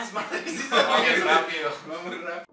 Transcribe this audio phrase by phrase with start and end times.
[0.00, 0.54] las madres.
[0.72, 1.70] Va muy rápido.
[1.90, 2.50] Va muy rápido.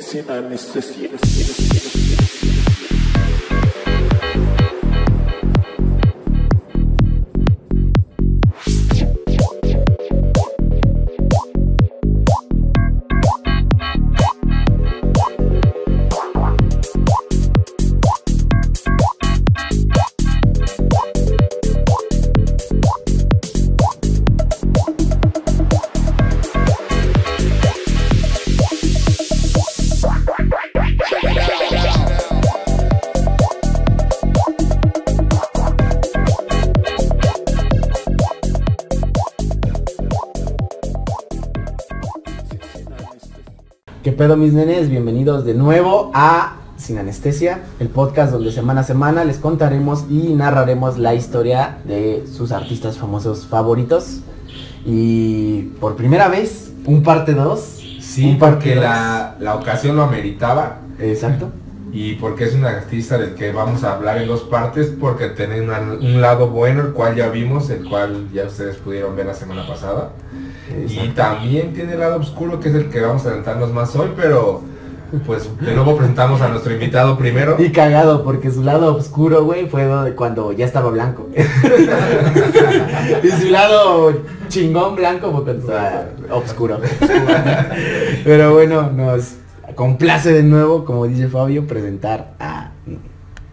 [0.00, 2.05] Sin anestesia.
[44.26, 44.90] Pedo mis nenes?
[44.90, 50.34] Bienvenidos de nuevo a Sin Anestesia, el podcast donde semana a semana les contaremos y
[50.34, 54.22] narraremos la historia de sus artistas famosos favoritos.
[54.84, 57.60] Y por primera vez, un parte 2.
[58.00, 58.82] Sí, Un parte porque dos.
[58.82, 61.50] la, la ocasión lo ameritaba Exacto.
[61.92, 65.60] y porque es un artista del que vamos a hablar en dos partes porque tiene
[65.60, 69.64] un lado bueno, el cual ya vimos, el cual ya ustedes pudieron ver la semana
[69.68, 70.10] pasada.
[70.88, 74.10] Y también tiene el lado oscuro que es el que vamos a adentrarnos más hoy,
[74.16, 74.62] pero
[75.24, 77.56] pues de nuevo presentamos a nuestro invitado primero.
[77.58, 81.28] Y cagado, porque su lado oscuro, güey, fue cuando ya estaba blanco.
[83.22, 84.12] y su lado
[84.48, 86.80] chingón blanco fue cuando estaba oscuro.
[88.24, 89.34] Pero bueno, nos
[89.74, 92.72] complace de nuevo, como dice Fabio, presentar a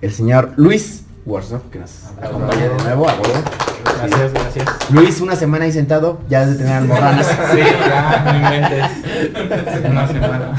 [0.01, 3.07] el señor Luis Warsaw, que nos acompaña de nuevo.
[3.07, 3.72] a.
[3.97, 4.65] Gracias, gracias.
[4.91, 7.27] Luis, una semana ahí sentado, ya has de tener almorranas.
[7.53, 9.89] Sí, ya, no inventes.
[9.89, 10.53] Una semana.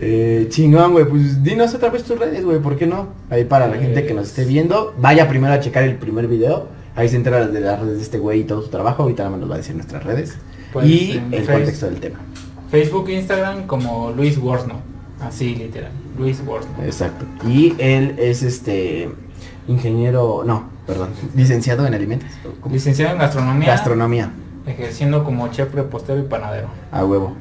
[0.00, 3.08] Eh, chingón, güey, pues dinos otra vez tus redes, güey, ¿por qué no?
[3.30, 6.68] Ahí para la gente que nos esté viendo, vaya primero a checar el primer video,
[6.94, 9.30] ahí se entera de las redes de este güey y todo su trabajo, ahorita nada
[9.32, 10.36] más nos va a decir nuestras redes
[10.72, 12.18] Pues, y el contexto del tema.
[12.70, 14.74] Facebook e Instagram como Luis Worsno.
[15.20, 15.90] Así literal.
[16.16, 16.70] Luis Worsno.
[16.84, 17.24] Exacto.
[17.46, 19.08] Y él es este
[19.66, 22.28] ingeniero, no, perdón, licenciado en alimentos.
[22.60, 22.74] ¿Cómo?
[22.74, 23.68] Licenciado en gastronomía.
[23.68, 24.30] Gastronomía,
[24.66, 26.68] Ejerciendo como chef repostero y panadero.
[26.92, 27.34] a huevo.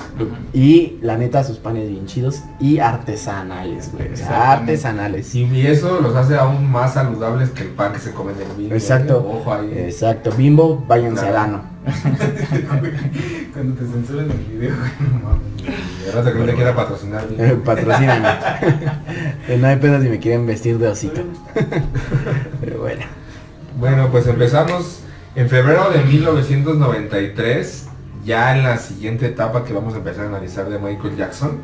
[0.53, 4.09] Y la neta, sus panes bien chidos y artesanales, güey.
[4.30, 5.36] artesanales.
[5.36, 8.50] Y, y eso los hace aún más saludables que el pan que se come en
[8.50, 8.74] el vino.
[8.75, 9.18] Exacto.
[9.30, 9.74] Ojo ahí.
[9.75, 10.31] Exacto.
[10.38, 11.38] Bimbo, váyanse Claro.
[11.38, 11.62] al ano.
[13.53, 15.41] Cuando te censuran el video, güey, no mames.
[16.06, 17.25] Y ahora te, te quiera patrocinar.
[17.38, 18.28] Eh, Patrocíname.
[19.50, 21.22] Eh, no hay pedo si me quieren vestir de osito.
[22.62, 23.06] Pero bueno.
[23.79, 25.01] Bueno, pues empezamos.
[25.35, 27.88] En febrero de 1993,
[28.25, 31.59] ya en la siguiente etapa que vamos a empezar a analizar de Michael Jackson,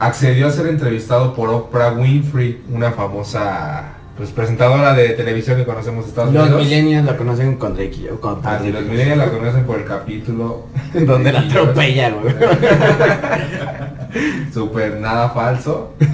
[0.00, 6.04] accedió a ser entrevistado por Oprah Winfrey, una famosa pues, presentadora de televisión que conocemos
[6.04, 6.62] de Estados Los Unidos.
[6.62, 8.20] millennials la conocen con Drake y yo.
[8.20, 12.34] Con Ah, sí, los millennials la conocen por el capítulo Donde la atropella, güey.
[14.52, 15.94] Super nada falso.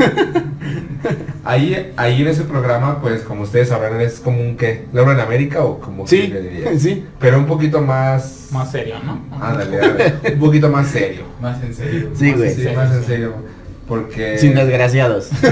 [1.47, 5.21] Ahí, ahí en ese programa, pues como ustedes sabrán, es como un que, Laura en
[5.21, 6.81] América o como Sí, le dirías?
[6.81, 7.05] sí.
[7.21, 8.49] Pero un poquito más...
[8.51, 9.21] Más serio, ¿no?
[9.45, 11.21] Ándale, ándale, un poquito más serio.
[11.43, 12.09] Más en serio.
[12.15, 12.49] Sí, Más güey.
[12.49, 12.79] en Sí, serio.
[12.79, 13.35] más en serio.
[13.87, 14.39] Porque...
[14.39, 15.31] Sin desgraciados.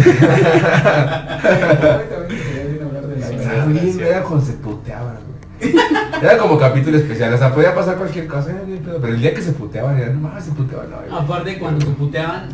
[4.00, 5.16] Era cuando se puteaban,
[5.60, 5.74] güey.
[6.22, 8.52] Era como capítulo especial, o sea, podía pasar cualquier cosa,
[9.00, 11.24] pero el día que se puteaban, era, no mames, se puteaban, no, güey.
[11.24, 12.48] Aparte cuando se puteaban,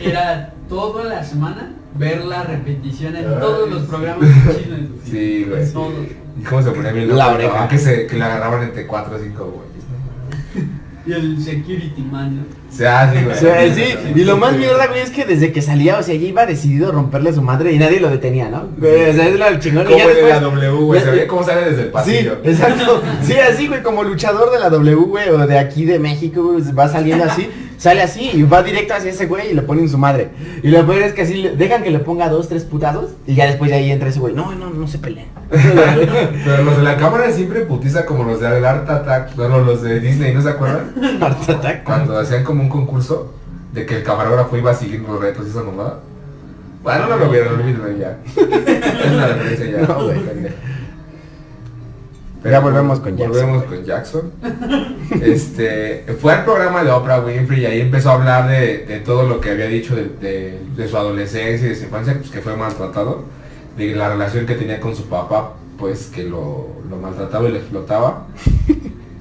[0.00, 4.88] era toda la semana ver la repetición en todos los programas de Chile.
[5.04, 5.70] Sí, güey.
[5.72, 5.92] Todos.
[6.38, 7.36] ¿Y cómo se ponía bien La loco?
[7.36, 7.68] oreja.
[7.68, 11.10] Que, se, que le agarraban entre 4 o 5 güeyes, ¿no?
[11.10, 12.42] Y el security man, ¿no?
[12.76, 13.36] Sea, sí, güey.
[13.36, 16.14] O sea, sí, y lo más mierda, güey, es que desde que salía, o sea,
[16.14, 18.68] ya iba decidido romperle a su madre y nadie lo detenía, ¿no?
[18.78, 19.84] Güey, o sea, es lo chingón.
[19.86, 22.38] Como de la W, güey, se ve cómo sale desde el Sí, pasillo.
[22.44, 23.02] exacto.
[23.22, 26.62] Sí, así, güey, como luchador de la W, güey, o de aquí de México, güey,
[26.72, 29.98] va saliendo así, sale así y va directo hacia ese güey y le ponen su
[29.98, 30.28] madre.
[30.62, 33.34] Y lo peor es que así, le- dejan que le ponga dos, tres putados y
[33.34, 34.34] ya después de ahí entra ese güey.
[34.34, 35.26] No, no, no se peleen.
[35.50, 40.00] Pero los de la cámara siempre putiza como los de Art Attack, bueno, los de
[40.00, 40.92] Disney, ¿no se acuerdan?
[41.20, 41.84] Heart attack.
[41.84, 43.32] Cuando hacían como un concurso
[43.72, 46.00] de que el camarógrafo iba siguiendo los retos y esa mamada.
[46.82, 48.18] Bueno, no lo vieron, olvídenlo ya.
[48.36, 49.86] Es una referencia ya.
[49.86, 50.20] No, güey.
[52.50, 53.30] Ya volvemos con Jackson.
[53.32, 54.32] Volvemos con Jackson.
[55.22, 59.22] Este, fue al programa de Oprah Winfrey y ahí empezó a hablar de, de todo
[59.28, 62.40] lo que había dicho de, de- de su adolescencia y de su infancia, pues que
[62.40, 63.22] fue maltratado,
[63.76, 67.58] de la relación que tenía con su papá, pues que lo, lo maltrataba y lo
[67.58, 68.26] explotaba.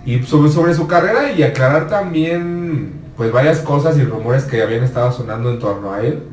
[0.05, 4.83] Y sobre, sobre su carrera y aclarar también pues varias cosas y rumores que habían
[4.83, 6.23] estado sonando en torno a él.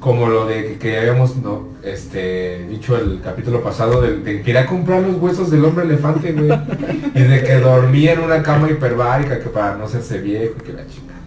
[0.00, 5.02] Como lo de que, habíamos no, este, dicho el capítulo pasado, de, que quería comprar
[5.02, 6.48] los huesos del hombre elefante, güey.
[7.14, 10.72] y de que dormía en una cama hiperbárica que para no hacerse viejo y que
[10.72, 11.17] la chica.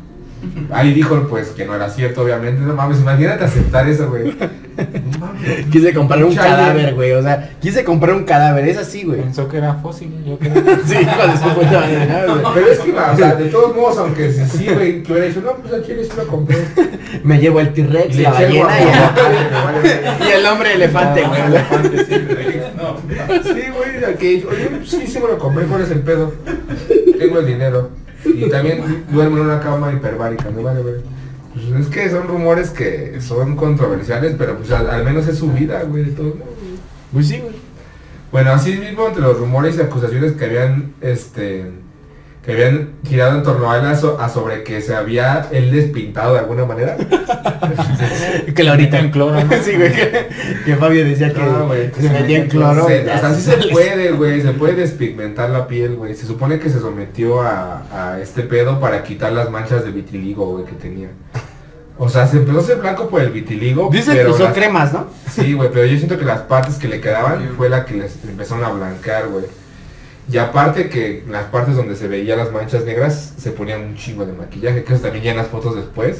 [0.71, 2.61] Ahí dijo pues que no era cierto, obviamente.
[2.61, 4.35] No mames, imagínate aceptar eso, güey.
[4.71, 5.65] No mames.
[5.67, 6.49] Quise comprar un Chale.
[6.49, 7.11] cadáver, güey.
[7.11, 9.19] O sea, quise comprar un cadáver, es así, güey.
[9.21, 10.53] Pensó que era fósil, yo creo.
[10.85, 12.53] Sí, hijo de su puta madre, ¿no, güey?
[12.55, 15.41] Pero es que, o sea, de todos modos, aunque sí, sí, güey, que hubiera dicho,
[15.41, 16.57] no, pues aquí sí lo compré.
[17.23, 19.87] Me llevo el T-Rex, la ballena y
[20.23, 21.41] el, y el hombre elefante, güey.
[21.41, 22.15] Elefante, sí,
[22.77, 22.97] no.
[23.43, 26.33] Sí, güey, aquí, oye, sí, sí me lo compré, ¿cuál es el pedo?
[27.19, 28.00] Tengo el dinero.
[28.25, 31.01] Y también duermo en una cama hiperbárica, me vale ver.
[31.53, 35.51] Pues es que son rumores que son controversiales, pero pues al, al menos es su
[35.51, 36.35] vida, güey, de todo.
[37.11, 37.55] Pues sí, güey.
[38.31, 41.69] Bueno, así mismo entre los rumores y acusaciones que habían, este,
[42.43, 45.71] que habían girado en torno a él a, so- a sobre que se había él
[45.71, 46.97] despintado de alguna manera.
[48.55, 49.49] Que lo ahorita en cloro, ¿no?
[49.63, 49.91] Sí, güey.
[49.93, 50.27] Que,
[50.65, 52.87] que Fabio decía que No, güey, se metía en cloro.
[52.87, 56.15] Se- o sea, sí se puede, güey, se puede despigmentar la piel, güey.
[56.15, 57.83] Se supone que se sometió a,
[58.13, 61.09] a este pedo para quitar las manchas de vitiligo, güey, que tenía.
[61.97, 64.53] O sea, se empezó a hacer blanco por el vitiligo, Dice que pero usó las-
[64.53, 65.07] cremas, ¿no?
[65.31, 68.15] Sí, güey, pero yo siento que las partes que le quedaban fue la que les
[68.27, 69.45] empezaron a blancar, güey.
[70.31, 74.25] Y aparte que las partes donde se veían las manchas negras se ponían un chingo
[74.25, 76.17] de maquillaje, que eso también ya en las fotos después.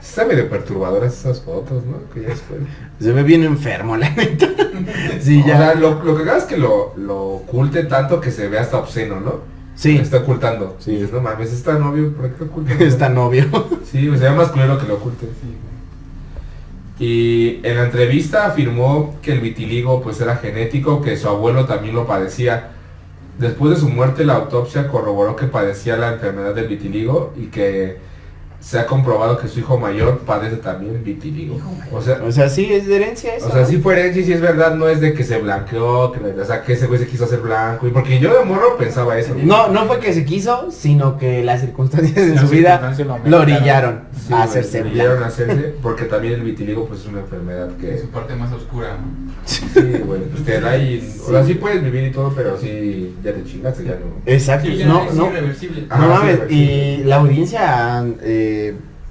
[0.00, 1.98] Sí Está medio perturbadoras esas fotos, ¿no?
[2.12, 2.60] Que ya después.
[3.00, 4.46] Se ve bien enfermo, la neta.
[5.20, 5.80] Sí, O sea, ya.
[5.80, 9.20] lo, lo que haga es que lo, lo oculte tanto que se vea hasta obsceno,
[9.20, 9.40] ¿no?
[9.76, 10.76] Sí, Está ocultando.
[10.78, 10.90] Sí.
[10.90, 10.96] Sí.
[10.96, 12.74] Dices, no mames, está novio, ¿por qué lo oculta?
[12.84, 13.46] está novio.
[13.90, 15.26] Sí, o sea, más culero que lo oculte.
[16.98, 21.94] Y en la entrevista afirmó que el vitiligo pues era genético, que su abuelo también
[21.94, 22.72] lo padecía.
[23.38, 27.98] Después de su muerte la autopsia corroboró que padecía la enfermedad del vitiligo y que
[28.64, 31.60] se ha comprobado que su hijo mayor padece también vitiligo.
[31.92, 33.48] O sea, O sea, sí, es de herencia eso.
[33.48, 36.12] o sea, sí fue herencia y sí es verdad, no es de que se blanqueó,
[36.12, 37.86] que, o sea, que ese güey se quiso hacer blanco.
[37.86, 39.34] Y porque yo de morro pensaba eso.
[39.36, 42.90] No, no fue que se quiso, sino que las circunstancias de su vida
[43.26, 45.24] lo orillaron Sí, a hacerse blanco.
[45.24, 47.94] hacerse, porque también el vitiligo pues es una enfermedad que...
[47.96, 49.34] Es su parte más oscura, ¿no?
[49.44, 49.68] Sí,
[50.06, 51.06] güey, pues te da y...
[51.26, 54.22] O sea, sí puedes vivir y todo, pero sí, ya te chingaste, ya no...
[54.24, 55.82] Exacto, Sí, ya no, es no, irreversible.
[55.90, 56.54] No sí, mames, sí.
[56.54, 58.53] y la audiencia, eh,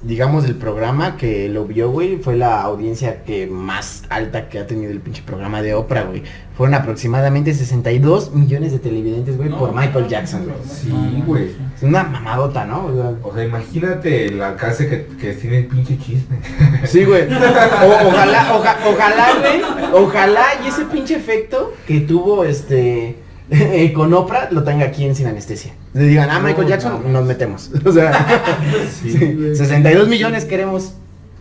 [0.02, 4.68] digamos, del programa que lo vio, güey, fue la audiencia que más alta que ha
[4.68, 6.24] tenido el pinche programa de Oprah, güey.
[6.58, 10.56] Fueron aproximadamente 62 millones de televidentes, güey, No, por Michael Jackson, güey.
[10.70, 11.52] Sí, güey.
[11.78, 12.86] Es una mamadota, ¿no?
[12.88, 16.38] O sea, O sea, imagínate el alcance que, que tiene el pinche chisme.
[16.86, 17.24] Sí, güey.
[17.24, 19.62] O- ojalá, oja- ojalá, güey.
[20.04, 25.16] Ojalá y ese pinche efecto que tuvo este eh, con Oprah lo tenga aquí en
[25.16, 25.74] Sin Anestesia.
[25.94, 27.10] Le digan, ah, Michael No, Jackson, no.
[27.10, 27.70] nos metemos.
[27.86, 28.12] O sea,
[29.02, 29.56] Sí, sí, güey.
[29.56, 30.94] 62 millones queremos.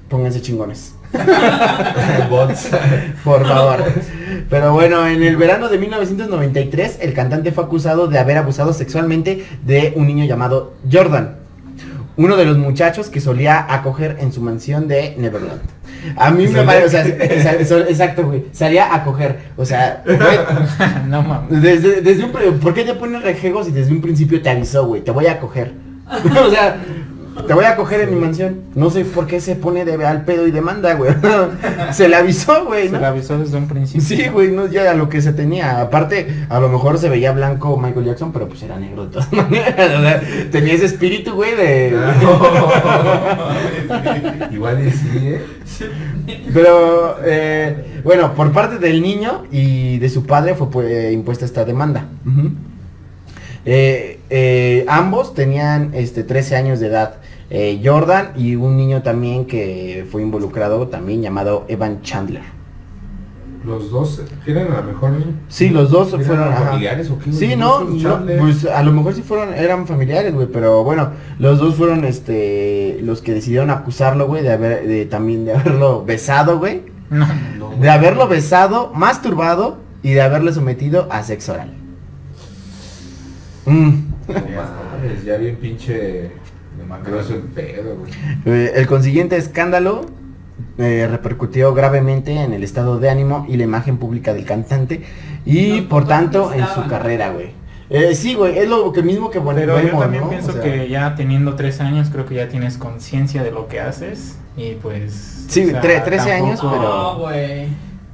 [0.08, 0.94] Pónganse chingones.
[3.24, 3.84] Por favor.
[4.50, 9.46] Pero bueno, en el verano de 1993, el cantante fue acusado de haber abusado sexualmente
[9.64, 11.36] de un niño llamado Jordan.
[12.16, 15.60] Uno de los muchachos que solía acoger en su mansión de Neverland.
[16.16, 17.06] A mí me parece, o sea,
[17.88, 18.46] exacto, güey.
[18.52, 19.38] Salía a coger.
[19.56, 20.16] O sea, fue-
[21.08, 21.62] no mames.
[21.62, 25.02] desde, desde un, ¿por qué te pones rejegos y desde un principio te avisó, güey?
[25.02, 25.72] Te voy a coger.
[26.12, 26.76] o sea,
[27.46, 28.60] te voy a coger en mi mansión.
[28.74, 31.12] No sé por qué se pone de al pedo y demanda, güey.
[31.92, 34.06] se le avisó, güey, Se lo avisó desde un principio.
[34.06, 35.80] Sí, güey, no ya era lo que se tenía.
[35.80, 39.32] Aparte, a lo mejor se veía blanco Michael Jackson, pero pues era negro de todas
[39.32, 39.74] maneras.
[39.74, 41.96] O sea, tenía ese espíritu, güey, de...
[44.52, 45.42] Igual y sí, ¿eh?
[46.52, 51.64] Pero, eh, bueno, por parte del niño y de su padre fue pues, impuesta esta
[51.64, 52.06] demanda.
[53.64, 57.16] Eh, eh, ambos tenían este 13 años de edad.
[57.54, 62.40] Eh, Jordan y un niño también que fue involucrado también llamado Evan Chandler.
[63.62, 65.12] Los dos tienen a lo mejor...
[65.48, 66.64] Sí, los dos ¿Eran fueron ajá.
[66.64, 67.30] familiares o qué?
[67.30, 67.58] Sí, ¿Los
[68.02, 72.06] no, pues a lo mejor sí fueron, eran familiares, güey, pero bueno, los dos fueron,
[72.06, 77.28] este, los que decidieron acusarlo, güey, de haber, de también de haberlo besado, güey, No.
[77.58, 81.74] No, de haberlo besado, masturbado y de haberle sometido a sexo oral.
[83.66, 83.90] Mm.
[85.26, 86.40] Ya bien pinche...
[87.04, 88.12] Grosso el pedo, güey.
[88.46, 90.06] Eh, el consiguiente escándalo
[90.78, 95.02] eh, repercutió gravemente en el estado de ánimo y la imagen pública del cantante
[95.44, 97.50] y No, por tanto en su carrera, güey.
[97.90, 100.30] Eh, sí, güey, es lo que mismo que bueno, Pero yo vemos, también ¿no?
[100.30, 103.68] pienso O sea, que ya teniendo 13 años creo que ya tienes conciencia de lo
[103.68, 105.44] que haces y pues...
[105.48, 107.66] Sí, o sea, tre- 13 años, pero- No, güey.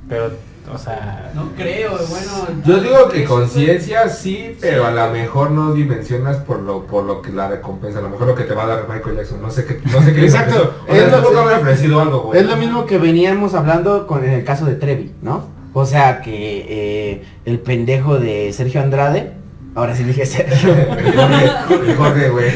[0.08, 0.32] Pero,
[0.72, 2.62] o sea, No creo, bueno.
[2.64, 7.22] Yo digo que conciencia sí, pero a lo mejor no dimensionas por lo por lo
[7.22, 9.50] que la recompensa, a lo mejor lo que te va a dar Michael Jackson, no
[9.50, 10.24] sé qué, no sé qué.
[10.24, 10.74] Exacto.
[10.88, 12.40] O sea, Es lo- nunca me ha ofrecido algo, güey.
[12.40, 15.56] Es lo mismo que veníamos hablando con en el caso de Trevi, ¿no?
[15.74, 19.32] O sea que eh, el pendejo de Sergio Andrade,
[19.74, 20.74] ahora sí dije Sergio,
[21.68, 22.46] Jorge, Jorge, güey.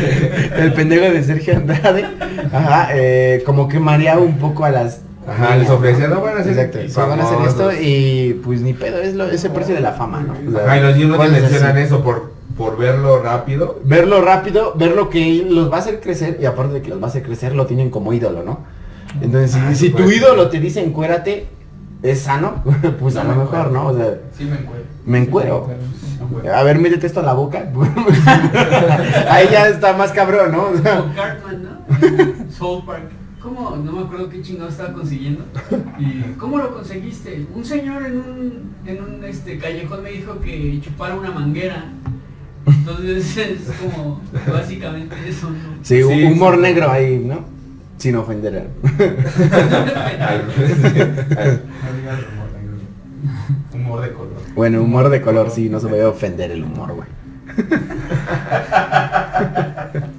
[0.59, 2.07] el pendejo de Sergio Andrade,
[2.53, 5.01] ajá, eh, como que mareaba un poco a las...
[5.27, 8.61] Ajá, les ofrecía, no van a hacer Exacto, sí, van a hacer esto y pues
[8.61, 10.59] ni pedo, es, lo, es el precio de la fama, ¿no?
[10.59, 11.81] Ajá, y los niños no así.
[11.81, 13.79] eso por, por verlo rápido.
[13.85, 17.01] Verlo rápido, ver lo que los va a hacer crecer y aparte de que los
[17.01, 18.61] va a hacer crecer, lo tienen como ídolo, ¿no?
[19.21, 21.47] Entonces, si, Ah, si tu ídolo te dice encuérate,
[22.03, 22.63] es sano,
[23.01, 23.71] pues a lo me mejor, encuero.
[23.71, 23.87] ¿no?
[23.89, 24.87] O sea, Sí me encuentro.
[25.05, 25.69] me encuero.
[26.55, 27.71] A ver, métete esto en la boca.
[29.29, 30.69] Ahí ya está más cabrón, ¿no?
[30.71, 32.51] O sea, Como Cartman, ¿no?
[32.51, 33.03] Soul Park.
[33.43, 33.75] ¿Cómo?
[33.77, 35.45] No me acuerdo qué chingado estaba consiguiendo.
[35.99, 37.45] ¿Y cómo lo conseguiste?
[37.55, 41.87] Un señor en un, en un este, callejón me dijo que chupara una manguera.
[42.67, 44.21] Entonces es como
[44.53, 45.57] básicamente eso, ¿no?
[45.83, 46.61] sí, Sí, humor sí.
[46.63, 47.41] negro ahí, ¿no?
[47.99, 48.57] Sin ofender.
[48.57, 48.91] Al- No
[51.99, 52.77] digas humor negro.
[53.75, 54.37] Humor de color.
[54.55, 57.09] Bueno, humor de color, sí, no se me va a ofender el humor, güey.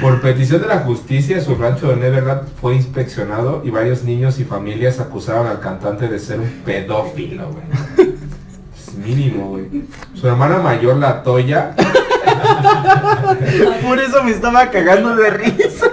[0.00, 4.44] Por petición de la justicia, su rancho de Neverland fue inspeccionado y varios niños y
[4.44, 8.14] familias acusaron al cantante de ser un pedófilo, güey.
[8.76, 9.66] Es mínimo, güey.
[10.14, 11.74] Su hermana mayor, la Toya,
[13.82, 15.86] Por eso me estaba cagando de risa.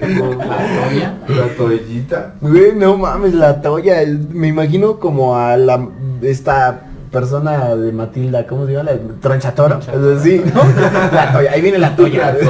[0.00, 3.96] la Toyita, Güey, no mames, la toalla.
[4.30, 5.86] Me imagino como a la
[6.22, 6.82] esta
[7.14, 8.90] persona de Matilda, ¿cómo se llama?
[8.90, 9.78] La Tronchatora.
[9.78, 10.20] Tronchatora.
[10.20, 10.62] Sí, ¿no?
[11.12, 12.34] La toalla, ahí viene la toalla.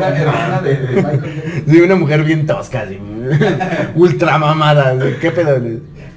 [0.00, 1.64] La hermana de, de Michael.
[1.68, 2.98] Sí, una mujer bien tosca, así.
[3.94, 4.94] Ultra mamada.
[5.20, 5.56] ¿Qué pedo?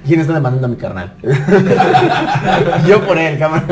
[0.06, 1.12] ¿Quién está demandando a mi carnal?
[2.88, 3.64] Yo por él, cámara.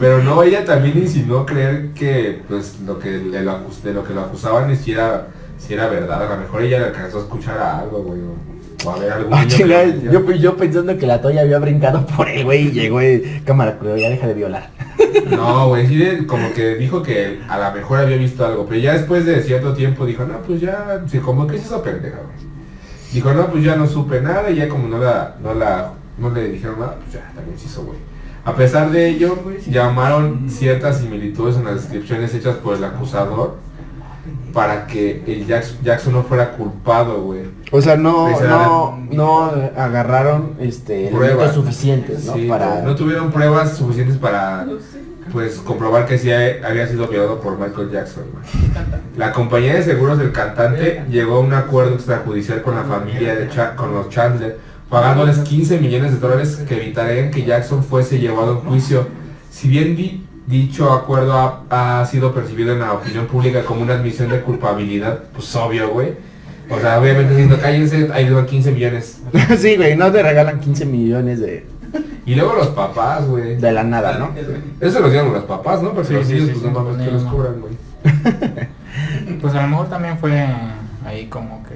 [0.00, 4.02] Pero no, ella también insinuó creer que pues lo que le lo acus- de lo
[4.04, 5.26] que lo acusaban es si era,
[5.58, 6.26] si era verdad.
[6.26, 8.20] A lo mejor ella le alcanzó a escuchar a algo, güey.
[8.88, 12.44] A algún Ah, niño chingada, yo, yo pensando que la toalla había brincado por él,
[12.44, 14.70] güey, y llegó y cámara, pero ya deja de violar.
[15.30, 18.92] No, güey, sí, como que dijo que a lo mejor había visto algo, pero ya
[18.94, 22.46] después de cierto tiempo dijo, no, pues ya, sí, como que es esa pendeja, güey.
[23.12, 26.30] Dijo, no, pues ya no supe nada y ya como no la, no la, no
[26.30, 27.98] le dijeron nada, pues ya también se hizo, güey.
[28.44, 29.36] A pesar de ello,
[29.68, 33.56] llamaron ciertas similitudes en las descripciones hechas por el acusador
[34.52, 37.42] para que el Jackson, Jackson no fuera culpado, güey.
[37.72, 39.44] O sea, no, no, no
[39.76, 41.30] agarraron este Pruebas.
[41.30, 42.34] elementos suficientes, ¿no?
[42.34, 42.82] Sí, Para.
[42.82, 44.66] no tuvieron pruebas suficientes para
[45.32, 48.24] pues comprobar que sí había sido violado por Michael Jackson.
[49.16, 53.48] La compañía de seguros del cantante llegó a un acuerdo extrajudicial con la familia de
[53.50, 58.62] Cha- con los Chandler, pagándoles 15 millones de dólares que evitarían que Jackson fuese llevado
[58.64, 59.06] a juicio.
[59.50, 63.94] Si bien di- dicho acuerdo ha, ha sido percibido en la opinión pública como una
[63.94, 66.14] admisión de culpabilidad, pues obvio, güey.
[66.68, 69.20] O sea, obviamente diciendo cállense, ahí van 15 millones.
[69.58, 71.64] sí, güey, no te regalan 15 millones de,
[72.26, 73.56] Y luego los papás, güey.
[73.56, 74.30] de la nada, ¿no?
[74.80, 75.92] Eso lo dieron los papás, ¿no?
[75.92, 77.74] Porque Sí, los sí, niños, sí, pues sí, no mames, los que los cobran, güey.
[79.40, 80.46] Pues a lo mejor también fue
[81.04, 81.74] ahí como que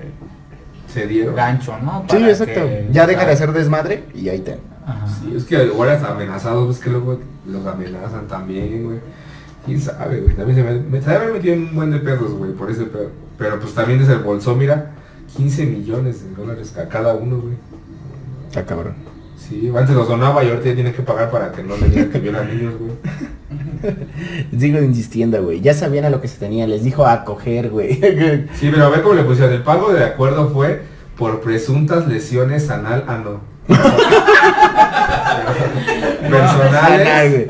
[0.92, 1.34] Se dieron.
[1.34, 2.04] gancho, ¿no?
[2.08, 2.54] Sí, Para exacto.
[2.54, 4.58] que- Ya deja de hacer desmadre y ahí te.
[4.86, 5.06] Ajá.
[5.06, 8.98] Sí, es que hasta amenazados, ves que luego los amenazan también, güey.
[9.64, 10.34] Quién sabe, güey.
[10.34, 13.10] También se me, me se en un buen de pedos, güey, por ese pedo.
[13.38, 14.92] Pero pues también desde el bolsó, mira,
[15.36, 17.54] 15 millones de dólares a cada uno, güey.
[18.48, 18.94] Está cabrón.
[19.36, 22.10] Sí, antes los donaba y ahorita ya tiene que pagar para que no le digan
[22.10, 22.92] que violan niños, güey.
[24.58, 25.60] Sigo insistiendo, güey.
[25.60, 26.66] Ya sabían a lo que se tenía.
[26.66, 27.94] Les dijo a coger, güey.
[28.54, 29.52] Sí, pero a ver cómo le pusieron.
[29.52, 30.82] El pago de acuerdo fue
[31.16, 33.40] por presuntas lesiones anal, ah no.
[36.28, 37.48] Personales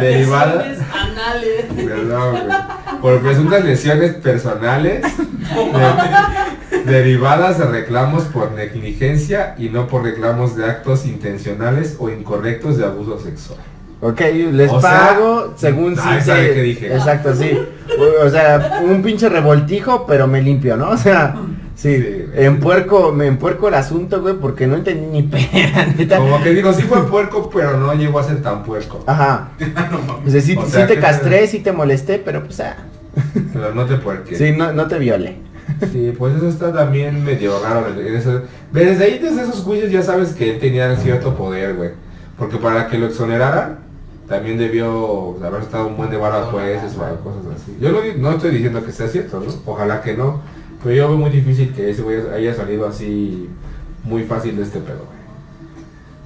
[0.00, 0.64] derivadas.
[0.92, 1.64] Anales.
[1.76, 2.56] Perdón, güey.
[3.00, 10.66] Por presuntas lesiones personales de- derivadas de reclamos por negligencia y no por reclamos de
[10.66, 13.58] actos intencionales o incorrectos de abuso sexual.
[14.00, 14.20] Ok,
[14.52, 16.94] les O sea, pago según ah, sí ¿sabe se- qué dije?
[16.94, 17.56] Exacto, sí.
[17.98, 20.90] O, o sea, un pinche revoltijo, pero me limpio, ¿no?
[20.90, 21.34] O sea,
[21.74, 22.24] sí.
[22.34, 26.18] En puerco, me empuerco el asunto, güey, porque no entendí ni pena, neta.
[26.18, 29.02] Como que digo, sí fue puerco, pero no llegó a ser tan puerco.
[29.06, 29.50] Ajá.
[30.26, 32.76] O sea, sí, O sí sea, te ¿qué castré, sí te molesté, pero pues ah.
[33.52, 34.38] Pero no te puerques.
[34.38, 35.36] Sí, no, no te viole.
[35.92, 37.86] Sí, pues eso está también medio raro.
[38.00, 41.90] eso- Desde ahí, desde esos juicios, ya sabes que él tenía cierto poder, güey.
[42.38, 43.78] Porque para que lo exoneraran,
[44.28, 47.76] también debió haber estado un buen de vara jueces o cosas así.
[47.80, 49.52] Yo no, no estoy diciendo que sea cierto, ¿no?
[49.66, 50.40] Ojalá que no.
[50.82, 53.48] Pero yo veo muy difícil que ese güey haya salido así
[54.04, 55.22] muy fácil de este pedo, güey.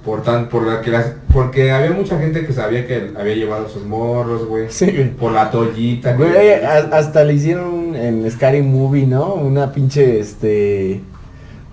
[0.04, 3.68] Por tan, por la que las, porque había mucha gente que sabía que había llevado
[3.68, 4.66] sus morros, güey.
[4.68, 5.10] Sí, güey.
[5.10, 6.14] Por la toallita.
[6.14, 6.52] Güey,
[6.92, 9.34] hasta le hicieron en Scary Movie, ¿no?
[9.34, 11.00] Una pinche, este...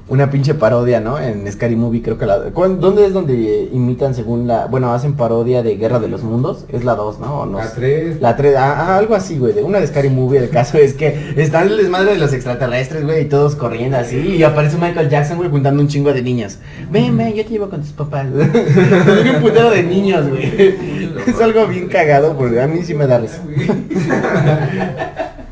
[0.09, 1.17] Una pinche parodia, ¿no?
[1.17, 2.37] En Scary Movie creo que la...
[2.53, 4.65] ¿cuál- ¿Dónde es donde imitan según la...
[4.65, 6.65] Bueno, hacen parodia de Guerra de los Mundos?
[6.67, 7.39] Es la 2, ¿no?
[7.39, 7.75] ¿O no La sé?
[7.75, 8.21] 3.
[8.21, 10.93] La 3, ah, ah, algo así, güey, de una de Scary Movie, el caso es
[10.93, 15.09] que están el desmadre de los extraterrestres, güey, y todos corriendo así, y aparece Michael
[15.09, 16.57] Jackson, güey, juntando un chingo de niños.
[16.91, 18.27] Ven, ven, yo te llevo con tus papás.
[18.33, 20.75] un putero de niños, güey.
[21.27, 23.41] es algo bien cagado, porque a mí sí me da risa.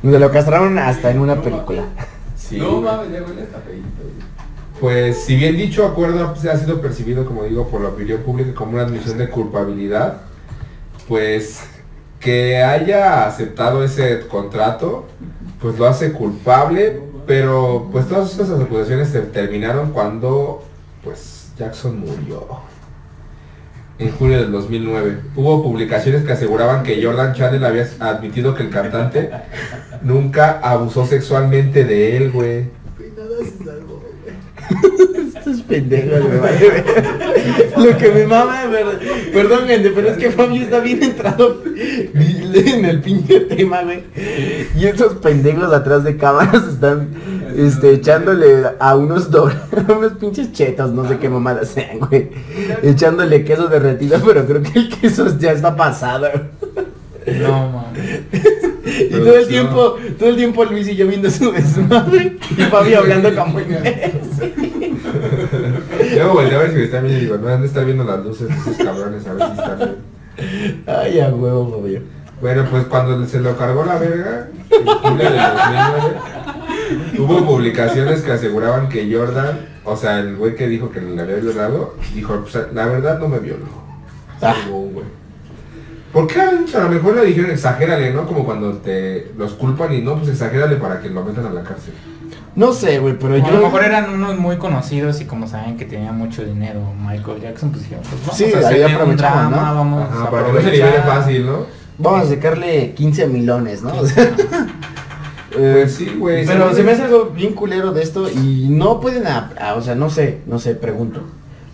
[0.03, 1.83] Se lo castraron hasta en una película.
[2.35, 4.30] Sí, no mames, ya huele hasta feíto, güey.
[4.81, 8.55] Pues si bien dicho acuerdo pues, ha sido percibido, como digo, por la opinión pública
[8.55, 10.21] como una admisión de culpabilidad,
[11.07, 11.61] pues
[12.19, 15.05] que haya aceptado ese contrato,
[15.61, 20.63] pues lo hace culpable, pero pues todas esas acusaciones se terminaron cuando
[21.03, 22.47] pues Jackson murió.
[23.99, 28.71] En julio del 2009 hubo publicaciones que aseguraban que Jordan Channel había admitido que el
[28.71, 29.29] cantante
[30.01, 32.80] nunca abusó sexualmente de él, güey.
[35.35, 36.83] Estos pendejos, me vale.
[37.77, 38.99] Lo que me mama, verdad.
[39.33, 44.03] Perdón, gente, pero es que Fabio está bien entrado en el pinche tema, güey.
[44.77, 47.09] Y esos pendejos atrás de cámaras están
[47.55, 49.29] este, echándole a unos
[49.87, 52.29] unos pinches chetos, no sé qué mamadas sean, güey.
[52.83, 56.27] Echándole queso derretido, pero creo que el queso ya está pasado.
[57.39, 58.21] No, mames.
[58.83, 62.97] Y todo el tiempo, todo el tiempo Luis y yo viendo su desmadre y Fabio
[62.99, 63.59] hablando como
[66.13, 68.03] Luego volteé a ver si me están viendo y digo, no han de estar viendo
[68.03, 69.97] las luces de esos cabrones, a ver si están bien.
[70.87, 72.01] Ay, a huevo, Fabio.
[72.41, 76.17] Bueno, pues cuando se lo cargó la verga, en julio del 2009,
[77.19, 81.35] hubo publicaciones que aseguraban que Jordan, o sea, el güey que dijo que le había
[81.35, 83.67] violado, dijo, pues, la verdad no me violó.
[84.41, 84.55] Ah.
[84.63, 85.20] Según, güey.
[86.13, 88.25] ¿Por qué a lo mejor le dijeron exagérale, no?
[88.25, 91.63] Como cuando te los culpan y no, pues exagérale para que lo metan a la
[91.63, 91.93] cárcel.
[92.53, 93.49] No sé, güey, pero a yo...
[93.51, 97.69] lo mejor eran unos muy conocidos y como saben que tenía mucho dinero Michael Jackson,
[97.71, 99.75] pues dijeron, pues vamos Sí, a ahí hacerle un drama, ¿no?
[99.75, 101.65] vamos Ajá, a para que no se libere fácil, ¿no?
[101.97, 103.93] Vamos a sacarle 15 milones, ¿no?
[103.95, 104.23] O sea,
[105.57, 106.45] eh, Pues sí, güey.
[106.45, 109.81] pero se me hace algo bien culero de esto y no pueden, a- a- o
[109.81, 111.21] sea, no sé, no sé, pregunto.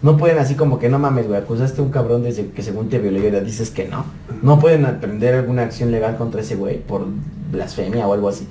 [0.02, 2.90] No pueden así como que no mames, güey, acusaste a un cabrón desde que según
[2.90, 4.06] te violó y ahora dices que no.
[4.44, 7.08] No pueden emprender alguna acción legal contra ese güey por
[7.52, 8.48] blasfemia o algo así.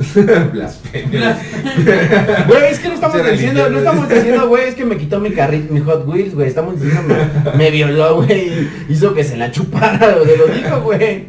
[0.52, 1.38] Blasfemia.
[2.48, 5.20] Güey, es que no estamos Se diciendo, no estamos diciendo, güey, es que me quitó
[5.20, 6.48] mi carrito, mi Hot Wheels, güey.
[6.48, 8.50] Estamos diciendo, me, me violó, güey.
[8.88, 11.26] Hizo que se la chupara, se lo dijo, güey.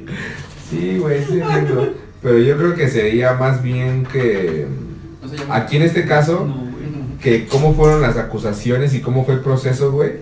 [0.69, 1.41] Sí, güey, sí.
[2.21, 4.67] Pero yo creo que sería más bien que
[5.49, 6.70] aquí en este caso, no.
[7.21, 10.13] Que cómo fueron las acusaciones y cómo fue el proceso, güey.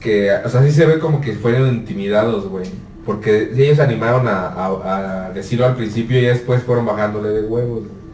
[0.00, 2.66] Que, o sea, sí se ve como que fueron intimidados, güey.
[3.06, 7.80] Porque ellos animaron a, a- a decirlo al principio y después fueron bajándole de huevos.
[7.80, 8.04] güey.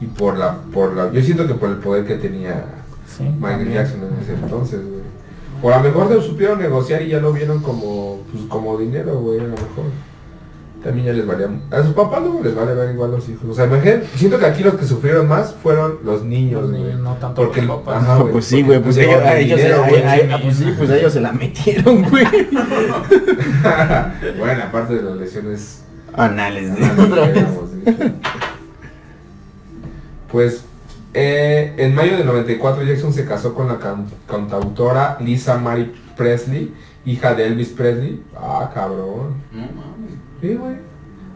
[0.00, 2.64] Y por la, por la, yo siento que por el poder que tenía
[3.06, 3.72] Sí, Michael también.
[3.74, 5.00] Jackson en ese entonces, güey.
[5.60, 9.18] Por a lo mejor lo supieron negociar y ya lo vieron como, pues, como dinero,
[9.20, 9.84] güey, a lo mejor.
[10.82, 11.48] También ya les valía.
[11.70, 13.50] A sus papás luego les vale ver igual los hijos.
[13.50, 16.82] O sea, imagínate, siento que aquí los que sufrieron más fueron los niños, Los güey.
[16.84, 18.02] niños, no tanto Porque los papás.
[18.02, 19.20] ajá, pues sí, güey, pues ellos,
[20.42, 22.24] pues sí, pues a ellos se la metieron, güey.
[24.38, 25.82] bueno, aparte de las lesiones.
[26.14, 27.44] Anales, de otra vez.
[30.30, 30.64] Pues
[31.14, 36.72] eh, en mayo del 94 Jackson se casó con la can- cantautora Lisa Marie Presley,
[37.04, 38.22] hija de Elvis Presley.
[38.36, 39.34] Ah, cabrón.
[39.52, 40.14] No mames.
[40.40, 40.76] Sí, güey.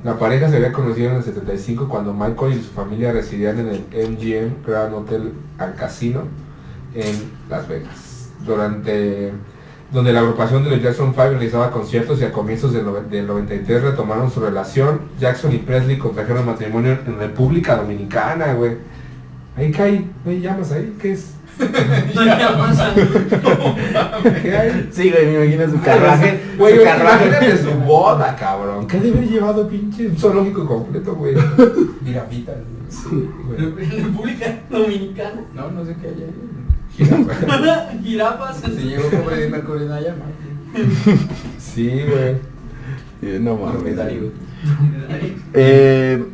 [0.03, 3.69] La pareja se había conocido en el 75 cuando Michael y su familia residían en
[3.69, 6.23] el MGM Grand Hotel al Casino
[6.95, 8.31] en Las Vegas.
[8.45, 9.33] Durante
[9.91, 13.83] donde la agrupación de los Jackson 5 realizaba conciertos y a comienzos del, del 93
[13.83, 15.03] retomaron su relación.
[15.21, 18.77] Jackson y Presley contrajeron matrimonio en República Dominicana, güey.
[19.57, 21.34] Ahí cae, hay llamas ahí, ¿qué es?
[24.91, 26.41] Sí, güey, me imagino su carruaje.
[26.59, 27.27] Güey, su carruaje.
[27.27, 28.87] imagínate su boda, cabrón.
[28.87, 31.35] ¿Qué debe haber llevado pinche un zoológico completo, güey?
[32.05, 32.57] Jirafitas.
[32.89, 34.01] Sí, güey.
[34.03, 35.45] República Dominicana.
[35.55, 38.01] No, no sé qué hay ahí.
[38.03, 38.57] Jirafas.
[38.61, 40.25] Se llegó con Freddie Mercury en llama.
[41.59, 42.37] Sí, güey.
[43.21, 43.95] Sí, No mames.
[45.53, 46.25] Eh,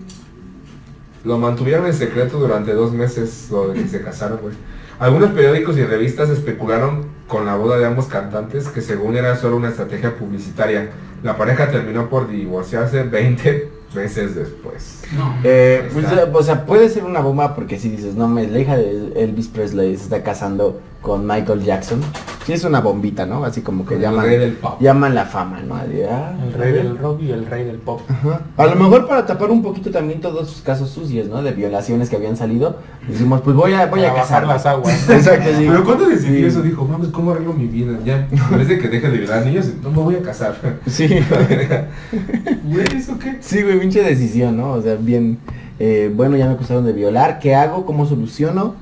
[1.24, 4.54] Lo mantuvieron en secreto durante dos meses, lo de que se casaron, güey.
[5.00, 9.56] Algunos periódicos y revistas especularon con la boda de ambos cantantes que según era solo
[9.56, 10.90] una estrategia publicitaria.
[11.22, 15.02] La pareja terminó por divorciarse 20, meses después.
[15.16, 15.36] No.
[15.42, 18.76] Eh, pues, o sea, puede ser una bomba porque si dices, no, me, la hija
[18.76, 22.00] de Elvis Presley se está casando con Michael Jackson.
[22.46, 23.44] Sí es una bombita, ¿no?
[23.44, 24.80] Así como que el llaman, rey del pop.
[24.80, 25.76] llaman la fama, ¿no?
[25.86, 28.00] De, ah, El rey del rock y el rey del pop.
[28.08, 28.40] Ajá.
[28.56, 31.42] A lo mejor para tapar un poquito también todos sus casos sucios, ¿no?
[31.42, 32.78] De violaciones que habían salido.
[33.06, 34.48] Decimos, pues voy a, voy a Para casarme.
[34.54, 35.10] las aguas.
[35.10, 35.66] Exacto, sí.
[35.68, 36.44] Pero cuando decidió Sí.
[36.46, 37.98] eso dijo, mames, ¿cómo arreglo mi vida?
[38.04, 40.54] Ya, de que deje de violar niños, no me voy a casar.
[40.86, 41.08] Sí.
[42.64, 43.36] Güey, ¿eso qué?
[43.40, 44.72] Sí, güey, pinche decisión, ¿no?
[44.72, 45.38] O sea, bien,
[45.78, 47.84] eh, bueno, ya me acusaron de violar, ¿qué hago?
[47.84, 48.74] ¿Cómo soluciono?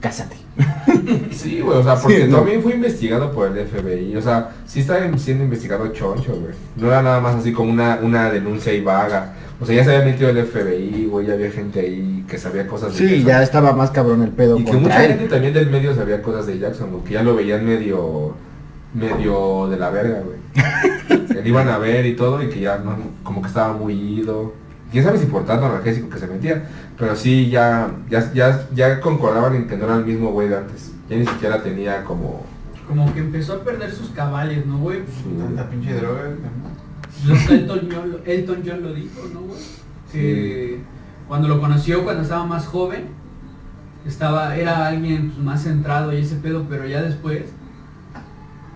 [0.00, 0.36] Cásate.
[1.30, 2.38] Sí, güey, o sea, porque Sí, no.
[2.38, 6.54] también fue investigado por el FBI, o sea, sí está siendo investigado choncho, güey.
[6.76, 9.34] No era nada más así como una, una denuncia y vaga.
[9.60, 12.66] O sea, ya se había metido el FBI, güey, ya había gente ahí que sabía
[12.66, 13.26] cosas de Sí, Jackson.
[13.26, 15.12] ya estaba más cabrón el pedo Y que mucha él.
[15.12, 18.34] gente también del medio sabía cosas de Jackson, güey, que ya lo veían medio,
[18.94, 20.36] medio de la verga, güey.
[21.28, 23.94] que le iban a ver y todo y que ya no, como que estaba muy
[23.94, 24.54] ido.
[24.96, 26.64] Quién sabe si por tanto analgésico que se metía,
[26.96, 30.56] pero sí ya, ya, ya, ya concordaban en que no era el mismo güey de
[30.56, 30.92] antes.
[31.06, 32.46] Ya ni siquiera tenía como...
[32.88, 35.00] Como que empezó a perder sus cabales, ¿no, güey?
[35.38, 37.54] Tanta pinche droga, ¿no?
[37.54, 39.60] Elton John, lo- Elton John lo dijo, ¿no, güey?
[40.10, 40.80] Que
[41.28, 43.08] cuando lo conoció, cuando estaba más joven,
[44.06, 47.42] estaba, era alguien pues, más centrado y ese pedo, pero ya después,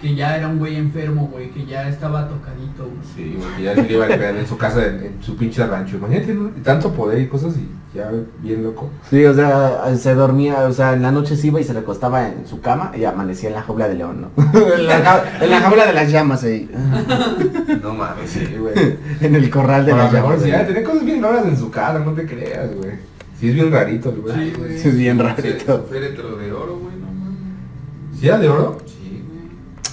[0.01, 2.97] que ya era un güey enfermo, güey, que ya estaba tocadito, güey.
[3.15, 5.37] Sí, güey, que ya se le iba a pegar en su casa, en, en su
[5.37, 5.97] pinche rancho.
[5.97, 6.49] Imagínate, ¿no?
[6.49, 8.11] Y tanto poder y cosas y ya
[8.41, 8.89] bien loco.
[9.11, 12.29] Sí, o sea, se dormía, o sea, en la noche se iba y se recostaba
[12.29, 14.43] en su cama y amanecía en la jaula de león, ¿no?
[14.75, 16.71] en, la, ja- en la jaula de las llamas ahí.
[17.83, 18.75] No mames, sí, güey.
[19.21, 20.43] en el corral de las llamas.
[20.43, 22.93] sí, ya tenía cosas bien raras en su cara, no te creas, güey.
[23.39, 24.35] Sí, es bien rarito, el güey.
[24.35, 24.79] Sí, güey.
[24.79, 25.87] Sí, es bien rarito.
[25.91, 28.19] féretro de oro, güey, no mames.
[28.21, 28.79] ¿Sí era de oro?
[28.87, 29.00] Sí.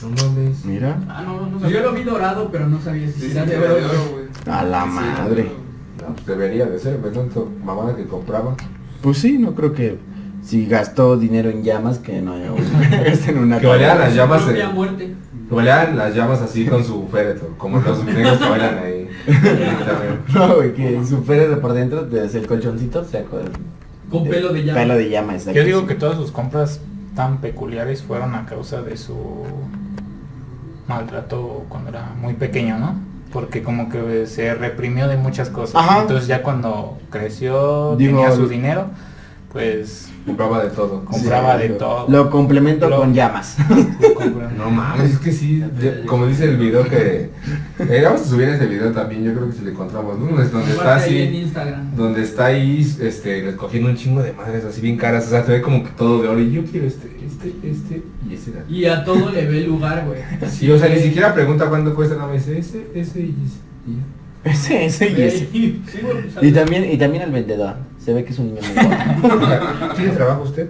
[0.01, 0.65] No mames.
[0.65, 3.49] Mira, Ah, no, no, yo lo vi dorado, pero no sabía si Sí, era sí,
[3.51, 3.75] de oro.
[3.75, 4.25] de oro, güey.
[4.55, 5.51] A la madre.
[6.01, 8.55] No, pues debería de ser, de tanto mamada que compraba.
[9.01, 9.97] pues sí, no creo que
[10.43, 12.33] si gastó dinero en llamas que no
[13.05, 15.15] gaste en una Que valían las llamas, eh.
[15.95, 19.09] las llamas así con su féretro, como los negros que bailan ahí.
[20.33, 23.49] No, güey, que su féretro por dentro, desde el colchoncito, se acuerda.
[24.09, 24.79] Con pelo de llama.
[24.79, 25.59] Pelo de llama, exacto.
[25.59, 26.79] Yo digo que todas sus compras
[27.15, 29.15] tan peculiares fueron a causa de su
[30.87, 32.95] maltrato cuando era muy pequeño, ¿no?
[33.31, 35.75] Porque como que se reprimió de muchas cosas.
[35.75, 36.01] Ajá.
[36.01, 38.85] Entonces ya cuando creció, Digo, tenía su dinero,
[39.51, 41.05] pues Compraba de todo.
[41.05, 42.05] compraba de lo- todo.
[42.09, 43.57] Lo complemento Lo- con llamas.
[44.57, 45.63] No mames, es que sí,
[46.07, 47.29] como dice el video que...
[47.79, 50.25] Eh, vamos a subir ese video también, yo creo que si le encontramos, ¿no?
[50.25, 51.95] Donde donde está en así, Instagram.
[51.95, 55.51] donde está ahí, este, cogiendo un chingo de madres así bien caras, o sea, te
[55.53, 57.07] ve como que todo de oro y yo quiero este,
[57.47, 58.51] este, este y ese.
[58.69, 60.21] Y a todo le ve lugar, güey.
[60.49, 63.59] Sí, o sea, ni siquiera pregunta cuánto cuesta, no me dice ese, ese y ese.
[63.87, 64.51] y ya.
[64.51, 65.47] ese, ese y ese.
[65.51, 67.75] Sí, pues, Y también, y también el vendedor.
[68.03, 69.93] Se ve que es un niño muy guapo.
[69.95, 70.69] ¿Tiene trabajo usted?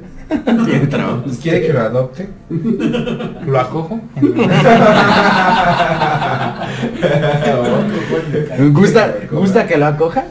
[0.65, 1.23] Tiene trabajo.
[1.41, 2.27] ¿Quiere que lo adopte?
[3.45, 4.01] Lo acojo.
[8.71, 10.25] ¿Gusta, ¿Gusta que lo acoja?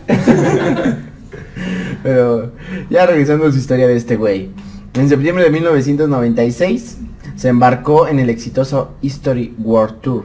[2.02, 2.52] Pero
[2.90, 4.50] ya revisando su historia de este güey.
[4.96, 6.96] En septiembre de 1996
[7.37, 10.24] se embarcó en el exitoso History World Tour,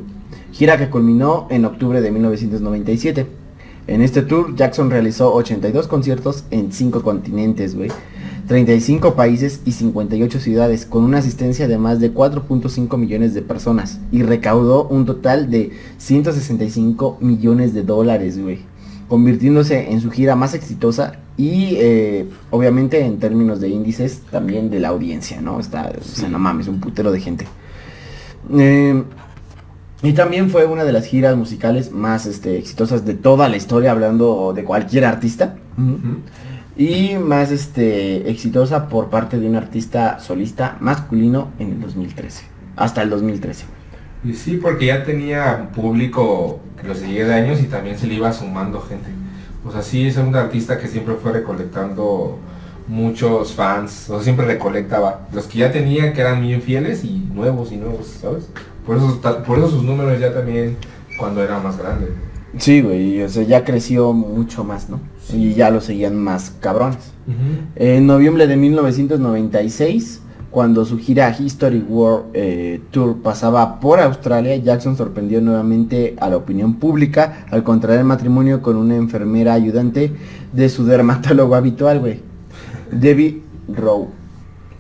[0.53, 3.27] gira que culminó en octubre de 1997.
[3.87, 7.91] En este tour Jackson realizó 82 conciertos en 5 continentes, güey.
[8.47, 13.99] 35 países y 58 ciudades con una asistencia de más de 4.5 millones de personas
[14.09, 18.59] y recaudó un total de 165 millones de dólares, güey,
[19.09, 24.79] convirtiéndose en su gira más exitosa y eh, obviamente en términos de índices también de
[24.79, 25.59] la audiencia, ¿no?
[25.59, 27.47] Está, o sea, no mames, un putero de gente.
[28.53, 29.03] Eh,
[30.03, 33.89] y también fue una de las giras musicales más este, exitosas de toda la historia,
[33.89, 35.55] hablando de cualquier artista.
[36.77, 42.43] Y más este, exitosa por parte de un artista solista masculino en el 2013.
[42.75, 43.65] Hasta el 2013.
[44.25, 48.13] Y sí, porque ya tenía público que lo seguía de años y también se le
[48.13, 49.09] iba sumando gente.
[49.65, 52.39] O sea, sí es un artista que siempre fue recolectando
[52.87, 57.19] muchos fans, o sea, siempre recolectaba los que ya tenía que eran bien fieles y
[57.33, 58.49] nuevos y nuevos, ¿sabes?
[58.85, 60.77] Por eso, por eso sus números ya también
[61.17, 62.07] cuando era más grande.
[62.57, 64.99] Sí, güey, o sea, ya creció mucho más, ¿no?
[65.31, 67.11] Y ya lo seguían más cabrones.
[67.75, 70.20] En noviembre de 1996,
[70.51, 76.37] cuando su gira History World eh, Tour pasaba por Australia, Jackson sorprendió nuevamente a la
[76.37, 80.11] opinión pública al contraer matrimonio con una enfermera ayudante
[80.51, 82.19] de su dermatólogo habitual, güey.
[82.91, 83.41] Debbie
[83.73, 84.09] Rowe.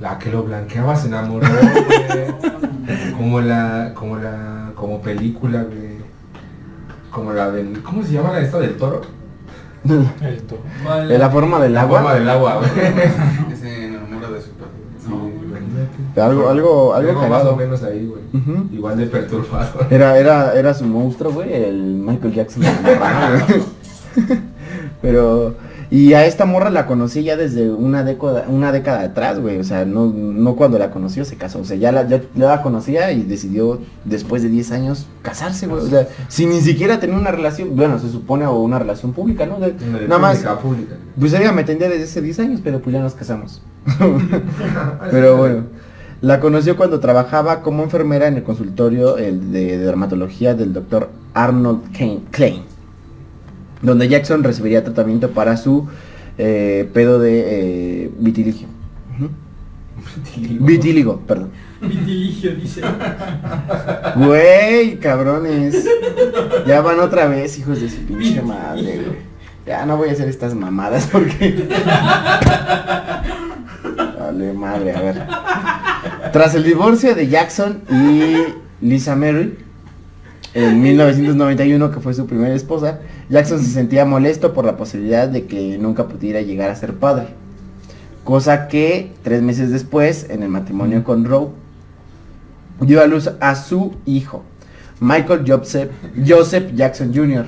[0.01, 3.13] La que lo blanqueaba se enamoró, güey.
[3.15, 6.01] Como la, como la, como película, güey.
[7.11, 9.01] Como la del, ¿cómo se llama la esta del toro?
[9.85, 11.07] El.
[11.07, 11.99] De la forma del La agua.
[12.01, 12.69] forma del agua, güey.
[13.49, 14.69] Que se enamora de su perro.
[15.09, 15.80] No, imagínate.
[16.15, 18.21] Algo, algo, algo Algo más o menos ahí, güey.
[18.71, 19.79] Igual de perturbado.
[19.89, 22.63] Era, era, era su monstruo, güey, el Michael Jackson.
[25.01, 25.55] Pero,
[25.89, 29.57] y a esta morra la conocí ya desde una década, una década atrás, güey.
[29.57, 31.59] O sea, no, no cuando la conoció se casó.
[31.59, 35.67] O sea, ya la, ya, ya la conocía y decidió, después de 10 años, casarse,
[35.67, 35.83] güey.
[35.83, 39.45] O sea, sin ni siquiera tener una relación, bueno, se supone, o una relación pública,
[39.45, 39.59] ¿no?
[39.59, 39.73] De-
[40.07, 40.37] nada más.
[40.61, 40.95] pública.
[41.19, 43.61] Pues ella me atendía desde hace 10 años, pero pues ya nos casamos.
[45.11, 45.63] Pero bueno,
[46.21, 51.91] la conoció cuando trabajaba como enfermera en el consultorio el de dermatología del doctor Arnold
[51.97, 52.61] Kane- Klein,
[53.81, 55.87] donde Jackson recibiría tratamiento para su
[56.37, 58.67] eh, pedo de eh, vitiligio.
[59.17, 59.29] Ujú.
[60.65, 61.49] Vitíligo, perdón.
[61.81, 62.81] Vitiligio, dice.
[64.15, 65.85] Güey, cabrones.
[66.67, 69.31] Ya van otra vez, hijos de su pinche madre, güey.
[69.65, 71.67] Ya no voy a hacer estas mamadas porque.
[74.19, 75.21] Vale, madre, a ver.
[76.31, 79.57] Tras el divorcio de Jackson y Lisa Mary,
[80.53, 85.45] en 1991, que fue su primera esposa, Jackson se sentía molesto por la posibilidad de
[85.45, 87.27] que nunca pudiera llegar a ser padre.
[88.23, 91.49] Cosa que tres meses después, en el matrimonio con Roe,
[92.79, 94.43] dio a luz a su hijo,
[95.01, 95.89] Michael Joseph,
[96.25, 97.45] Joseph Jackson Jr.,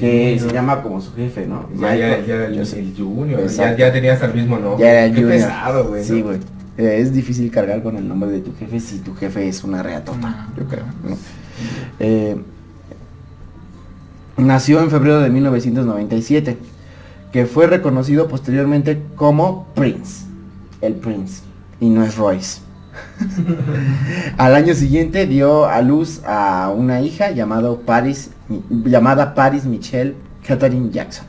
[0.00, 1.68] que se llama como su jefe, ¿no?
[1.74, 4.84] Ya, Michael ya el, Junior, ya, ya tenía hasta el mismo nombre.
[4.84, 5.38] Ya era el Qué Junior.
[5.38, 6.04] pesado, güey.
[6.04, 6.55] Sí, ¿no?
[6.78, 9.82] Eh, es difícil cargar con el nombre de tu jefe si tu jefe es una
[9.82, 10.56] reatota, No.
[10.62, 10.84] yo creo.
[11.08, 11.16] ¿no?
[12.00, 12.36] Eh,
[14.36, 16.58] nació en febrero de 1997,
[17.32, 20.26] que fue reconocido posteriormente como Prince,
[20.82, 21.42] el Prince,
[21.80, 22.60] y no es Royce.
[24.38, 28.30] Al año siguiente dio a luz a una hija llamado Paris,
[28.70, 30.14] llamada Paris Michelle
[30.46, 31.26] Catherine Jackson.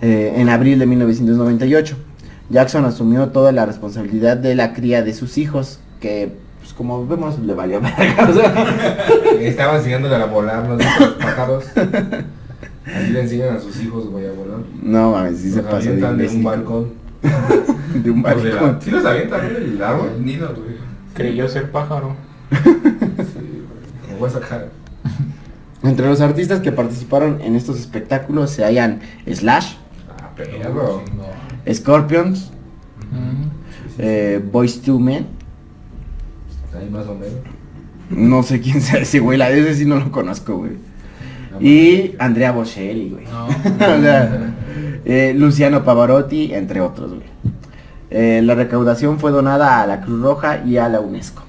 [0.00, 1.96] Eh, en abril de 1998,
[2.52, 7.38] Jackson asumió toda la responsabilidad de la cría de sus hijos, que pues como vemos
[7.40, 8.66] le valió verga, o sea,
[9.40, 11.64] Estaba enseñándole a volar los los pájaros.
[11.74, 14.58] Así le enseñan a sus hijos, güey, a volar.
[14.82, 16.92] No mames, sí se Los de avientan de un balcón.
[17.94, 18.78] De un O de la- balcón.
[18.82, 20.10] ¿Sí los avientan del árbol?
[20.16, 20.76] El nido, güey.
[21.14, 22.16] Creyó ser pájaro.
[22.50, 24.12] Sí, güey.
[24.12, 24.68] Me voy a sacar.
[25.82, 29.74] Entre los artistas que participaron en estos espectáculos se hallan Slash,
[30.18, 31.02] Ah, perro.
[31.70, 32.50] Scorpions,
[33.98, 35.26] eh, Boys to Men,
[36.78, 37.36] Ahí más o menos.
[38.10, 40.72] no sé quién sea ese güey, la de ese sí no lo conozco, güey.
[41.60, 43.26] Y Andrea Bocelli, güey.
[43.26, 43.46] No.
[43.46, 44.54] o sea,
[45.04, 47.26] eh, Luciano Pavarotti, entre otros, güey.
[48.10, 51.42] Eh, la recaudación fue donada a la Cruz Roja y a la UNESCO.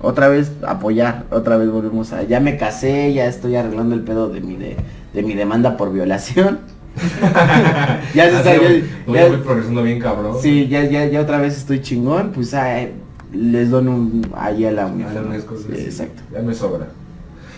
[0.00, 2.22] Otra vez apoyar, otra vez volvemos a...
[2.22, 4.76] Ya me casé, ya estoy arreglando el pedo de mi, de,
[5.12, 6.60] de mi demanda por violación.
[8.14, 8.54] ya se está...
[8.54, 10.36] Ya- voy progresando bien cabrón.
[10.40, 12.86] sí, ya, ya, ya otra vez estoy chingón, pues ah,
[13.32, 15.14] les dono un, ahí a la A UNESCO.
[15.14, 15.28] la ¿no?
[15.28, 16.22] UNESCO, sí, exacto.
[16.32, 16.86] Ya me sobra.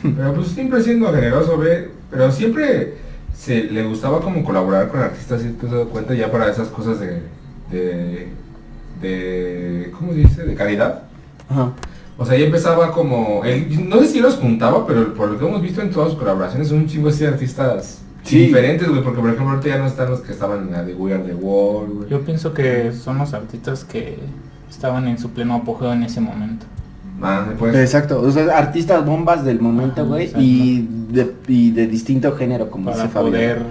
[0.03, 1.90] Pero pues siempre siendo generoso, ve.
[2.11, 2.95] Pero siempre
[3.35, 6.14] se le gustaba como colaborar con artistas, ¿sí te has dado cuenta?
[6.14, 7.23] Ya para esas cosas de.
[7.71, 8.29] de.
[9.01, 10.43] de ¿cómo se dice?
[10.45, 11.03] de calidad.
[11.49, 11.73] Ajá.
[12.19, 13.43] O sea, ya empezaba como.
[13.45, 16.19] él- no sé si los juntaba, pero por lo que hemos visto en todas sus
[16.19, 18.46] colaboraciones, son un chingo así de artistas Sí.
[18.46, 19.02] diferentes, güey.
[19.02, 21.22] Porque por ejemplo, ahorita ya no están los que estaban en la de We Are
[21.22, 22.09] the World, güey.
[22.11, 24.18] Yo pienso que son los artistas que
[24.68, 26.66] estaban en su pleno apogeo en ese momento.
[27.22, 27.74] Ah, pues.
[27.74, 32.87] Exacto, o sea, artistas bombas del momento, güey, y de, y de distinto género, como
[32.90, 33.30] Para dice Fabián.
[33.33, 33.62] poder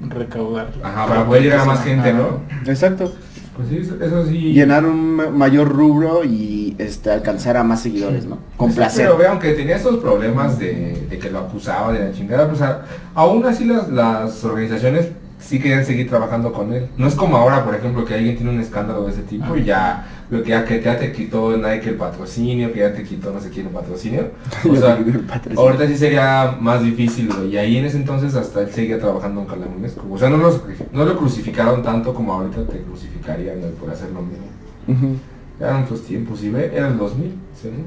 [0.00, 0.68] recaudar.
[0.82, 2.12] Ajá, para poder llegar a más gente.
[2.12, 2.40] ¿no?
[2.66, 3.12] Exacto,
[3.56, 4.52] Pues sí, eso- sí.
[4.52, 8.38] llenar un ma- mayor rubro y este alcanzar a más seguidores, ¿no?
[8.56, 9.06] Con Sí, placer.
[9.06, 12.60] Pero ve, aunque tenía estos problemas de, de que lo acusaba de la chingada, pues
[12.62, 15.08] a- aún así las, las organizaciones
[15.44, 16.88] sí querían seguir trabajando con él.
[16.96, 19.64] No es como ahora, por ejemplo, que alguien tiene un escándalo de ese tipo y
[19.64, 23.30] ya lo que ya, que ya te quitó Nike el patrocinio, que ya te quitó
[23.30, 24.30] no sé quién el patrocinio.
[24.70, 25.60] O sea, patrocinio.
[25.60, 27.50] ahorita sí sería más difícil, güey.
[27.50, 30.06] Y ahí en ese entonces hasta él seguía trabajando con la UNESCO.
[30.10, 34.22] O sea, no, los, no lo crucificaron tanto como ahorita te crucificarían por hacer lo
[34.22, 35.18] mismo.
[35.60, 37.84] Eran otros tiempos, y ve, era el 2000, según.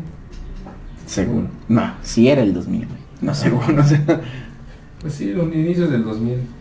[1.05, 1.49] Según.
[1.67, 2.99] No, sí era el 2000, güey.
[3.21, 3.99] No, según, no sé.
[5.01, 6.56] Pues sí, los inicios del 2000.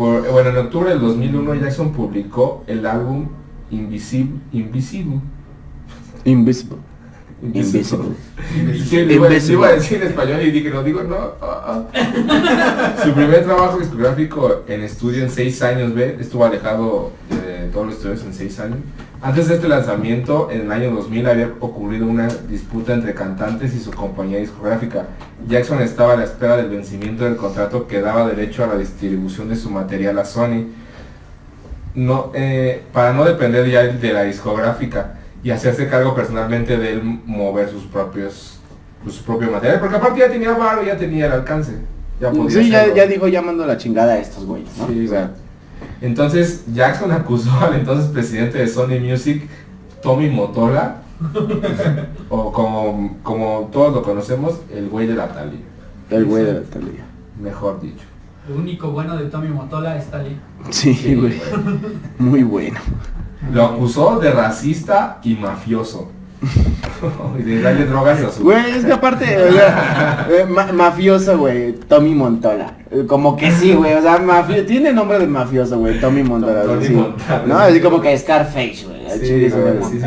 [0.00, 3.28] Por, bueno, en octubre del 2001 Jackson publicó el álbum
[3.70, 5.20] Invisible, Invisible,
[6.24, 6.78] Invisible.
[7.42, 8.08] Invisible.
[8.74, 9.54] Y que le iba, le Invisible.
[9.54, 11.16] iba a decir en español y dije, no digo, no.
[11.40, 12.96] ah, ah.
[13.04, 16.16] Su primer trabajo discográfico en estudio en seis años, ¿ve?
[16.20, 18.78] Estuvo alejado de todos los estudios en seis años.
[19.22, 23.78] Antes de este lanzamiento, en el año 2000, había ocurrido una disputa entre cantantes y
[23.78, 25.06] su compañía discográfica.
[25.46, 29.48] Jackson estaba a la espera del vencimiento del contrato que daba derecho a la distribución
[29.48, 30.66] de su material a Sony
[31.94, 37.02] no, eh, para no depender ya de la discográfica y hacerse cargo personalmente de él
[37.26, 38.56] mover sus propios
[39.04, 41.72] sus propios materiales, porque aparte ya tenía varo, ya tenía el alcance.
[42.20, 44.86] Ya podía Sí, ya, ya dijo llamando la chingada a estos güeyes, ¿no?
[44.88, 45.32] Sí, O sea, güey.
[46.02, 49.48] Entonces Jackson acusó al entonces presidente de Sony Music,
[50.02, 50.96] Tommy Motola,
[52.28, 55.60] o como, como todos lo conocemos, el güey de la Tali,
[56.10, 57.04] el güey de la talía.
[57.40, 58.04] mejor dicho.
[58.48, 60.38] Lo único bueno de Tommy Motola está ahí.
[60.70, 61.38] Sí, Sí, güey.
[61.38, 61.40] güey.
[62.18, 62.80] Muy bueno.
[63.52, 66.10] Lo acusó de racista y mafioso.
[67.38, 68.42] y de darle drogas a su...
[68.44, 72.74] Güey, es que aparte, o sea, eh, ma- mafioso, güey, Tommy Montola.
[72.90, 76.62] Eh, Como que sí, güey, o sea, mafio tiene nombre de mafioso, güey, Tommy Montola.
[76.82, 76.92] Sí.
[76.92, 77.42] Montana.
[77.46, 79.00] No, así como que Scarface, güey.
[79.20, 80.00] Sí, sí, sí,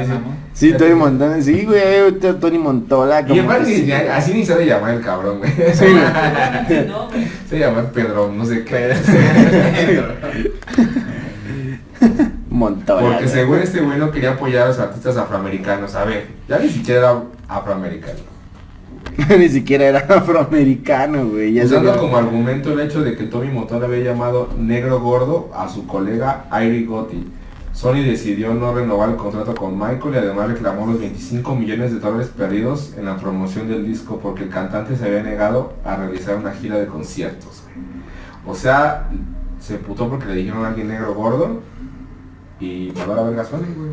[0.53, 0.73] sí.
[0.77, 3.25] Tony güey, Tony Montola.
[3.27, 5.41] Y aparte que sí, así ni sabe llamar el cabrón.
[5.73, 6.87] Sí, güey.
[7.49, 8.93] Se llama Pedro, no sé qué.
[13.01, 15.95] Porque según este güey no quería apoyar a los artistas afroamericanos.
[15.95, 18.19] A ver, ya ni siquiera era afroamericano.
[19.37, 21.59] Ni siquiera era afroamericano, güey.
[21.61, 25.69] Usando sería- como argumento el hecho de que Tommy Motola había llamado negro gordo a
[25.69, 27.27] su colega Irie Gotti.
[27.73, 31.99] Sony decidió no renovar el contrato con Michael y además reclamó los 25 millones de
[31.99, 36.35] dólares perdidos en la promoción del disco porque el cantante se había negado a realizar
[36.37, 37.63] una gira de conciertos.
[38.45, 39.09] O sea,
[39.59, 41.61] se putó porque le dijeron a alguien negro gordo
[42.59, 43.91] y mandó a la verga a Sony, güey.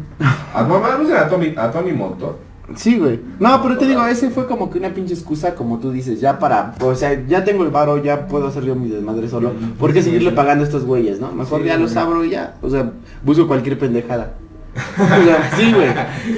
[0.54, 2.38] A, no, a Tommy, a Tommy Motor.
[2.76, 3.18] Sí, güey.
[3.40, 6.38] No, pero te digo, ese fue como que una pinche excusa, como tú dices, ya
[6.38, 9.52] para, o sea, ya tengo el varo, ya puedo hacer yo mi desmadre solo.
[9.78, 11.32] ¿Por qué seguirle pagando a estos güeyes, no?
[11.32, 12.54] Mejor Sí, ya los abro y ya.
[12.62, 12.92] O sea,
[13.24, 14.34] busco cualquier pendejada.
[14.96, 15.88] O sea, sí, güey.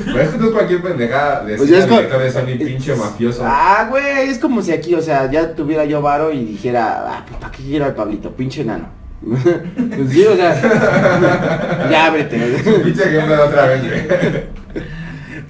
[0.07, 2.31] Pero es que no es cualquier pendejada decir Pues ya es al co- director de
[2.31, 3.43] Sony pinche mafioso.
[3.45, 7.25] Ah, güey, es como si aquí, o sea, ya tuviera yo varo y dijera, ah,
[7.29, 8.31] pues ¿para qué quiero al Pablito?
[8.31, 8.87] Pinche enano.
[9.97, 12.39] pues sí, o sea, ya ábrete.
[12.85, 14.83] Pinche de otra vez, güey.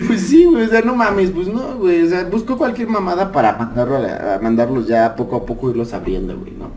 [0.07, 3.31] Pues sí, güey, o sea, no mames, pues no, güey, o sea, busco cualquier mamada
[3.31, 6.71] para mandarlo a mandarlos ya poco a poco irlos abriendo, güey, ¿no?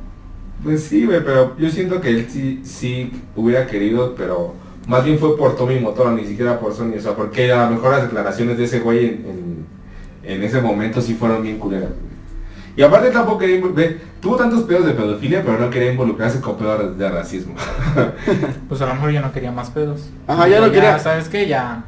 [0.63, 4.53] Pues sí, güey, pero yo siento que él sí, sí hubiera querido, pero
[4.87, 6.93] más bien fue por Tommy Motola, ni siquiera por Sony.
[6.97, 9.65] O sea, porque a lo mejor las declaraciones de ese güey en,
[10.23, 11.89] en, en ese momento sí fueron bien culeras.
[11.89, 12.14] güey.
[12.77, 13.61] Y aparte tampoco quería
[14.19, 17.55] tuvo tantos pedos de pedofilia, pero no quería involucrarse con pedos de racismo.
[18.67, 20.09] Pues a lo mejor ya no quería más pedos.
[20.27, 21.47] Ajá, ya no quería- ¿Sabes qué?
[21.47, 21.83] Ya,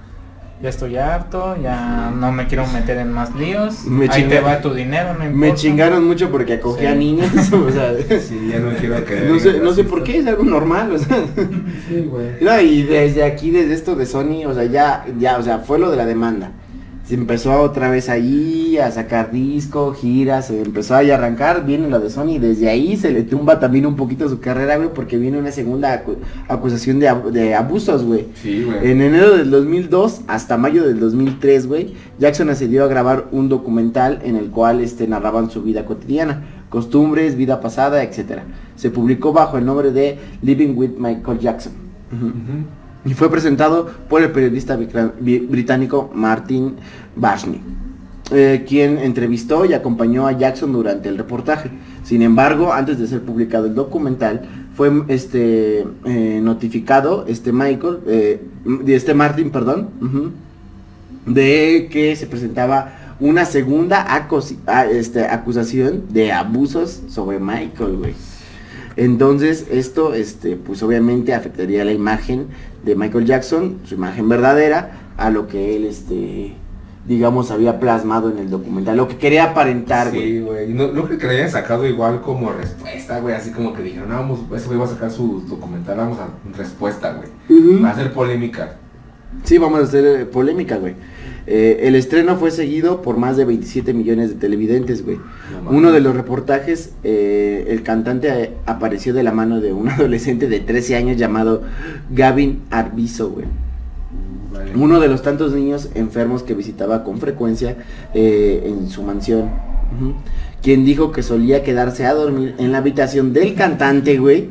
[0.62, 3.84] ya estoy harto, ya no me quiero meter en más líos.
[3.86, 5.36] Me Ahí te va tu dinero, no importa.
[5.36, 6.98] Me chingaron mucho porque acogía Sí.
[7.00, 9.22] niños, o sea, Sí, ya no quiero que...
[9.22, 11.18] no sé, no sé por qué, es algo normal, o sea.
[11.90, 12.28] Sí, güey.
[12.42, 15.80] No, y desde aquí, desde esto de Sony, o sea, ya, ya, o sea, fue
[15.80, 16.52] lo de la demanda.
[17.08, 21.88] Se empezó otra vez ahí a sacar disco, giras, se empezó ahí a arrancar, viene
[21.90, 24.90] lo de Sony, y desde ahí se le tumba también un poquito su carrera, güey,
[24.94, 26.18] porque viene una segunda acu-
[26.50, 28.26] acusación de, ab- de abusos, güey.
[28.42, 28.92] Sí, güey.
[28.92, 34.20] En enero del 2002 hasta mayo del 2003, güey, Jackson accedió a grabar un documental
[34.26, 38.40] en el cual este, narraban su vida cotidiana, costumbres, vida pasada, etc.
[38.76, 41.72] Se publicó bajo el nombre de Living with Michael Jackson.
[43.08, 46.76] Y fue presentado por el periodista británico Martin
[47.16, 47.62] Bashney,
[48.32, 51.72] eh, quien entrevistó y acompañó a Jackson durante el reportaje.
[52.04, 54.42] Sin embargo, antes de ser publicado el documental,
[54.76, 58.42] fue este eh, notificado este Michael, eh,
[58.88, 59.88] este Martin, perdón,
[61.26, 64.28] de que se presentaba una segunda
[64.92, 68.14] este, acusación de abusos sobre Michael, güey.
[68.98, 72.48] Entonces, esto, este, pues obviamente afectaría la imagen
[72.88, 76.56] de Michael Jackson, su imagen verdadera, a lo que él, este,
[77.06, 80.24] digamos, había plasmado en el documental, lo que quería aparentar, güey.
[80.24, 80.74] Sí, güey.
[80.74, 83.36] No, no creo que le hayan sacado igual como respuesta, güey.
[83.36, 86.30] Así como que dijeron, no, vamos, ese güey va a sacar su documental, vamos a
[86.58, 87.84] respuesta, güey.
[87.84, 88.78] Va a ser polémica.
[89.44, 90.96] Sí, vamos a hacer eh, polémica, güey.
[91.50, 95.18] Eh, el estreno fue seguido por más de 27 millones de televidentes, güey.
[95.64, 95.72] No.
[95.72, 100.50] Uno de los reportajes, eh, el cantante eh, apareció de la mano de un adolescente
[100.50, 101.64] de 13 años llamado
[102.12, 103.46] Gavin Arbizo, güey.
[104.52, 104.72] Vale.
[104.76, 107.78] Uno de los tantos niños enfermos que visitaba con frecuencia
[108.14, 109.50] eh, en su mansión.
[110.62, 114.50] Quien dijo que solía quedarse a dormir en la habitación del cantante, güey,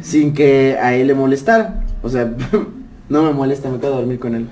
[0.00, 1.82] sin que a él le molestara.
[2.04, 2.36] O sea,
[3.08, 4.46] no me molesta, me quedo a dormir con él.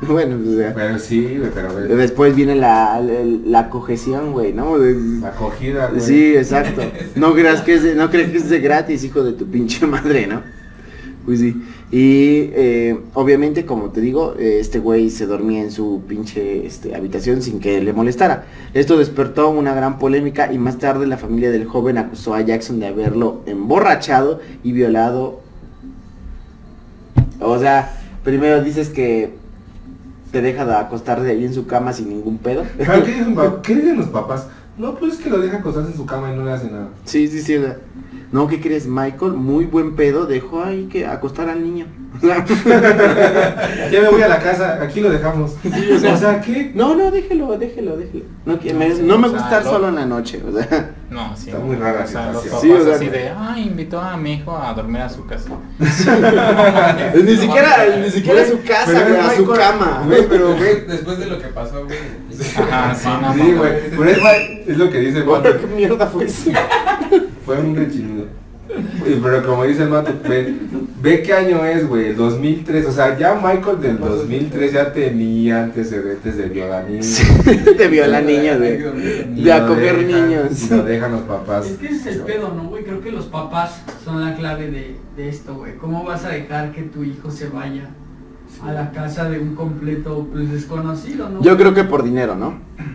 [0.06, 4.52] Bueno, o sea, Pero sí, güey, pero güey, después viene la, la, la cojeción, güey,
[4.52, 4.76] ¿no?
[4.76, 6.00] La acogida, güey.
[6.00, 6.82] Sí, exacto.
[7.14, 10.26] No creas que es no creas que es de gratis, hijo de tu pinche madre,
[10.26, 10.42] ¿no?
[11.24, 11.56] Pues sí.
[11.90, 16.94] Y eh, obviamente, como te digo, eh, este güey se dormía en su pinche este,
[16.94, 18.46] habitación sin que le molestara.
[18.74, 22.80] Esto despertó una gran polémica y más tarde la familia del joven acusó a Jackson
[22.80, 25.40] de haberlo emborrachado y violado.
[27.40, 29.34] O sea, primero dices que
[30.36, 32.62] te deja de acostar de ahí en su cama sin ningún pedo.
[32.76, 34.48] Pero, ¿qué, dicen, pa- ¿Qué dicen los papás?
[34.76, 36.88] No, pues es que lo deja acostarse en su cama y no le hace nada.
[37.06, 37.56] Sí, sí, sí.
[37.56, 37.78] o sea,
[38.32, 38.86] no, ¿qué crees?
[38.86, 41.86] Michael, muy buen pedo, dejó ahí que acostar al niño.
[43.90, 45.52] Ya me voy a la casa, aquí lo dejamos.
[45.64, 46.72] o sea- o sea, ¿qué?
[46.74, 48.24] no, no, déjelo, déjelo, déjelo.
[48.44, 50.52] No, que- me- Sí, no me o gusta estar lo- solo en la noche, o
[50.58, 50.90] sea.
[51.10, 51.50] No, sí.
[51.50, 54.16] Está muy rara O sea, los papás Sí, o sea, así de, ay, invitó a
[54.16, 55.50] mi hijo a dormir a su casa.
[55.78, 60.02] ni siquiera, ni siquiera a su casa, güey, a su Michael- cama.
[60.06, 61.98] Güey, pero güey, Después de lo que pasó, güey.
[62.70, 63.72] Ajá, sí, no, sí, güey.
[63.72, 65.50] Es, es lo que dice el vato.
[65.60, 66.50] ¿Qué mierda fue eso?
[67.44, 68.15] Fue un rechinido.
[69.22, 70.54] Pero como dice el mato, ve,
[71.00, 72.86] ve qué año es, güey, el 2003.
[72.86, 77.42] O sea, ya Michael del 2003 ya tenía antecedentes de violanismo.
[77.76, 78.78] Te viola niños, güey.
[79.34, 80.62] De acoger niños.
[80.62, 81.66] y lo dejan los papás.
[81.66, 82.84] Es que ese es el pedo, ¿no, güey?
[82.84, 85.76] Creo que los papás son la clave de, de esto, güey.
[85.76, 87.90] ¿Cómo vas a dejar que tu hijo se vaya
[88.64, 91.42] a la casa de un completo pues, desconocido, no?
[91.42, 92.54] Yo creo que por dinero, ¿no?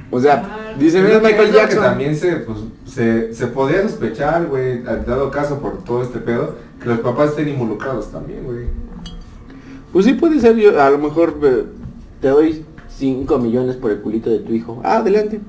[0.09, 1.83] O sea, Ah, dice, mira Michael lo que Jackson.
[1.83, 6.89] también se, pues, se, se podría sospechar, güey, dado caso por todo este pedo, que
[6.89, 8.65] los papás estén involucrados también, güey.
[9.93, 11.63] Pues sí puede ser, yo a lo mejor eh,
[12.21, 12.65] te doy
[12.97, 14.81] 5 millones por el culito de tu hijo.
[14.83, 15.39] Ah, adelante.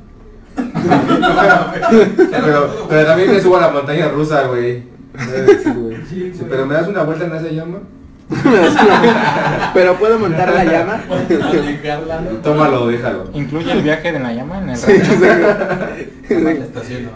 [2.31, 4.91] pero, pero también me subo a la montaña rusa, güey.
[5.63, 5.97] Sí, güey.
[5.97, 6.51] Sí, Sí, güey.
[6.51, 7.79] pero me das una vuelta en esa llama.
[9.75, 11.03] Pero puedo montar la llama.
[12.43, 13.31] Tómalo, déjalo.
[13.35, 15.15] Incluye el viaje de la llama en el Sí, rancho.
[16.31, 17.11] La estación, ¿no?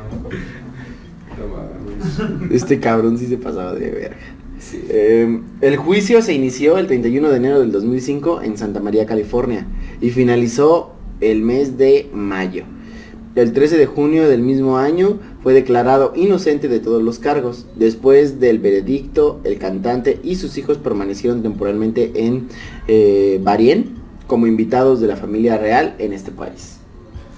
[1.39, 2.53] No mames.
[2.53, 4.17] Este cabrón sí se pasaba de verga.
[4.59, 4.85] Sí.
[4.89, 9.67] Eh, el juicio se inició el 31 de enero del 2005 en Santa María, California,
[10.01, 12.65] y finalizó el mes de mayo.
[13.37, 17.67] El 13 de junio del mismo año fue declarado inocente de todos los cargos.
[17.77, 22.49] Después del veredicto, el cantante y sus hijos permanecieron temporalmente en
[22.89, 23.95] eh, Bahrein
[24.27, 26.79] como invitados de la familia real en este país.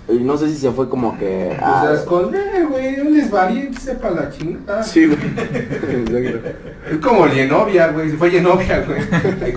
[0.09, 1.49] Y no sé si se fue como que...
[1.51, 4.82] Pues a- a esconder, güey, un desvaliente, sepa la chingada.
[4.82, 5.18] Sí, güey.
[6.90, 9.01] Es como Yenovia, güey, se fue Yenovia, güey.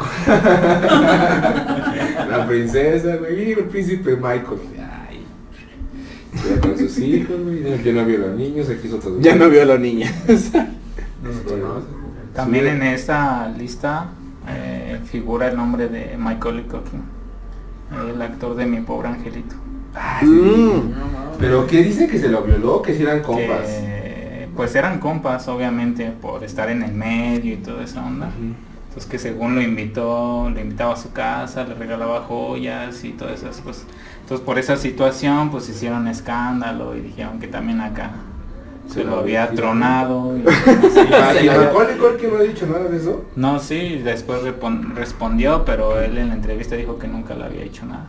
[2.30, 4.60] La princesa, güey, y el príncipe Michael.
[6.34, 9.20] Ya con sus hijos, güey, ya no vio a los niños, aquí hizo todo.
[9.20, 10.10] Ya no vio a los niños.
[10.28, 11.88] No se conoce.
[12.34, 14.12] También en esta lista
[14.48, 17.02] eh, figura el nombre de Michael Culkin,
[18.10, 19.56] el actor de Mi Pobre Angelito.
[19.94, 20.28] Ah, sí.
[20.28, 20.94] Mm.
[21.40, 22.82] Pero ¿qué dicen que se lo violó?
[22.82, 23.68] Que si eran compas.
[23.68, 28.30] Que, pues eran compas, obviamente, por estar en el medio y toda esa onda.
[28.92, 33.42] Entonces que según lo invitó, le invitaba a su casa, le regalaba joyas y todas
[33.42, 33.86] esas cosas.
[34.20, 38.12] Entonces por esa situación pues hicieron escándalo y dijeron que también acá
[38.88, 40.36] se, Se lo había tronado.
[40.38, 40.42] y-
[40.92, 43.24] sí, ¿Y Macaulay Culkin no ha dicho nada de eso?
[43.38, 44.42] no, sí, después
[44.94, 48.08] respondió, pero él en la entrevista dijo que nunca le había hecho nada.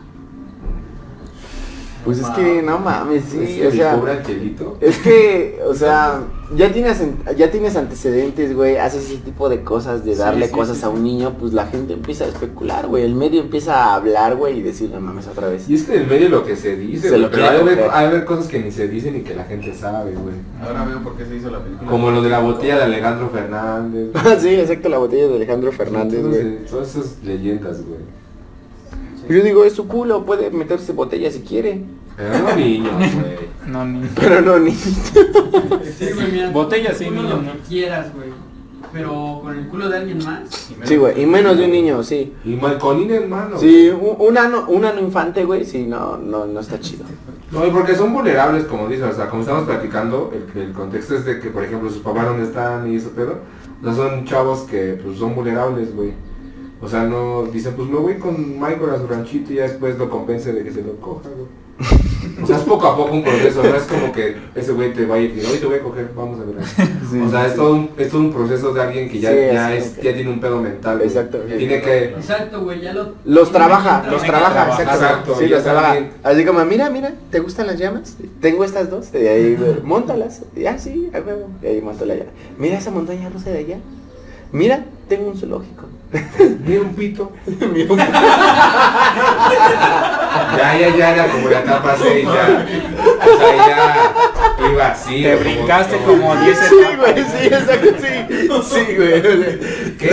[2.05, 4.77] Pues es que no mames, sí, Es que o sea, pobre angelito.
[4.81, 6.21] es que, o sea,
[6.57, 10.53] ya tienes en- ya tienes antecedentes, güey, haces ese tipo de cosas de darle sí,
[10.53, 13.85] cosas sí, a un niño, pues la gente empieza a especular, güey, el medio empieza
[13.85, 15.69] a hablar, güey, y decir, no mames otra vez.
[15.69, 17.61] Y es que en el medio lo que se dice, Se güey, lo pero hay,
[17.61, 17.85] coger.
[17.93, 20.35] hay haber cosas que ni se dicen y que la gente sabe, güey.
[20.61, 21.89] Ahora veo por qué se hizo la película.
[21.89, 24.09] Como lo de la botella de Alejandro Fernández.
[24.15, 26.65] Ah, sí, exacto, la botella de Alejandro Fernández, güey.
[26.69, 28.01] Todas esas leyendas, güey.
[29.29, 31.83] Yo digo, es su culo, puede meterse botella si quiere,
[32.17, 33.53] Pero no niños, güey.
[33.67, 34.07] No, ni...
[34.15, 34.73] pero no ni.
[34.73, 37.53] Sí, güey, mira, Botella sí, niño, lo no.
[37.53, 38.31] que quieras, güey.
[38.93, 40.75] Pero con el culo de alguien más.
[40.85, 42.35] Sí, güey, y menos de un niño, sí.
[42.45, 43.59] Y Malconín, hermano.
[43.59, 47.07] Sí, un, un ano, un ano infante, güey, sí, no, no, no está chido.
[47.51, 51.15] No, y porque son vulnerables, como dices, o sea, como estamos platicando, el, el contexto
[51.17, 53.39] es de que, por ejemplo, sus papás dónde están y eso pedo,
[53.81, 56.13] o sea, son chavos que, pues, son vulnerables, güey.
[56.83, 59.97] O sea, no, dicen, pues, me voy con Michael a su ranchito y ya después
[59.99, 61.63] lo compense de que se lo coja, güey.
[62.43, 65.05] O sea, es poco a poco un proceso, no es como que ese güey te
[65.07, 66.57] va a ir y hoy te voy a coger, vamos a ver.
[67.27, 69.67] o sea, es todo, un, es todo un proceso de alguien que ya, Sí, ya,
[69.69, 70.97] así es, ya tiene un pedo mental.
[70.99, 71.09] güey.
[71.09, 71.39] Exacto.
[71.39, 72.05] Tiene que...
[72.05, 73.15] Exacto, güey, ya lo.
[73.25, 74.93] Los trabaja, los trabaja, exacto.
[74.93, 75.97] Exacto, Sí, los trabaja.
[76.23, 78.17] Así como, mira, mira, ¿te gustan las llamas?
[78.41, 79.09] Tengo estas dos.
[79.15, 80.43] Y ahí, güey, móntalas.
[80.55, 81.49] Ya, sí, a huevo.
[81.63, 82.31] Y ahí monto la llama.
[82.59, 83.79] Mira esa montaña rusa de allá.
[84.53, 85.87] Mira, tengo un zoológico.
[86.67, 87.33] Mira un pito.
[87.73, 87.99] Mira un-
[90.57, 92.67] Ya, ya, ya era como la etapa 6, ya.
[93.23, 95.23] O sea, ya iba así.
[95.23, 98.29] Te brincaste como 10 Sí, güey, sí, exacto, sí.
[98.87, 99.23] Sí, güey.
[99.99, 100.11] ¿Qué?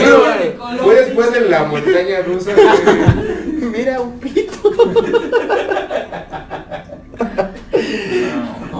[0.82, 2.52] Fue después de la montaña rusa.
[3.58, 4.72] Mira un pito.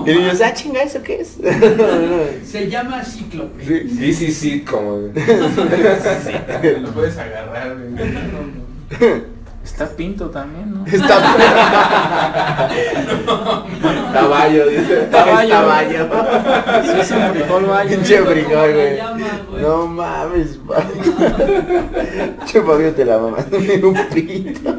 [0.06, 1.38] Y niños, ah, chinga, ¿eso qué es?
[2.50, 3.66] Se llama Cíclope.
[3.66, 3.90] Sí.
[3.90, 4.98] Sí, sí, sí, como.
[4.98, 9.40] Lo puedes agarrar, güey.
[9.64, 10.86] Está pinto también, ¿no?
[10.86, 11.22] Está
[14.14, 15.08] Caballo, dice.
[15.12, 15.50] Caballo.
[15.50, 16.10] Caballo.
[16.84, 17.90] Sí, es un frijol bayo.
[17.90, 18.46] Pinche güey.
[19.62, 20.60] No mames.
[22.46, 23.46] Che, Fabio, te la mamas.
[23.52, 24.76] Un pito.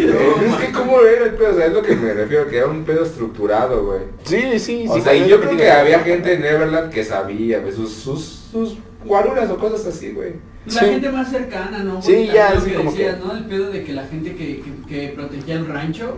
[0.00, 2.66] Es que cómo era el pedo, o sea, es lo que me refiero, que era
[2.66, 4.00] un pedo estructurado, güey.
[4.24, 5.00] Sí, sí, O sí.
[5.02, 8.46] sea, y yo es creo que había gente en Neverland que sabía, güey, sus, sus,
[8.52, 10.32] sus guaruras o cosas así, güey.
[10.66, 10.86] La Sí.
[10.86, 12.02] gente más cercana, ¿no?
[12.02, 13.36] Sí, Porque ya, así que como decías, que- ¿no?
[13.36, 16.16] El pedo de que la gente que, que, que protegía el rancho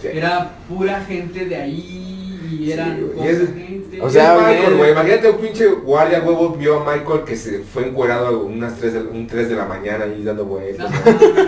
[0.00, 0.08] Sí.
[0.12, 3.12] era pura gente de ahí y eran Sí, güey.
[3.16, 4.00] poca Y es- gente.
[4.02, 7.86] o sea, Michael, güey, imagínate un pinche guardia huevo vio a Michael que se fue
[7.88, 10.90] encuerado a unas 3 de, un 3 de la mañana ahí dando vueltas.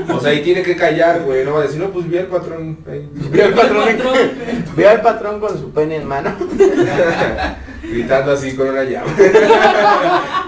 [0.09, 0.17] ¿no?
[0.17, 2.27] O sea, y tiene que callar, güey, no va a decir, no, pues vi al
[2.27, 2.79] patrón.
[3.33, 4.15] Vio al patrón, El patrón.
[4.77, 6.35] vio al patrón con su pene en mano.
[7.83, 9.13] Gritando así con una llama.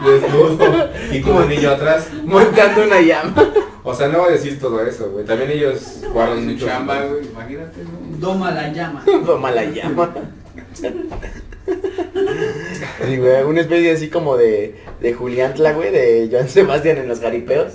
[0.04, 0.88] Desnudo.
[1.12, 2.08] Y como un niño atrás.
[2.24, 3.34] Montando una llama.
[3.82, 5.24] O sea, no va a decir todo eso, güey.
[5.24, 6.66] También ellos guardan Su mucho.
[6.66, 8.20] chamba, güey, imagínate, güey.
[8.20, 9.04] Doma la llama.
[9.26, 10.10] Toma la llama.
[13.06, 17.20] Sí, güey, una especie así como de, de Juliantla, güey, de Joan Sebastián en los
[17.20, 17.74] jaripeos.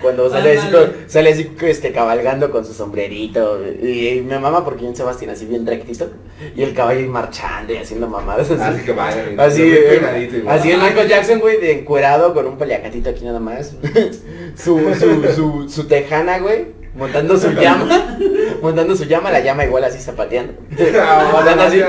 [0.00, 3.60] Cuando sale así, con- sale así este, cabalgando con su sombrerito.
[3.66, 6.10] Y, me mama porque Joan Sebastián así bien rectito.
[6.54, 8.62] Y el caballo ahí marchando y haciendo mamadas así.
[8.62, 10.80] Así que eh, y así el.
[10.80, 13.74] Michael Jackson, güey, de encuerado con un paliacatito aquí nada más.
[14.56, 16.66] su, su, su, su tejana, güey,
[16.98, 18.18] montando su llama.
[18.62, 20.52] montando su llama, la llama igual así zapateando.
[21.32, 21.80] Montando así.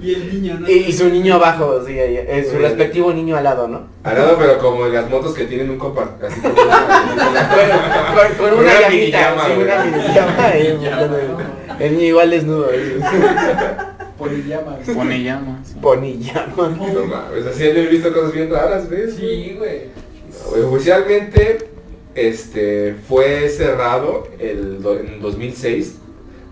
[0.00, 0.68] Y el niño, ¿no?
[0.70, 3.88] Y, y su niño abajo, sí, ahí, eh, su respectivo niño al lado, ¿no?
[4.02, 6.08] Al lado, pero como en las motos que tienen un compa.
[6.26, 10.78] Así como Con, una- con- con una, una llamita, sí, una el-
[11.80, 12.70] el niño igual desnudo.
[12.70, 12.98] ahí.
[14.16, 14.78] Polillama.
[14.94, 15.60] Pone llama.
[15.64, 15.74] sí.
[16.94, 19.14] No mames, así yo he visto cosas bien raras, ¿ves?
[19.16, 19.82] Sí, güey.
[20.44, 21.58] No, güey, Oficialmente
[22.14, 24.82] este, fue cerrado en
[25.20, 25.96] 2006,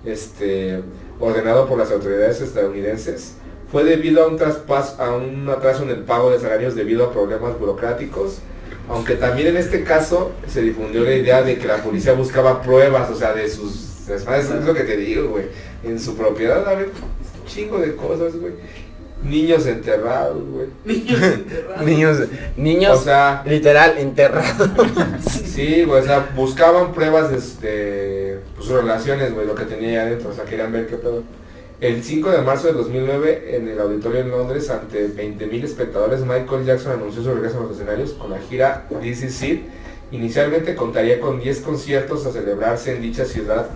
[0.05, 0.81] este,
[1.19, 3.35] ordenado por las autoridades estadounidenses.
[3.71, 7.13] Fue debido a un traspaso, a un atraso en el pago de salarios debido a
[7.13, 8.39] problemas burocráticos.
[8.89, 13.11] Aunque también en este caso se difundió la idea de que la policía buscaba pruebas,
[13.11, 15.47] o sea, de sus es lo que te digo, güey.
[15.85, 18.53] En su propiedad había un chingo de cosas, güey.
[19.23, 20.69] Niños enterrados, güey.
[20.85, 21.85] Niños enterrados.
[21.85, 22.19] Niños,
[22.57, 24.71] niños, O sea, literal, enterrados.
[25.57, 29.89] Sí, güey, o sea, buscaban pruebas de, de, pues, sus relaciones, güey, lo que tenía
[29.89, 31.23] ahí adentro, o sea, querían ver qué pedo.
[31.81, 36.65] El 5 de marzo de 2009, en el auditorio en Londres, ante 20.000 espectadores, Michael
[36.65, 39.63] Jackson anunció su regreso a los escenarios con la gira This Is It.
[40.11, 43.69] Inicialmente contaría con 10 conciertos a celebrarse en dicha ciudad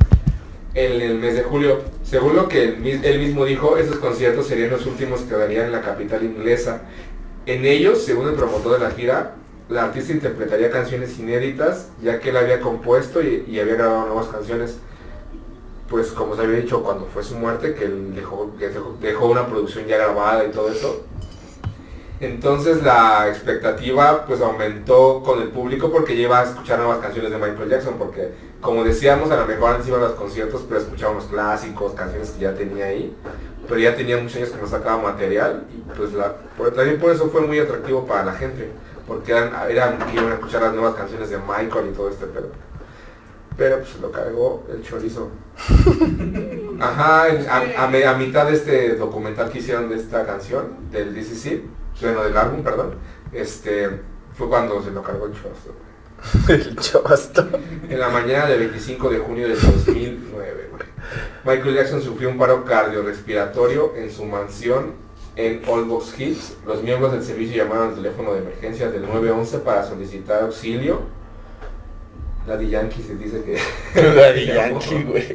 [0.75, 1.81] en el mes de julio.
[2.05, 5.67] Según lo que él, mis- él mismo dijo, esos conciertos serían los últimos que darían
[5.67, 6.83] en la capital inglesa.
[7.47, 9.35] En ellos, según el promotor de la gira,
[9.69, 14.79] la artista interpretaría canciones inéditas, ya que él había compuesto y, había grabado nuevas canciones.
[15.89, 18.69] Pues como se había dicho cuando fue su muerte, que él dejó, que
[19.01, 21.05] dejó, una producción ya grabada y todo eso.
[22.21, 27.39] Entonces la expectativa pues aumentó con el público porque iba a escuchar nuevas canciones de
[27.39, 28.29] Michael Jackson, porque
[28.61, 32.41] como decíamos, a lo mejor antes iban a los conciertos, pero escuchábamos clásicos, canciones que
[32.41, 33.17] ya tenía ahí,
[33.67, 37.11] pero ya tenía muchos años que no sacaba material y pues la, por- también por
[37.13, 38.71] eso fue muy atractivo para la gente,
[39.07, 40.01] porque eran, iban
[40.31, 42.49] a escuchar las nuevas canciones de Michael y todo este pedo.
[43.57, 45.29] Pero pues lo cargó el chorizo.
[46.81, 47.25] Ajá,
[47.79, 51.63] a mitad de este documental que hicieron de esta canción, del DCC,
[52.01, 52.95] bueno, del álbum, perdón,
[53.33, 54.01] este,
[54.37, 55.75] fue cuando se lo cargó el chorizo.
[56.49, 57.49] El chosto.
[57.89, 60.83] En la mañana del 25 de junio de 2009, güey.
[61.45, 64.95] Michael Jackson sufrió un paro cardiorrespiratorio en su mansión
[65.37, 66.57] en Old Box Hills.
[66.67, 71.01] Los miembros del servicio llamaron al teléfono de emergencias del 911 para solicitar auxilio.
[72.47, 73.59] Daddy Yankee se dice que...
[74.15, 75.35] La de Yankee, güey.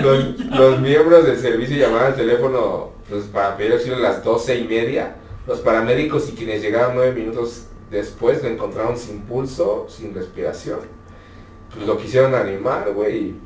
[0.00, 4.56] los, los miembros del servicio llamaron al teléfono pues, para pedir auxilio a las 12
[4.58, 5.16] y media.
[5.46, 10.80] Los paramédicos y quienes llegaron nueve minutos después lo encontraron sin pulso, sin respiración.
[11.72, 13.16] Pues lo quisieron animar, güey.
[13.16, 13.40] y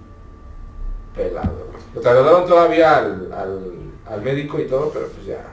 [1.15, 1.83] Pelado, güey.
[1.95, 3.73] Lo trasladaron todavía al, al,
[4.07, 5.45] al médico y todo, pero pues ya.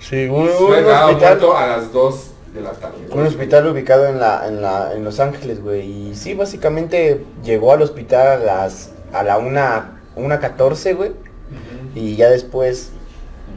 [0.00, 1.40] Sí, un, un hospital.
[1.56, 2.96] a las 2 de la tarde.
[3.10, 6.10] Un hospital ubicado en la, en la, en Los Ángeles, güey.
[6.10, 11.12] Y sí, básicamente llegó al hospital a las, a la una, una 14, güey.
[11.94, 12.92] Y ya después,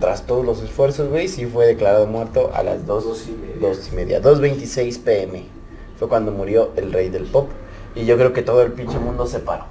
[0.01, 3.59] tras todos los esfuerzos, güey, sí fue declarado muerto a las dos, Dos y media.
[3.69, 5.45] dos y media, 2.26 pm.
[5.97, 7.49] Fue cuando murió el rey del pop.
[7.95, 9.65] Y yo creo que todo el pinche mundo se paró.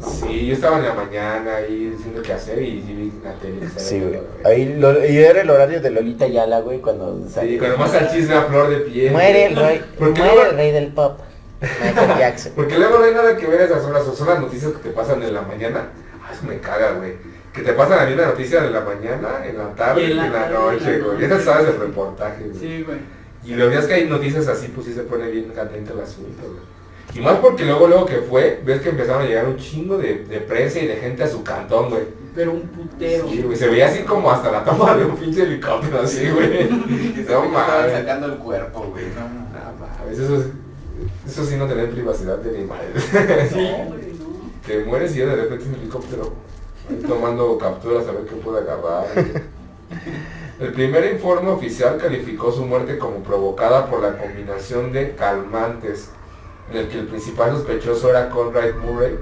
[0.00, 3.68] Sí, yo estaba en la mañana ahí diciendo qué hacer y sí vi la tele.
[3.76, 4.20] Sí, güey.
[4.44, 7.58] Ahí lo- y era el horario de Lolita Yala, güey, cuando Sí, salió.
[7.58, 9.12] cuando más al chisme a flor de piel.
[9.12, 11.18] Muere el rey, muere luego- el rey del pop.
[11.60, 12.52] Michael Jackson.
[12.56, 14.90] Porque luego no hay nada que ver esas horas, o son las noticias que te
[14.90, 15.90] pasan en la mañana.
[16.24, 17.12] Ah, eso me caga, güey.
[17.52, 20.10] Que te pasan a mí una noticia de la mañana, en la tarde Y en
[20.12, 21.24] en la la, noche, la güey.
[21.24, 22.58] Esas sabes el reportaje, güey.
[22.58, 22.98] Sí, güey.
[23.44, 26.42] Y los días que hay noticias así, pues sí se pone bien caliente el asunto,
[26.44, 26.72] güey.
[27.14, 30.24] Y más porque luego, luego que fue, ves que empezaron a llegar un chingo de,
[30.24, 32.04] de prensa y de gente a su cantón, güey.
[32.34, 33.28] Pero un putero.
[33.28, 36.68] Sí, güey, se veía así como hasta la toma de un pinche helicóptero, así, güey.
[37.28, 37.92] No mames.
[37.92, 39.04] sacando el cuerpo, güey.
[39.14, 39.40] No, no.
[39.40, 40.46] No mames, eso, es-
[41.30, 42.88] eso sí no tener privacidad de animales.
[43.50, 44.52] Sí, güey, no.
[44.66, 46.32] Te mueres y ya de repente un helicóptero
[47.06, 49.06] tomando capturas a ver qué puede agarrar.
[50.60, 56.10] El primer informe oficial calificó su muerte como provocada por la combinación de calmantes,
[56.70, 59.18] en el que el principal sospechoso era Conrad Murray,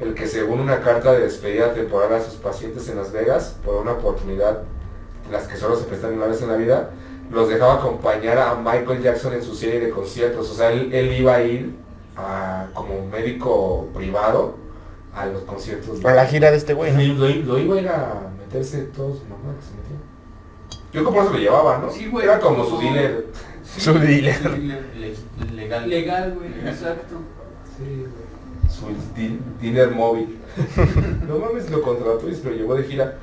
[0.00, 3.76] el que según una carta de despedida temporal a sus pacientes en Las Vegas, por
[3.76, 4.62] una oportunidad,
[5.30, 6.90] las que solo se prestan una vez en la vida,
[7.30, 10.50] los dejaba acompañar a Michael Jackson en su serie de conciertos.
[10.50, 11.74] O sea, él, él iba a ir
[12.16, 14.56] a- como médico privado
[15.14, 16.00] a los conciertos.
[16.02, 19.18] de- A la gira de este güey, lo, lo iba a ir a meterse todos
[19.18, 19.96] su mamá que se metió.
[20.92, 21.90] Yo como eso lo llevaba, ¿no?
[21.90, 22.24] Sí, güey.
[22.24, 23.26] Era como su dealer.
[23.64, 24.58] Su dealer.
[25.52, 25.88] legal.
[25.88, 27.16] Legal, güey, exacto.
[27.76, 28.24] Sí, güey.
[28.70, 30.38] Su di- dealer móvil.
[31.28, 33.18] no mames, lo contrató y se lo llevó de gira.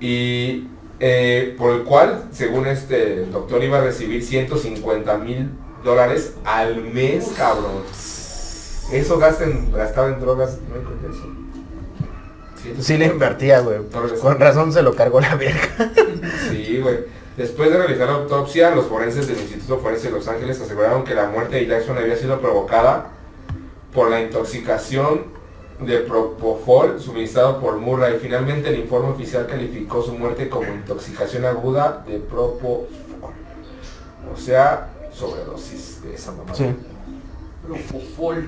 [0.00, 0.66] Y
[1.00, 5.50] eh, por el cual, según este doctor, iba a recibir 150 mil
[5.84, 7.82] dólares al mes, cabrón.
[8.92, 11.44] Eso gasta en, gastaba en drogas, no con eso.
[12.82, 13.80] Sí le invertía, güey.
[14.20, 15.68] Con razón se lo cargó la verga.
[16.50, 17.00] Sí, güey.
[17.36, 21.14] Después de realizar la autopsia, los forenses del Instituto Forense de Los Ángeles aseguraron que
[21.14, 23.10] la muerte de Jackson había sido provocada
[23.92, 25.34] por la intoxicación
[25.80, 28.18] de propofol suministrado por Murray.
[28.20, 32.86] Finalmente, el informe oficial calificó su muerte como intoxicación aguda de propofol.
[34.32, 36.54] O sea, sobredosis de esa mamá.
[36.54, 36.66] Sí.
[37.66, 38.46] Propofol.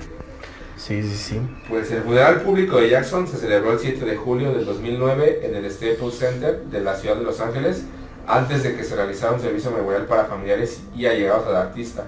[0.77, 1.41] Sí, sí, sí.
[1.67, 5.55] Pues el funeral público de Jackson se celebró el 7 de julio del 2009 en
[5.55, 7.83] el Staples Center de la ciudad de Los Ángeles,
[8.27, 12.05] antes de que se realizara un servicio memorial para familiares y allegados al artista.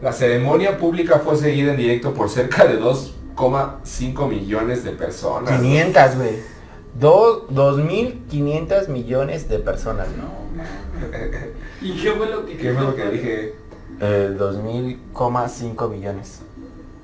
[0.00, 5.60] La ceremonia pública fue seguida en directo por cerca de 2,5 millones de personas.
[5.60, 6.52] 500, güey.
[6.98, 10.42] Dos, 2.500 millones de personas, ¿no?
[11.80, 13.54] ¿Y qué fue lo que ¿Qué fue lo que dije?
[14.00, 16.40] Eh, 2.000,5 millones.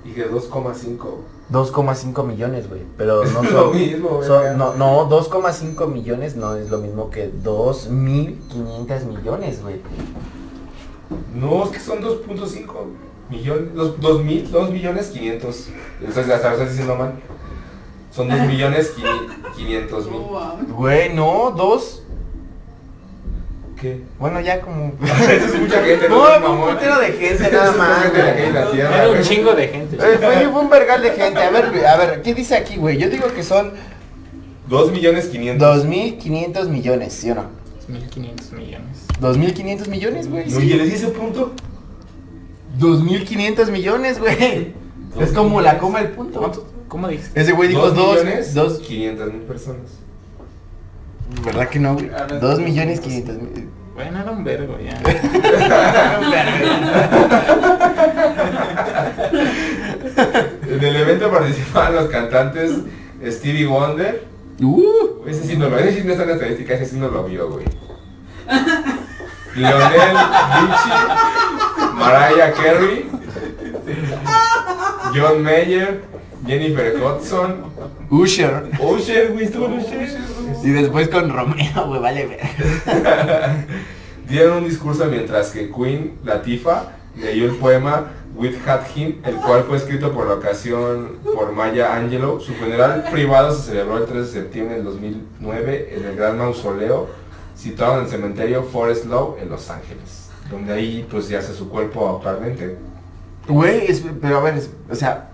[0.05, 0.97] Dije 2,5.
[1.51, 2.83] 2,5 millones, güey.
[2.97, 3.77] Pero no Lo son...
[3.77, 9.81] mismo, son- no, no, 2,5 millones no es lo mismo que 2.500 millones, güey.
[11.35, 12.67] No, es que son 2.5
[13.31, 15.69] millones, 2, mil, 2 millones 500.
[16.01, 17.15] Entonces hasta lo estás diciendo mal.
[18.11, 18.95] Son 2 millones
[19.57, 20.21] 500 mil.
[20.75, 22.03] Güey, no, dos.
[23.81, 24.03] ¿Qué?
[24.19, 24.93] Bueno, ya como...
[25.05, 29.53] Eso es mucha gente, No, fue un putero de gente nada más, Era un chingo
[29.53, 29.97] de gente.
[29.97, 31.41] Eh, Fue, fue un vergal de gente.
[31.41, 32.99] A ver, a ver, ¿qué dice aquí, güey?
[32.99, 33.73] Yo digo que son
[34.69, 35.87] 2 millones 500.
[35.87, 37.45] 2.500 millones, ¿sí o no?
[37.89, 39.07] 1.500 millones.
[39.21, 40.51] 2.500 millones, güey.
[40.51, 40.67] No, sí.
[40.67, 41.53] ¿y les hice punto?
[42.79, 44.75] 2.500 millones, güey.
[45.19, 46.39] Es como la coma el punto.
[46.39, 46.67] ¿Cuánto?
[46.89, 47.41] ¿Cómo dijiste?
[47.41, 49.91] Ese güey dijo 2 2 millones dos, 500 mil personas.
[51.45, 52.11] ¿Verdad que no, güey?
[52.41, 53.69] 2 millones 500 mil.
[53.95, 54.99] Bueno, era un vergo ya.
[60.69, 62.73] En el evento participaban los cantantes
[63.27, 64.25] Stevie Wonder.
[64.61, 67.09] Uh, Ese sí no lo, ese sí no está en la estadística, ese sí no
[67.09, 67.65] lo vio, güey.
[69.55, 70.17] Lionel
[70.61, 73.09] Richie, Mariah Carey,
[75.15, 76.03] John Mayer,
[76.49, 77.57] Jennifer Hudson,
[78.11, 78.71] Usher.
[78.81, 80.09] Usher, güey, estuvo en Usher.
[80.65, 82.41] Y después con Romeo, güey, vale ver.
[84.29, 89.65] Dieron un discurso mientras que Queen Latifah leyó el poema With Had Him, el cual
[89.65, 92.41] fue escrito por la ocasión por Maya Angelou.
[92.41, 97.09] Su funeral privado se celebró el 3 de septiembre del 2009 en el Gran Mausoleo,
[97.57, 102.09] situado en el cementerio Forest Lawn en Los Ángeles, donde ahí pues yace su cuerpo
[102.17, 102.77] actualmente.
[103.49, 103.89] Güey,
[104.21, 105.31] pero a ver, es- o sea,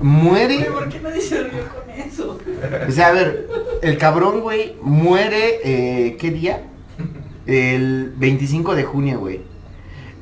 [0.00, 0.56] muere.
[0.56, 2.38] Güey, ¿Por qué nadie se rió con eso?
[2.88, 3.48] O sea, a ver,
[3.82, 6.62] el cabrón, güey, muere, eh, ¿qué día?
[7.46, 9.40] El 25 de junio, güey.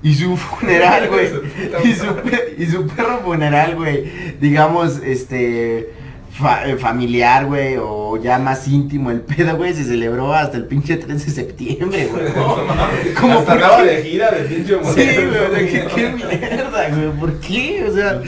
[0.03, 1.29] Y su funeral, güey.
[1.85, 2.07] Y su,
[2.59, 4.37] y su perro funeral, güey.
[4.41, 5.91] Digamos, este.
[6.41, 10.65] Fa- eh, familiar, güey, o ya más íntimo el pedo, güey, se celebró hasta el
[10.67, 13.15] pinche 3 de septiembre, güey.
[13.15, 13.85] Como por qué?
[13.85, 17.85] de gira de pinche Sí, güey, ¿qué, qué mierda, güey, ¿por qué?
[17.89, 18.21] O sea,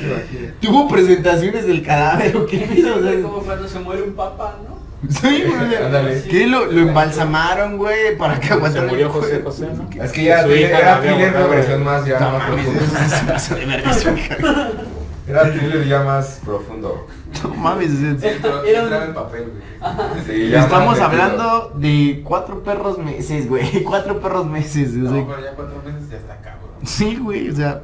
[0.61, 2.97] tuvo presentaciones del cadáver, ¿o qué pedo?
[2.97, 4.73] O sea, como cuando se muere un papá, ¿no?
[5.11, 6.23] sí, güey.
[6.31, 6.47] ¿qué?
[6.47, 9.41] Lo, lo embalsamaron, güey, para que Se murió José.
[9.43, 9.89] José, ¿no?
[10.03, 11.01] Es que ya Su Thriller- hija era
[11.41, 13.93] una versión más ya No mames, de verga.
[15.33, 17.07] Era Thriller ya más profundo.
[17.43, 20.25] No mames, Era- Entraba en papel, güey.
[20.27, 23.83] Sí, Estamos hablando de cuatro perros meses, güey.
[23.85, 24.91] Cuatro perros meses.
[24.91, 26.71] o sea, No, pero ya cuatro meses ya está cabrón.
[26.85, 27.83] sí, güey, o sea,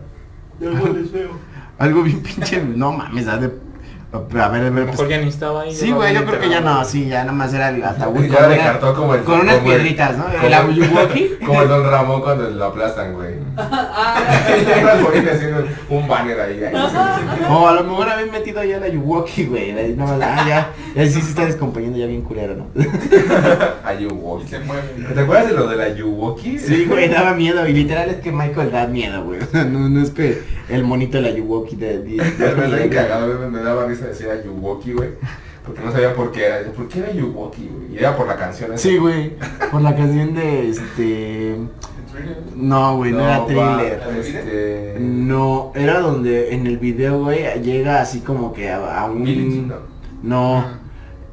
[1.10, 1.30] feo.
[1.78, 2.62] algo bien pinche.
[2.62, 3.67] No mames, de.
[4.10, 5.74] A ver, a ver, A lo pues, ya ni estaba ahí.
[5.74, 8.24] Sí, güey, yo creo que ya no, sí, ya nomás era el ataúd.
[8.24, 10.24] Ya con como el- unas como piedritas, ¿no?
[10.24, 11.30] como El Ayuwoki.
[11.48, 13.34] Como el Don Ramón cuando lo aplastan, güey.
[13.58, 14.96] Ah,
[15.32, 16.62] haciendo un banner ahí.
[16.64, 16.74] ahí.
[17.50, 19.70] O a lo mejor habían metido ya el Ayuwoki, güey.
[19.72, 22.66] ahí nomás, ah, ya, ya sí se está descomponiendo ya bien culero, ¿no?
[23.84, 24.44] Ayuwoki.
[24.44, 24.82] Y se mueve.
[25.14, 26.58] ¿Te acuerdas de lo del Ayuwoki?
[26.58, 27.66] Sí, güey, daba miedo.
[27.66, 29.40] Y literal es que Michael da miedo, güey.
[29.52, 31.98] No, no es que el monito del Ayuwoki de...
[32.00, 35.10] de, Ya me estoy cagado, güey, me daba risa decir Ayuwoki, güey.
[35.64, 36.58] Porque no sabía por qué era.
[36.58, 37.94] Decía, ¿Por qué era Ayuwoki, güey?
[37.94, 38.82] Y era por la canción esa.
[38.82, 39.36] Sí, güey.
[39.70, 41.56] Por la canción de este.
[42.56, 44.02] No, güey, no, era va, thriller.
[44.18, 44.96] Este...
[44.98, 49.68] No, era donde en el video, güey, llega así como que a, a un.
[49.68, 49.74] ¿no?
[50.22, 50.64] No,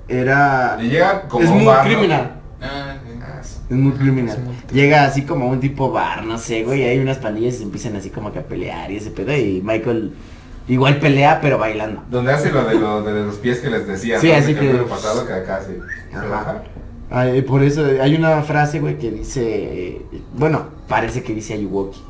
[0.08, 0.78] era.
[0.78, 1.92] Le llega como es un muy bar, ¿no?
[1.92, 2.42] criminal.
[2.62, 3.20] Ah, sí.
[3.22, 3.60] Ah, sí.
[3.70, 4.38] Es muy criminal.
[4.72, 6.84] Llega así como a un tipo bar, no sé, güey.
[6.84, 9.36] Hay unas pandillas y se empiezan así como que a pelear y ese pedo.
[9.36, 10.14] Y Michael
[10.68, 12.04] igual pelea, pero bailando.
[12.10, 14.20] Donde hace lo de, lo de los pies que les decía.
[14.20, 14.36] Sí, ¿no?
[14.36, 15.62] así que- pasado que acá
[16.30, 16.64] baja.
[17.10, 20.02] Ay, por eso hay una frase, güey, que dice, eh,
[20.34, 22.02] bueno, parece que dice Ayuwoki.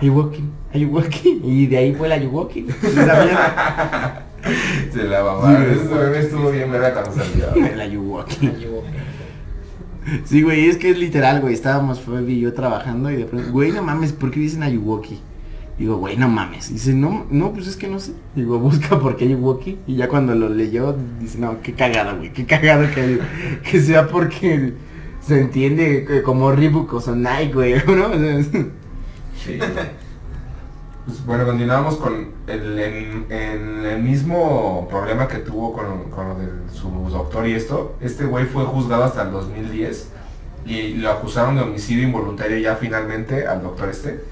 [0.00, 1.40] Ayuwoki, Ayuwoki.
[1.44, 2.66] Y de ahí fue el Ayuwoki.
[4.92, 5.64] Se la mamaron.
[5.74, 7.54] Sí, Ese bebé estuvo bien verga cuando salió.
[7.72, 8.50] El Ayuwoki.
[10.24, 11.54] Sí, güey, es que es literal, güey.
[11.54, 15.20] Estábamos Fabi y yo trabajando y de pronto, güey, no mames, ¿por qué dicen Ayuwoki?
[15.78, 16.72] Digo, güey, no mames.
[16.72, 18.12] Dice, no, no, pues es que no sé.
[18.34, 19.78] Digo, busca por qué Ayuwoki.
[19.86, 22.32] Y ya cuando lo leyó, dice, no, qué cagado, güey.
[22.32, 23.20] Qué cagado que,
[23.70, 24.74] que sea porque
[25.20, 28.10] se entiende que como Reebok o Sonai, güey, ¿no?
[28.12, 28.42] Sea,
[29.44, 29.58] Sí.
[31.04, 36.88] Pues, bueno, continuamos con el, el mismo problema que tuvo con, con lo de su
[37.10, 37.96] doctor y esto.
[38.00, 40.10] Este güey fue juzgado hasta el 2010
[40.64, 44.22] y lo acusaron de homicidio involuntario ya finalmente al doctor este,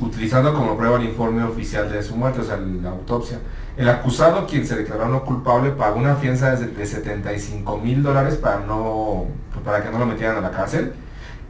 [0.00, 3.38] utilizando como prueba el informe oficial de su muerte, o sea, la autopsia.
[3.76, 8.36] El acusado, quien se declaró no culpable, pagó una fianza de, de 75 mil dólares
[8.36, 9.26] para, no,
[9.64, 10.92] para que no lo metieran a la cárcel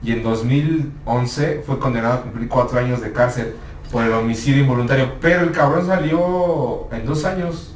[0.02, 3.54] y en 2011 fue condenado a cumplir cuatro años de cárcel
[3.90, 7.70] por el homicidio involuntario, pero el cabrón salió en dos años.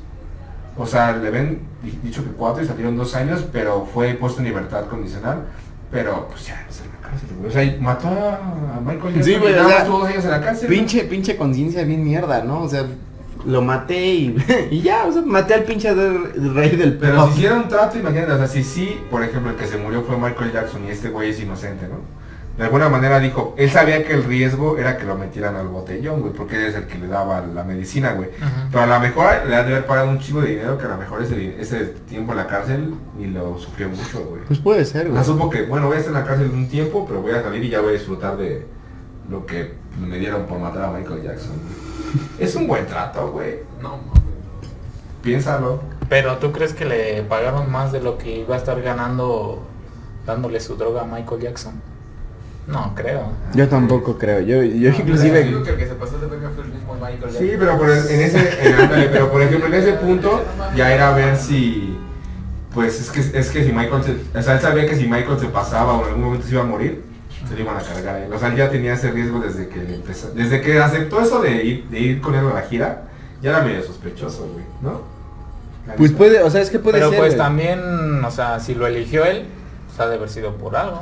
[0.76, 4.40] O sea, le ven di- dicho que cuatro y salieron dos años, pero fue puesto
[4.40, 5.44] en libertad condicional.
[5.90, 7.48] Pero pues ya, no la cárcel, güey.
[7.48, 9.22] O sea, mató a Michael Jackson.
[9.22, 10.68] Sí, güey, o sea, dos años en la cárcel.
[10.68, 12.62] pinche, pinche conciencia bien mierda, ¿no?
[12.62, 12.84] O sea,
[13.46, 14.36] lo maté y,
[14.70, 17.30] y ya, o sea, maté al pinche del- rey del Pero pop.
[17.32, 20.02] si hicieron un trato, imagínate, o sea, si sí, por ejemplo, el que se murió
[20.02, 21.96] fue Michael Jackson y este güey es inocente, ¿no?
[22.58, 26.20] De alguna manera dijo, él sabía que el riesgo era que lo metieran al botellón,
[26.22, 28.30] güey, porque él es el que le daba la medicina, güey.
[28.72, 30.88] Pero a lo mejor le ha de haber pagado un chivo de dinero que a
[30.88, 34.42] lo mejor ese, ese tiempo en la cárcel y lo sufrió mucho, güey.
[34.48, 35.22] Pues puede ser, O güey.
[35.22, 37.42] sea, supo que, bueno, voy a estar en la cárcel un tiempo, pero voy a
[37.42, 38.66] salir y ya voy a disfrutar de
[39.30, 41.52] lo que me dieron por matar a Michael Jackson.
[42.40, 43.60] Es un buen trato, güey.
[43.80, 44.22] No, mames.
[45.22, 45.80] Piénsalo.
[46.08, 49.62] Pero tú crees que le pagaron más de lo que iba a estar ganando
[50.26, 51.80] dándole su droga a Michael Jackson?
[52.68, 53.32] No, creo.
[53.54, 54.40] Yo tampoco creo.
[54.40, 55.42] Yo, yo inclusive...
[55.64, 58.06] que el que se pasó de verga fue el mismo Michael Sí, pero por el-
[58.08, 60.44] en ese, en- ándale, pero por ejemplo en ese punto
[60.76, 61.98] ya era ver si,
[62.74, 65.38] pues es que es que si Michael, se, o sea, él sabía que si Michael
[65.40, 67.02] se pasaba o en algún momento se iba a morir,
[67.48, 68.32] se le iban a cargar a él.
[68.34, 71.64] O sea, él ya tenía ese riesgo desde que empezó, desde que aceptó eso de
[71.64, 73.04] ir, de ir con él a la gira,
[73.40, 75.00] ya era medio sospechoso, güey, ¿no?
[75.86, 77.18] La Pues puede, o sea, es que puede Pero ser.
[77.18, 77.38] pues güey.
[77.38, 79.46] también, o sea, si lo eligió él,
[79.86, 81.00] pues ha de haber sido por algo.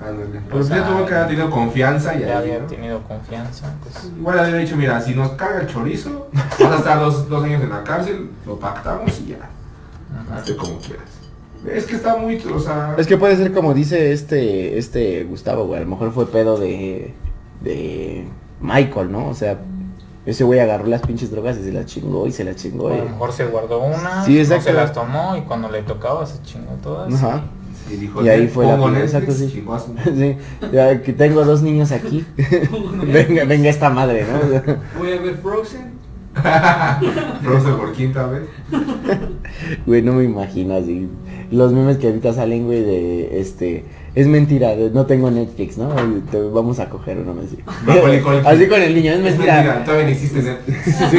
[0.00, 0.38] Ándale.
[0.38, 2.66] o Pues ya tuvo que haber tenido confianza y Ya había ¿no?
[2.66, 3.72] tenido confianza.
[3.82, 7.44] Pues, Igual había dicho, mira, si nos carga el chorizo, vas a estar dos, dos
[7.44, 9.50] años en la cárcel, lo pactamos y ya.
[10.34, 11.04] Hazte como quieras.
[11.72, 12.94] Es que está muy, o sea...
[12.98, 15.80] Es que puede ser como dice este este Gustavo, güey.
[15.80, 17.14] A lo mejor fue pedo de
[17.62, 18.28] de
[18.60, 19.28] Michael, ¿no?
[19.28, 19.58] O sea,
[20.26, 22.88] ese güey agarró las pinches drogas y se las chingó y se las chingó.
[22.88, 25.82] a y- lo mejor se guardó una, Sí, no se las tomó y cuando le
[25.82, 27.12] tocaba se chingó todas.
[27.14, 27.40] Ajá.
[27.46, 27.55] Y
[27.94, 29.46] dijo, Y ahí fue la primera, exacto, sí.
[30.16, 30.36] Sí,
[30.72, 32.24] ya que tengo dos niños aquí.
[33.12, 34.74] venga, venga esta madre, ¿no?
[34.98, 35.96] Voy a ver Frozen.
[37.42, 38.42] Frozen por quinta vez.
[39.86, 41.08] Güey, no me imagino así.
[41.50, 43.84] Los memes que ahorita salen, güey, de este.
[44.14, 45.90] Es mentira, de, no tengo Netflix, ¿no?
[46.30, 47.58] Te vamos a coger uno así.
[47.84, 48.46] Culkin.
[48.46, 49.54] Así con el niño, es Es mentira.
[49.54, 50.84] mentira, todavía no existe Netflix.
[51.10, 51.18] Sí,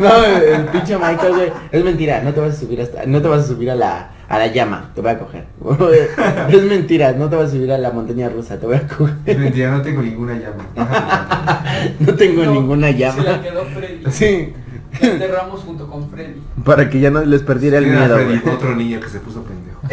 [0.00, 1.52] no, el pinche Michael, güey.
[1.70, 4.10] Es mentira, no te vas a subir hasta, no te vas a subir a la,
[4.32, 5.44] a la llama, te voy a coger.
[6.48, 8.84] es mentira, no te vas a subir a la montaña rusa, te voy a Es
[8.92, 9.38] coger.
[9.38, 10.64] mentira, no tengo ninguna llama.
[12.00, 13.42] No tengo No, ninguna Se la llama.
[13.42, 14.02] quedó Freddy.
[14.10, 14.52] Sí.
[15.00, 16.40] La enterramos junto con Freddy.
[16.64, 19.80] Para que ya no les perdiera el miedo, Freddy, otro niño que se puso pendejo.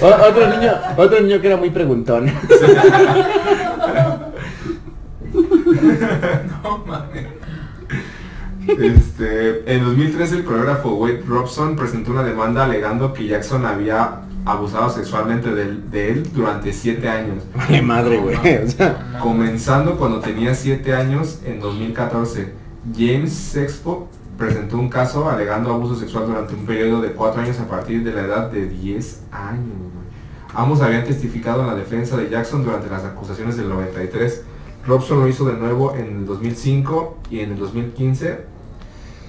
[0.00, 2.26] O- otro niño, otro niño que era muy preguntón.
[6.62, 7.26] No mames.
[8.68, 14.90] Este, en 2013 el coreógrafo Wade Robson presentó una demanda alegando que Jackson había abusado
[14.90, 18.36] sexualmente de, él- de él durante 7 años, Vale madre, güey.
[19.20, 22.52] Comenzando cuando tenía 7 años en 2014.
[22.96, 24.08] James Sexpo
[24.38, 28.12] presentó un caso alegando abuso sexual durante un periodo de 4 años a partir de
[28.12, 29.74] la edad de 10 años.
[30.54, 34.42] Ambos habían testificado en la defensa de Jackson durante las acusaciones del 93.
[34.86, 38.44] Robson lo hizo de nuevo en el 2005 y en el 2015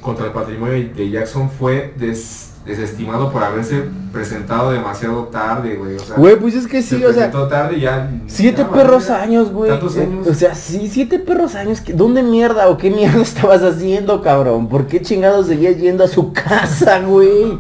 [0.07, 5.95] contra el patrimonio de Jackson fue des- desestimado por haberse presentado demasiado tarde, güey.
[5.95, 8.09] O sea, güey, pues es que se sí, o sea, presentó tarde y ya.
[8.27, 9.69] siete ya, perros ya, años, güey.
[9.71, 10.27] Tantos años.
[10.27, 11.81] O sea, sí, siete perros años.
[11.93, 14.67] ¿Dónde mierda o qué mierda estabas haciendo, cabrón?
[14.69, 17.57] ¿Por qué chingados seguías yendo a su casa, güey?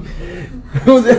[0.87, 1.17] O sea,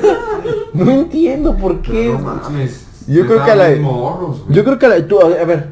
[0.75, 2.09] no entiendo por qué.
[2.13, 2.85] no mames.
[3.07, 4.43] Yo creo que a la- morros.
[4.49, 5.69] Yo creo que a la- tú, a ver, a ver,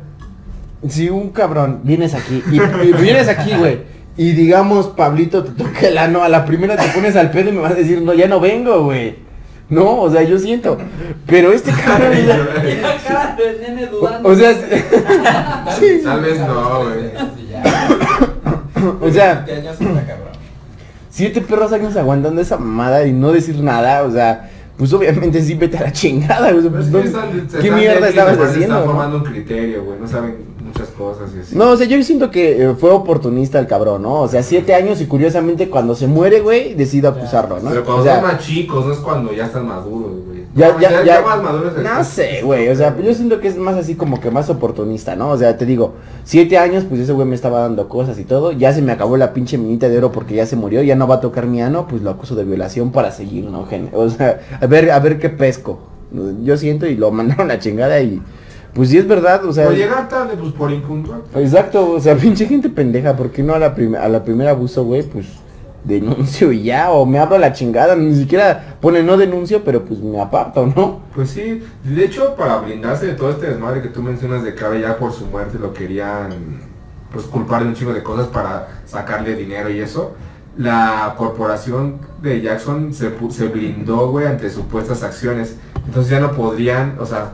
[0.88, 3.80] si un cabrón vienes aquí y, y vienes aquí, güey,
[4.16, 7.52] y digamos Pablito te toca el ano, a la primera te pones al pedo y
[7.52, 9.16] me vas a decir, no, ya no vengo, güey.
[9.68, 10.78] No, o sea, yo siento.
[11.26, 12.12] Pero este cabrón.
[12.16, 14.28] Y la cara del nene dudando.
[14.28, 14.54] o sea,
[15.78, 17.10] sí, Tal vez no, güey.
[17.36, 17.88] Sí, ya.
[19.00, 19.44] o sea,
[21.10, 25.54] Siete perros años aguantando esa mamada y no decir nada, o sea, pues obviamente sí
[25.54, 26.68] vete a la chingada, güey.
[26.68, 28.60] Pues, están- se ¿Qué mierda estabas haciendo?
[28.76, 28.84] Están no?
[28.84, 29.98] formando un criterio, güey.
[29.98, 30.36] No saben
[30.76, 31.56] muchas cosas y así.
[31.56, 34.20] No, o sea, yo siento que eh, fue oportunista el cabrón, ¿no?
[34.20, 37.70] O sea, siete años y curiosamente cuando se muere, güey, decido acusarlo, ¿no?
[37.70, 40.44] Pero cuando o sea, son más chicos, no es cuando ya están maduros, güey.
[40.54, 41.72] ya, No, ya, ya, más maduros.
[41.82, 45.16] no sé, güey, o sea, yo siento que es más así como que más oportunista,
[45.16, 45.30] ¿no?
[45.30, 48.52] O sea, te digo, siete años, pues ese güey me estaba dando cosas y todo,
[48.52, 51.06] ya se me acabó la pinche minita de oro porque ya se murió, ya no
[51.06, 53.66] va a tocar mi ano, pues lo acuso de violación para seguir, ¿no?
[53.92, 55.78] O sea, a ver, a ver qué pesco.
[56.44, 58.22] Yo siento y lo mandaron a chingada y,
[58.76, 59.64] pues sí es verdad, o sea...
[59.64, 61.22] Por llegar tarde, pues por impuntual.
[61.34, 64.84] Exacto, o sea, pinche gente pendeja, ¿por qué no a la, a la primera abuso,
[64.84, 65.02] güey?
[65.02, 65.26] Pues
[65.82, 69.82] denuncio y ya, o me abro a la chingada, ni siquiera pone no denuncio, pero
[69.82, 71.00] pues me aparto, ¿no?
[71.14, 74.80] Pues sí, de hecho para blindarse de todo este desmadre que tú mencionas de que
[74.80, 76.60] ya por su muerte lo querían
[77.12, 80.14] pues culpar de un chingo de cosas para sacarle dinero y eso,
[80.58, 85.56] la corporación de Jackson se, se blindó, güey, ante supuestas acciones.
[85.86, 87.30] Entonces ya no podrían, o sea,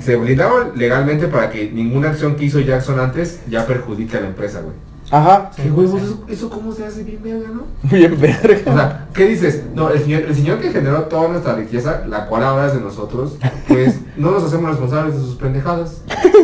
[0.00, 4.28] se blindaron legalmente para que ninguna acción que hizo Jackson antes ya perjudique a la
[4.28, 4.74] empresa, güey.
[5.10, 6.02] Ajá, ¿Qué huevos?
[6.02, 7.64] ¿Eso, ¿Eso cómo se hace bien verga, no?
[7.90, 8.58] bien O verga.
[8.64, 9.62] sea, ¿qué dices?
[9.74, 12.80] No, el señor, el señor que generó toda nuestra riqueza, la cual ahora es de
[12.80, 13.36] nosotros,
[13.68, 16.00] pues no nos hacemos responsables de sus pendejadas,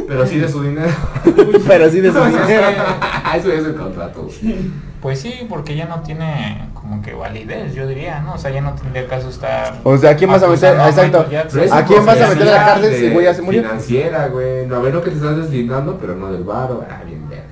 [0.07, 0.91] pero sí de su dinero.
[1.67, 2.67] Pero sí de su dinero.
[3.37, 4.23] Eso es el contrato.
[4.43, 4.71] güey.
[5.01, 8.35] Pues sí, porque ya no tiene como que validez, yo diría, ¿no?
[8.35, 9.81] O sea, ya no tendría caso estar...
[9.85, 10.75] O sea, ¿a quién vas a meter?
[10.75, 11.21] Exacto.
[11.21, 13.63] ¿A quién vas a meter a la cárcel si güey ya se murió?
[13.63, 14.67] Financiera, güey.
[14.67, 16.85] No, a ver lo que te estás deslindando, pero no del varo.
[16.91, 17.45] Ah, bien verga.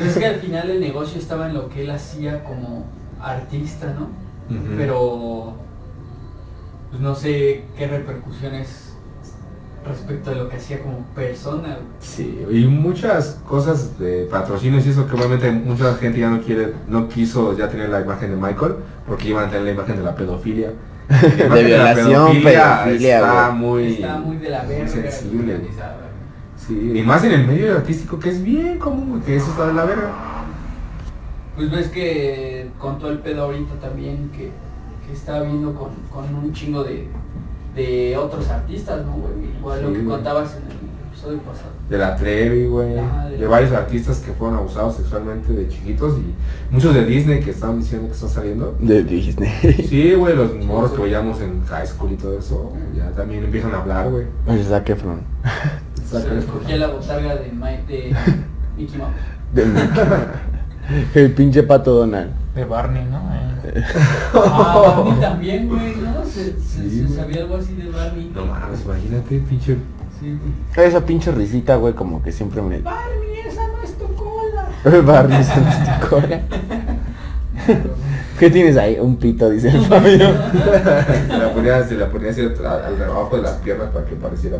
[0.06, 2.86] Es que al final el negocio estaba en lo que él hacía como
[3.20, 4.10] artista, ¿no?
[4.76, 5.54] Pero
[6.90, 8.87] pues no sé qué repercusiones
[9.88, 11.78] respecto a lo que hacía como persona.
[12.00, 16.74] Sí, y muchas cosas de patrocinios y eso que obviamente mucha gente ya no quiere,
[16.88, 18.74] no quiso ya tener la imagen de Michael
[19.06, 20.72] porque iban a tener la imagen de la pedofilia.
[21.08, 23.58] La imagen De violación, pedofilia, está güey.
[23.58, 24.88] muy, Está muy de la verga.
[26.56, 29.72] Sí, y más en el medio artístico que es bien común que eso está de
[29.72, 30.10] la verga.
[31.56, 34.50] Pues ves que con todo el pedo ahorita también que,
[35.06, 37.08] que está viendo con, con un chingo de,
[37.78, 39.32] de otros artistas, ¿no, güey?
[39.58, 40.16] Igual lo Sí, que güey.
[40.16, 41.70] contabas en el episodio pasado.
[41.88, 42.94] De la Trevi, güey.
[42.94, 46.34] De- De varios artistas que fueron abusados sexualmente de chiquitos y
[46.74, 48.76] muchos de Disney que estaban diciendo que están saliendo.
[48.78, 49.50] De Disney.
[49.88, 53.74] Sí, güey, los morros que veíamos en high school y todo eso, ya también empiezan
[53.74, 54.26] a hablar, güey.
[54.64, 55.20] Zac Efron.
[56.04, 58.16] Se les cogía la botarga de, Mike, de
[58.76, 59.12] Mickey Mouse.
[59.54, 59.64] De-
[61.14, 62.30] El pinche pato Donald.
[62.58, 63.20] De Barney, ¿no?
[63.64, 63.82] Eh,
[64.34, 66.24] Ah, Barney también, güey, ¿no?
[66.24, 67.16] Se, se- Sí, se güey.
[67.16, 68.32] sabía algo así de Barney.
[68.34, 69.76] No mames, imagínate, pinche.
[70.18, 70.36] Sí,
[70.74, 70.86] güey.
[70.88, 72.78] Esa pinche risita, güey, como que siempre me...
[72.80, 75.02] Barney, esa no es tu cola.
[75.02, 76.22] Barney se nos tocó.
[78.38, 78.98] ¿Qué tienes ahí?
[79.00, 80.28] Un pito, dice el Fabio.
[81.28, 84.14] Se la ponía, se la ponía así al, al- abajo de las piernas para que
[84.16, 84.58] pareciera.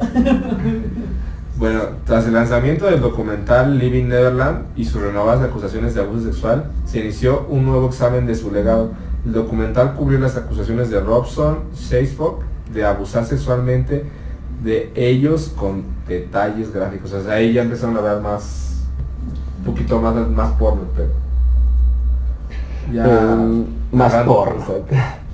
[1.58, 6.66] Bueno, tras el lanzamiento del documental Living Neverland y sus renovadas acusaciones de abuso sexual,
[6.84, 8.90] se inició un nuevo examen de su legado.
[9.24, 12.44] El documental cubrió las acusaciones de Robson, Shaceford
[12.74, 14.04] de abusar sexualmente
[14.62, 17.12] de ellos con detalles gráficos.
[17.12, 18.82] O sea, ahí ya empezaron a ver más,
[19.60, 21.08] un poquito más, más porno, pero
[22.92, 24.64] Eh, más narrando porno.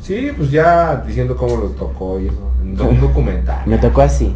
[0.00, 2.50] Sí, pues ya diciendo cómo los tocó y eso.
[2.62, 3.62] en Un documental.
[3.66, 4.34] Me tocó así.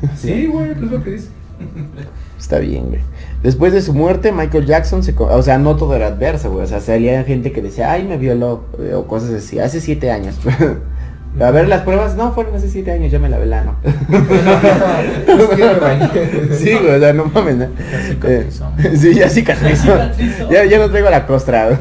[0.16, 1.28] Sí, güey, pues lo que dice.
[2.38, 3.00] Está bien, güey.
[3.42, 5.14] Después de su muerte, Michael Jackson se...
[5.18, 6.64] O sea, no todo era adverso, güey.
[6.64, 8.64] O sea, salía gente que decía, ay, me violó.
[8.78, 9.58] eh, O cosas así.
[9.58, 10.36] Hace siete años.
[11.40, 12.16] A ver las pruebas.
[12.16, 13.12] No, fueron hace siete años.
[13.12, 13.76] Ya me la velano.
[16.52, 16.94] sí, güey.
[16.94, 17.56] O sea, no mames.
[17.56, 17.64] ¿no?
[17.64, 18.72] Eh, cicatrizó.
[18.96, 19.92] sí, ya cicatrizó.
[19.92, 20.50] Cicatrizó.
[20.50, 21.78] ya, ya no traigo la costra.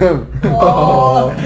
[0.51, 1.31] Oh.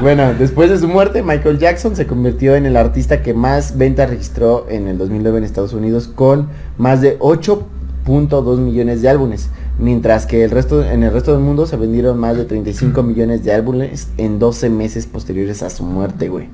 [0.00, 4.08] Bueno, después de su muerte, Michael Jackson se convirtió en el artista que más ventas
[4.08, 10.26] registró en el 2009 en Estados Unidos con más de 8.2 millones de álbumes, mientras
[10.26, 13.52] que el resto, en el resto del mundo se vendieron más de 35 millones de
[13.52, 16.48] álbumes en 12 meses posteriores a su muerte, güey.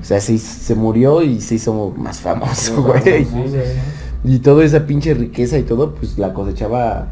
[0.00, 3.26] O sea, sí se murió y se hizo más famoso, güey.
[4.24, 7.08] Y toda esa pinche riqueza y todo, pues la cosechaba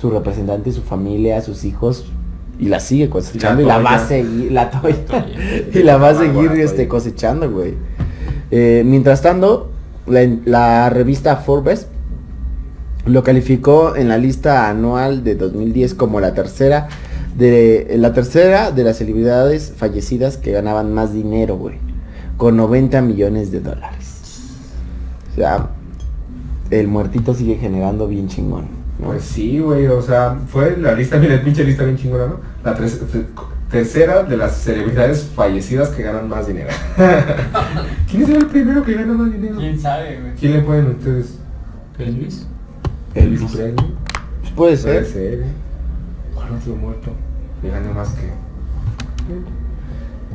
[0.00, 2.06] su representante, su familia, sus hijos,
[2.58, 5.26] y la sigue cosechando y la, va a seguir, la toya, Toya.
[5.72, 7.74] y la va a seguir este, cosechando, güey.
[8.50, 9.70] Eh, mientras tanto,
[10.06, 11.88] la, la revista Forbes
[13.06, 16.88] lo calificó en la lista anual de 2010 como la tercera
[17.38, 21.76] de la tercera de las celebridades fallecidas que ganaban más dinero, güey,
[22.36, 24.42] con 90 millones de dólares.
[25.30, 25.68] O sea,
[26.70, 28.66] el muertito sigue generando bien chingón.
[28.98, 29.08] ¿no?
[29.08, 32.40] Pues sí, güey, o sea, fue la lista, mira, el pinche lista bien chingona, ¿no?
[32.64, 32.76] La
[33.70, 36.70] tercera de las celebridades fallecidas que ganan más dinero.
[38.10, 39.56] ¿Quién es el primero que gana más dinero?
[39.58, 40.34] ¿Quién sabe, güey?
[40.34, 41.38] ¿Quién le ponen ustedes?
[42.00, 42.48] Elvis.
[43.18, 43.74] Elvis Presley.
[43.74, 45.06] Pues puede Puede ser.
[45.06, 45.44] ser.
[46.34, 47.10] ¿Cuál otro muerto?
[47.62, 48.30] Que gane más que.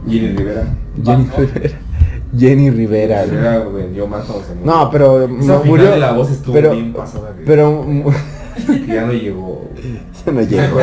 [0.10, 0.66] Jenny Rivera.
[1.04, 1.80] Jenny Rivera.
[2.38, 3.18] Jenny Rivera.
[3.26, 3.30] güey.
[3.38, 4.72] Rivera vendió más cuando se murió.
[4.74, 5.92] No, pero Esa murió.
[5.92, 7.32] de la voz estuvo pero, bien pasada.
[7.32, 7.46] güey.
[7.46, 7.86] pero
[8.68, 9.68] Que ya no llegó.
[10.32, 10.80] me ¿Se llegó.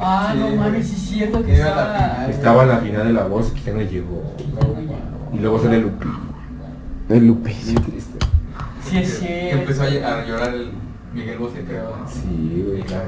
[0.00, 2.30] Ah, Sí, no mames, sí es cierto que Iba a la estaba...
[2.30, 4.22] Estaba en la final de la voz y que ya no llegó.
[5.32, 6.06] Y luego sale Lupi.
[7.08, 7.34] El
[7.82, 8.18] triste.
[8.88, 9.58] Sí es Que cierto.
[9.60, 10.70] empezó a ll- a llorar el
[11.14, 11.94] Miguel Bosé, creo.
[12.06, 13.04] Sí, güey, la,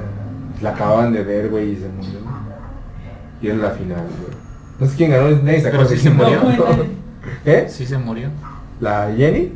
[0.63, 2.21] la acababan de ver, güey, y se murió.
[3.43, 4.37] Y era la final, güey.
[4.79, 6.41] No sé quién ganó, nadie se Pero acuerda sí se murió.
[7.45, 7.67] ¿Eh?
[7.69, 8.29] Sí se murió.
[8.81, 9.53] ¿La Jenny?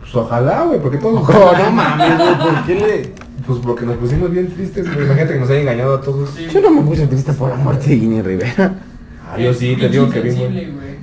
[0.00, 1.28] Pues ojalá, güey, porque todos...
[1.28, 3.24] No mames, güey, ¿por qué le...?
[3.46, 5.06] Pues porque nos pusimos bien tristes, güey.
[5.06, 6.30] Imagínate que nos haya engañado a todos.
[6.30, 6.46] Sí.
[6.52, 8.74] Yo no me puse triste por la muerte de Jenny Rivera.
[9.30, 10.48] Ah, yo sí, te digo que vimos,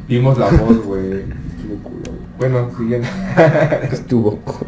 [0.08, 1.22] vimos la voz, güey.
[1.22, 2.22] Estuvo culo, güey.
[2.40, 3.08] Bueno, siguiente.
[3.92, 4.68] Estuvo cool.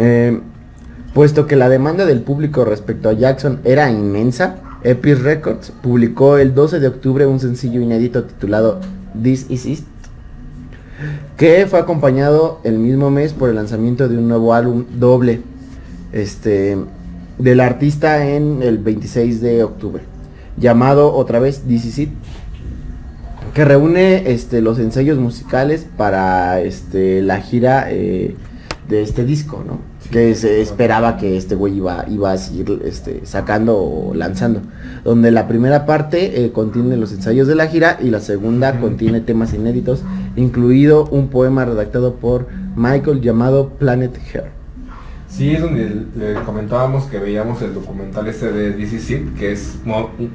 [0.00, 0.40] Eh,
[1.12, 6.54] puesto que la demanda del público respecto a Jackson era inmensa, Epic Records publicó el
[6.54, 8.80] 12 de octubre un sencillo inédito titulado
[9.22, 9.84] This Is It,
[11.36, 15.42] que fue acompañado el mismo mes por el lanzamiento de un nuevo álbum doble
[16.12, 16.78] este,
[17.38, 20.02] del artista en el 26 de octubre,
[20.56, 22.10] llamado otra vez This Is It,
[23.52, 28.34] que reúne este, los ensayos musicales para este, la gira eh,
[28.90, 29.78] de este disco, ¿no?
[30.10, 34.60] que se esperaba que este güey iba, iba a seguir este, sacando o lanzando.
[35.04, 39.20] Donde la primera parte eh, contiene los ensayos de la gira y la segunda contiene
[39.20, 40.02] temas inéditos,
[40.36, 44.59] incluido un poema redactado por Michael llamado Planet Hair.
[45.30, 49.76] Sí, es donde le comentábamos que veíamos el documental este de DC que es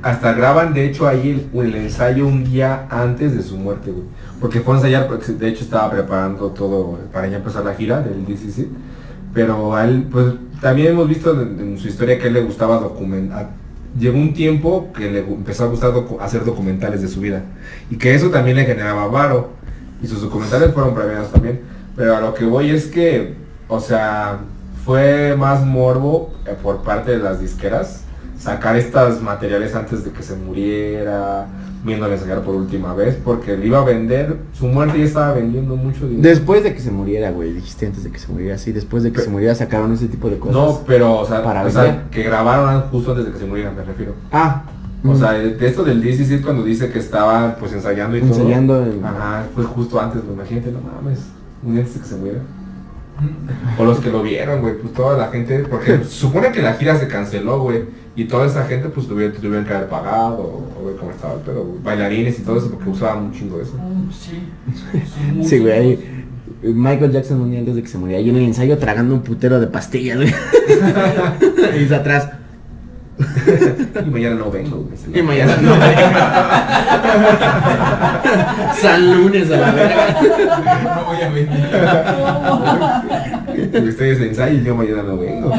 [0.01, 4.05] hasta graban de hecho ahí el, ensayo un día antes de su muerte, güey.
[4.39, 8.25] Porque fue ensayar, porque de hecho estaba preparando todo para ya empezar la gira del
[8.25, 8.67] DC
[9.33, 13.49] Pero a él, pues también hemos visto en, su historia que él le gustaba documentar.
[13.99, 17.43] Llegó un tiempo que le empezó a gustar hacer documentales de su vida.
[17.91, 19.49] Y que eso también le generaba varo.
[20.01, 21.61] Y sus documentales fueron premiados también.
[21.97, 23.35] Pero a lo que voy es que,
[23.67, 24.39] o sea,
[24.85, 28.01] fue más morbo eh, por parte de las disqueras
[28.37, 31.47] sacar estos materiales antes de que se muriera,
[31.83, 35.75] viéndole ensayar por última vez porque le iba a vender, su muerte ya estaba vendiendo
[35.75, 36.21] mucho dinero.
[36.29, 39.11] Después de que se muriera, güey, dijiste antes de que se muriera, sí, después de
[39.11, 40.55] que se muriera sacaron ese tipo de cosas.
[40.55, 43.71] no, pero, o sea, Para o sea, que grabaron justo antes de que se muriera,
[43.71, 44.13] me refiero.
[44.31, 44.63] Ah,
[45.03, 48.73] O mm, sea, de esto del 16 cuando dice que estaba pues ensayando y ensayando
[48.79, 48.91] todo.
[48.91, 51.19] en- Ajá, fue justo antes, güey, imagínate, no mames,
[51.63, 52.41] un antes de que se muriera.
[53.77, 56.97] O los que lo vieron, güey, pues toda la gente, porque supone que la gira
[56.97, 57.83] se canceló, güey,
[58.15, 62.39] y toda esa gente pues tuvieron, tuvieron que haber pagado, o, cómo estaba, pero bailarines
[62.39, 63.77] y todo eso, porque usaban un chingo de eso.
[63.77, 64.49] Mm, Sí.
[65.43, 66.25] Sí, güey, ahí
[66.61, 69.21] Michael Jackson un día antes de que se muriera, y en el ensayo tragando un
[69.21, 70.29] putero de pastillas, güey.
[71.75, 72.29] y dice atrás.
[73.17, 74.89] Y mañana no vengo.
[75.13, 75.75] Y mañana no.
[78.75, 80.15] San lunes a la verga.
[80.83, 81.49] No voy a venir.
[83.89, 85.51] Ustedes ensayo y yo mañana no vengo.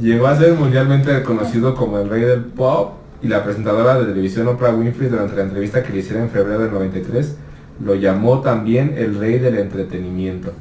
[0.00, 4.48] Llegó a ser mundialmente reconocido como el rey del pop y la presentadora de televisión
[4.48, 7.36] Oprah Winfrey durante la entrevista que le hicieron en febrero del 93
[7.82, 10.52] lo llamó también el rey del entretenimiento.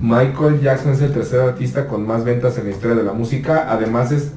[0.00, 3.66] Michael Jackson es el tercer artista con más ventas en la historia de la música,
[3.68, 4.30] además es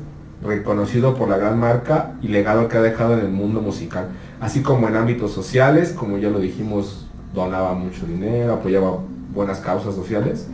[0.43, 4.07] reconocido por la gran marca y legado que ha dejado en el mundo musical,
[4.39, 8.97] así como en ámbitos sociales, como ya lo dijimos, donaba mucho dinero, apoyaba
[9.35, 10.47] buenas causas sociales.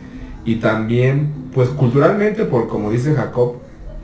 [0.44, 3.54] Y también, pues culturalmente, por como dice Jacob,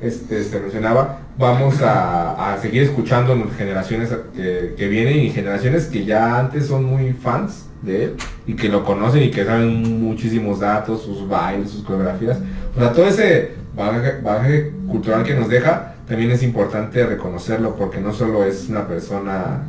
[0.01, 6.07] este, se mencionaba, vamos a, seguir escuchando en generaciones que, que vienen y generaciones que
[6.07, 8.15] ya antes son muy fans de él
[8.47, 12.39] y que lo conocen y que saben muchísimos datos, sus bailes, sus coreografías.
[12.77, 18.01] O sea, todo ese bagaje, bagaje cultural que nos deja, también es importante reconocerlo porque
[18.01, 19.63] no solo es una persona,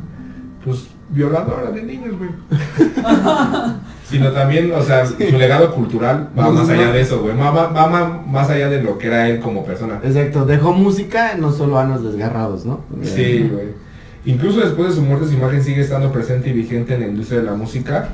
[0.64, 2.30] pues, violadora de niños, güey.
[4.08, 7.36] Sino también, o sea, su legado cultural va más allá de eso, güey.
[7.36, 10.00] Va, va- va más allá de lo que era él como persona.
[10.04, 12.80] Exacto, dejó música, no solo anos desgarrados, ¿no?
[13.02, 13.85] Sí, güey.
[14.26, 17.40] Incluso después de su muerte, su imagen sigue estando presente y vigente en la industria
[17.40, 18.08] de la música.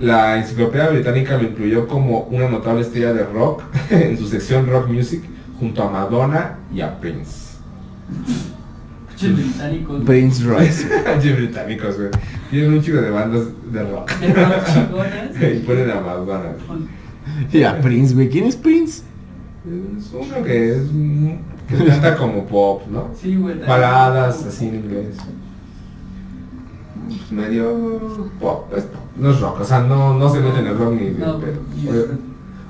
[0.00, 4.88] La enciclopedia británica lo incluyó como una notable estrella de rock en su sección Rock
[4.88, 5.22] Music
[5.58, 7.52] junto a Madonna y a Prince.
[9.20, 10.04] Británicos.
[10.04, 10.88] Prince Royce.
[11.36, 12.10] Británicos, güey.
[12.50, 14.12] Tienen un chico de bandas de rock.
[14.18, 15.56] De rock chingonas.
[15.56, 16.52] y ponen a Madonna.
[17.52, 18.28] y a Prince, güey.
[18.28, 19.02] ¿Quién es Prince?
[19.64, 20.82] Es uno que es
[21.78, 23.08] que canta como pop, ¿no?
[23.20, 23.58] Sí, güey.
[23.60, 25.16] Baladas así en inglés.
[27.08, 30.66] Pues, Medio pop, es pop, no es rock, o sea, no, no se mete en
[30.68, 31.58] el rock ni No, pedo.
[31.76, 31.88] y-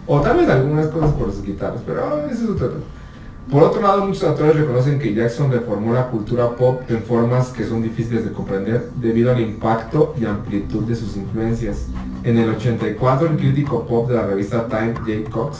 [0.06, 2.82] O, o tal vez algunas cosas por sus guitarras, pero eso es otro tema.
[3.50, 7.64] Por otro lado, muchos autores reconocen que Jackson reformó la cultura pop en formas que
[7.64, 11.86] son difíciles de comprender debido al impacto y amplitud de sus influencias.
[12.22, 15.58] En el 84, el crítico pop de la revista Time, Jay Cox,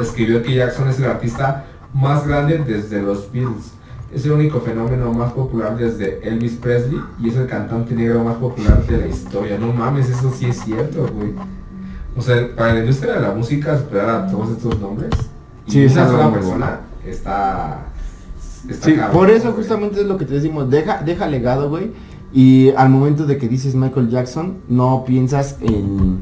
[0.00, 3.72] escribió que Jackson es el artista más grande desde los Beatles.
[4.14, 8.36] Es el único fenómeno más popular desde Elvis Presley y es el cantante negro más
[8.36, 9.58] popular de la historia.
[9.58, 11.32] No mames, eso sí es cierto, güey.
[12.16, 15.10] O sea, para la industria de la música superar a todos estos nombres
[15.66, 17.86] y Sí, una sola persona está,
[18.68, 19.56] está Sí, cabrón, por eso güey.
[19.56, 21.92] justamente es lo que te decimos, deja, deja legado, güey.
[22.34, 26.20] Y al momento de que dices Michael Jackson, no piensas en...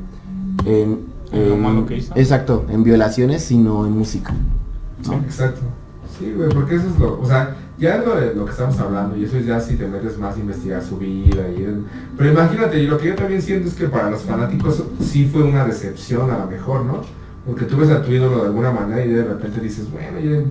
[0.64, 0.98] en,
[1.32, 2.12] En lo en- malo que hizo.
[2.14, 4.32] Exacto, en violaciones, sino en música.
[5.24, 5.60] Exacto.
[6.18, 9.16] Sí, güey, porque eso es lo, o sea, ya es lo, lo que estamos hablando
[9.16, 11.84] y eso es ya si te metes más a investigar su vida y
[12.16, 15.42] pero imagínate, y lo que yo también siento es que para los fanáticos sí fue
[15.42, 17.00] una decepción a lo mejor, ¿no?
[17.46, 20.42] Porque tú ves a tu ídolo de alguna manera y de repente dices, bueno, ya,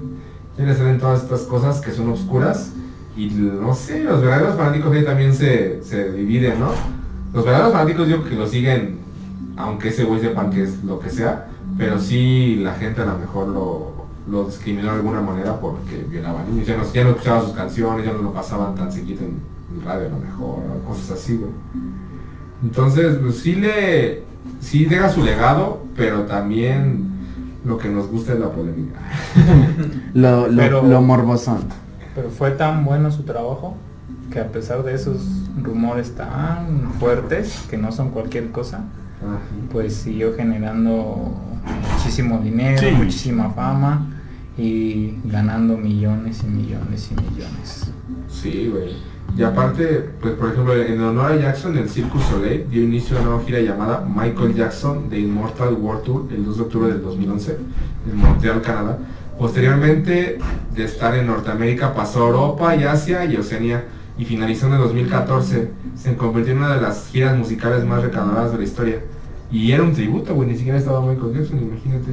[0.58, 2.72] ya le salen todas estas cosas que son oscuras
[3.16, 6.72] y no sé, los verdaderos fanáticos ahí también se, se dividen, ¿no?
[7.34, 8.98] Los verdaderos fanáticos yo que lo siguen,
[9.56, 11.48] aunque ese güey sepan que es lo que sea,
[11.78, 13.99] pero sí la gente a lo mejor lo,
[14.30, 18.06] lo discriminó de alguna manera porque violaba niños, ya no, ya no escuchaba sus canciones,
[18.06, 19.40] ya no lo pasaban tan seguido en,
[19.76, 21.52] en radio a lo mejor, o cosas así, güey.
[22.64, 24.24] Entonces, pues sí le,
[24.60, 27.08] sí deja su legado, pero también
[27.66, 29.00] lo que nos gusta es la polémica.
[30.14, 31.60] Lo, lo, Pero- lo morbosón.
[32.16, 33.76] Pero fue tan bueno su trabajo
[34.32, 35.22] que a pesar de esos
[35.62, 38.82] rumores tan fuertes, que no son cualquier cosa,
[39.72, 41.34] pues siguió generando
[41.94, 42.92] muchísimo dinero, Sí.
[42.96, 44.08] muchísima fama
[44.60, 47.92] y ganando millones y millones y millones.
[48.28, 48.94] Sí, güey.
[49.38, 53.22] Y aparte, pues por ejemplo, en honor a Jackson, el Circus Soleil dio inicio a
[53.22, 57.58] una gira llamada Michael Jackson The Immortal World Tour el 2 de octubre del 2011
[58.12, 58.98] en Montreal, Canadá.
[59.38, 60.40] Posteriormente
[60.76, 63.86] de estar en Norteamérica pasó a Europa y Asia y Oceanía
[64.18, 65.72] y finalizó en el 2014.
[65.96, 69.00] Se convirtió en una de las giras musicales más recaudadoras de la historia.
[69.50, 72.12] Y era un tributo, güey, ni siquiera estaba Michael Jackson, imagínate.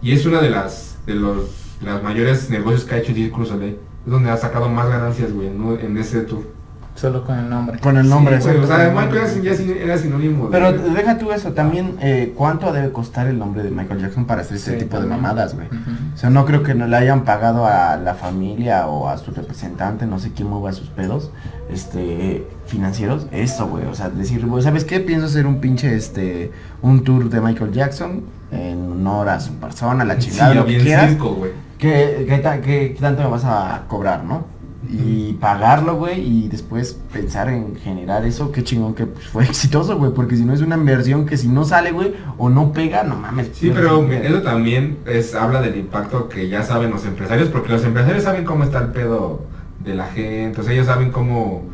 [0.00, 3.76] Y es una de las de los los mayores negocios que ha hecho du Soleil.
[4.06, 6.54] Es donde ha sacado más ganancias, güey, en, en ese tour.
[6.94, 7.78] Solo con el nombre.
[7.80, 8.40] Con el nombre.
[8.40, 8.88] Sí, güey, o sea.
[8.90, 9.52] Michael Jackson ya
[9.84, 13.70] era sinónimo de- Pero deja tú eso, también eh, cuánto debe costar el nombre de
[13.70, 15.66] Michael Jackson para hacer ese Sí, tipo de mamadas, güey.
[16.14, 19.30] O sea, no creo que no le hayan pagado a la familia o a su
[19.32, 21.30] representante, no sé quién mueva sus pedos,
[21.70, 23.84] este, financieros, eso, güey.
[23.84, 25.00] O sea, decir, güey, ¿sabes qué?
[25.00, 26.50] Pienso hacer un pinche, este,
[26.80, 30.78] un tour de Michael Jackson en honor a su persona, la Sí, chingada, lo que
[30.78, 31.10] quieras.
[31.10, 31.50] circo, güey.
[31.78, 34.44] ¿Qué, qué, ta- qué- qué tanto me vas a cobrar, no?
[34.88, 39.98] Y pagarlo, güey, y después pensar en generar eso, qué chingón que pues, fue exitoso,
[39.98, 43.02] güey, porque si no es una inversión que si no sale, güey, o no pega,
[43.02, 43.50] no mames.
[43.52, 47.84] Sí, pero eso también es, habla del impacto que ya saben los empresarios, porque los
[47.84, 49.42] empresarios saben cómo está el pedo
[49.84, 51.64] de la gente, o sea, ellos saben cómo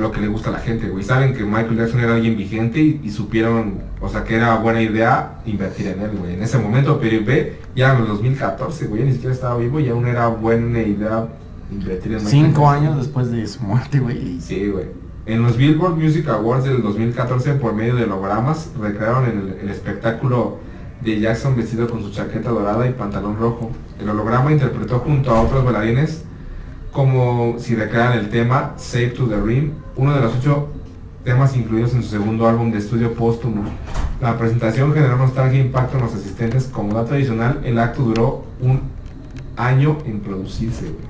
[0.00, 1.02] lo que le gusta a la gente, güey.
[1.04, 4.82] Saben que Michael Jackson era alguien vigente y, y supieron, o sea, que era buena
[4.82, 6.34] idea invertir en él, güey.
[6.34, 9.88] En ese momento, pero ve, ya en el 2014, güey, ni siquiera estaba vivo y
[9.88, 11.28] aún era buena idea
[11.70, 12.76] invertir en Michael Cinco Jackson.
[12.76, 14.40] años después de su muerte, güey.
[14.40, 14.86] Sí, güey.
[15.26, 20.58] En los Billboard Music Awards del 2014, por medio de hologramas, recrearon el, el espectáculo
[21.02, 23.70] de Jackson vestido con su chaqueta dorada y pantalón rojo.
[24.00, 26.24] El holograma interpretó junto a otros bailarines
[26.98, 30.66] como si recrearan el tema Save to the Rim, uno de los ocho
[31.22, 33.62] temas incluidos en su segundo álbum de estudio póstumo.
[34.20, 36.64] La presentación generó nostalgia e impacto en los asistentes.
[36.64, 38.80] Como dato adicional, el acto duró un
[39.56, 41.06] año en producirse, güey.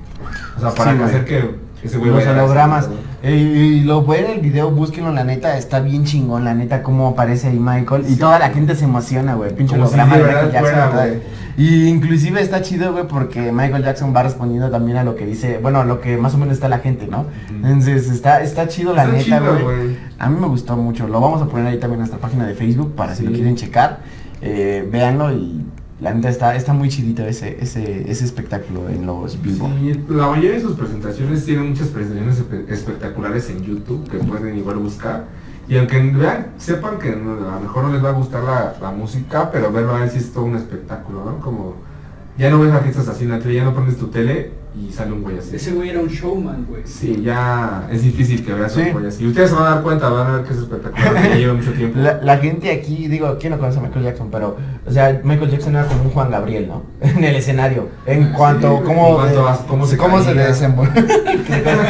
[0.57, 2.87] O sea, para Sí, hacer que ese güey Los hologramas.
[3.23, 6.83] Eh, y lo ven en el video, búsquenlo, la neta, está bien chingón, la neta,
[6.83, 8.03] cómo aparece ahí Michael.
[8.07, 8.19] Y Sí.
[8.19, 11.38] toda la gente se emociona, güey, pinche Como si holograma de de.
[11.59, 15.59] Y inclusive está chido, güey, porque Michael Jackson va respondiendo también a lo que dice,
[15.61, 17.25] bueno, a lo que más o menos está la gente, ¿no?
[17.49, 19.97] Entonces está, está chido la Está neta, güey.
[20.17, 21.07] A mí me gustó mucho.
[21.07, 23.55] Lo vamos a poner ahí también en nuestra página de Facebook para si lo quieren
[23.55, 23.99] checar.
[24.41, 25.65] Eh, véanlo y
[25.99, 29.73] la neta está, está muy chidito ese, ese, ese espectáculo en los Billboard.
[29.79, 34.57] Sí, la mayoría de sus presentaciones tienen muchas presentaciones espe- espectaculares en YouTube que pueden
[34.57, 35.25] igual buscar.
[35.69, 38.91] Y aunque vean, sepan que a lo mejor no les va a gustar la, la
[38.91, 41.39] música, pero verlo a ver si es todo un espectáculo, ¿no?
[41.39, 41.75] Como
[42.39, 44.91] ya no ves a fiestas así en la tele, ya no pones tu tele y
[44.91, 45.55] sale un güey así.
[45.55, 46.83] Ese güey era un showman, güey.
[46.85, 48.81] Sí, ya es difícil que veas Sí.
[48.81, 49.25] un güey así.
[49.25, 51.73] Ustedes se van a dar cuenta, van a ver que es espectacular, que lleva mucho
[51.73, 51.97] tiempo.
[51.99, 54.29] La, la gente aquí, digo, ¿quién no conoce a Michael Jackson?
[54.31, 56.83] Pero, o sea, Michael Jackson era como un Juan Gabriel, ¿no?
[57.01, 57.89] En el escenario.
[58.05, 61.03] En cuanto, Sí, cómo, en cuanto de- a cómo se cómo se desenvolvía.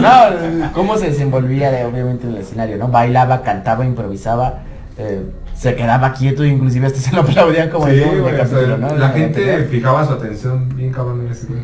[0.00, 2.88] no, cómo se desenvolvía de, obviamente en el escenario, ¿no?
[2.88, 4.60] Bailaba, cantaba, improvisaba,
[4.98, 5.22] eh,
[5.62, 8.78] se quedaba quieto, inclusive hasta se lo aplaudían como Sí, el güey, o sea, capítulo,
[8.78, 8.96] ¿no?
[8.96, 11.60] la gente fijaba su atención bien cabrón en ese güey.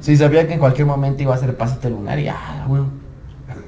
[0.00, 2.82] Sí, sabía que en cualquier momento iba a hacer pasito lunar y ah, güey.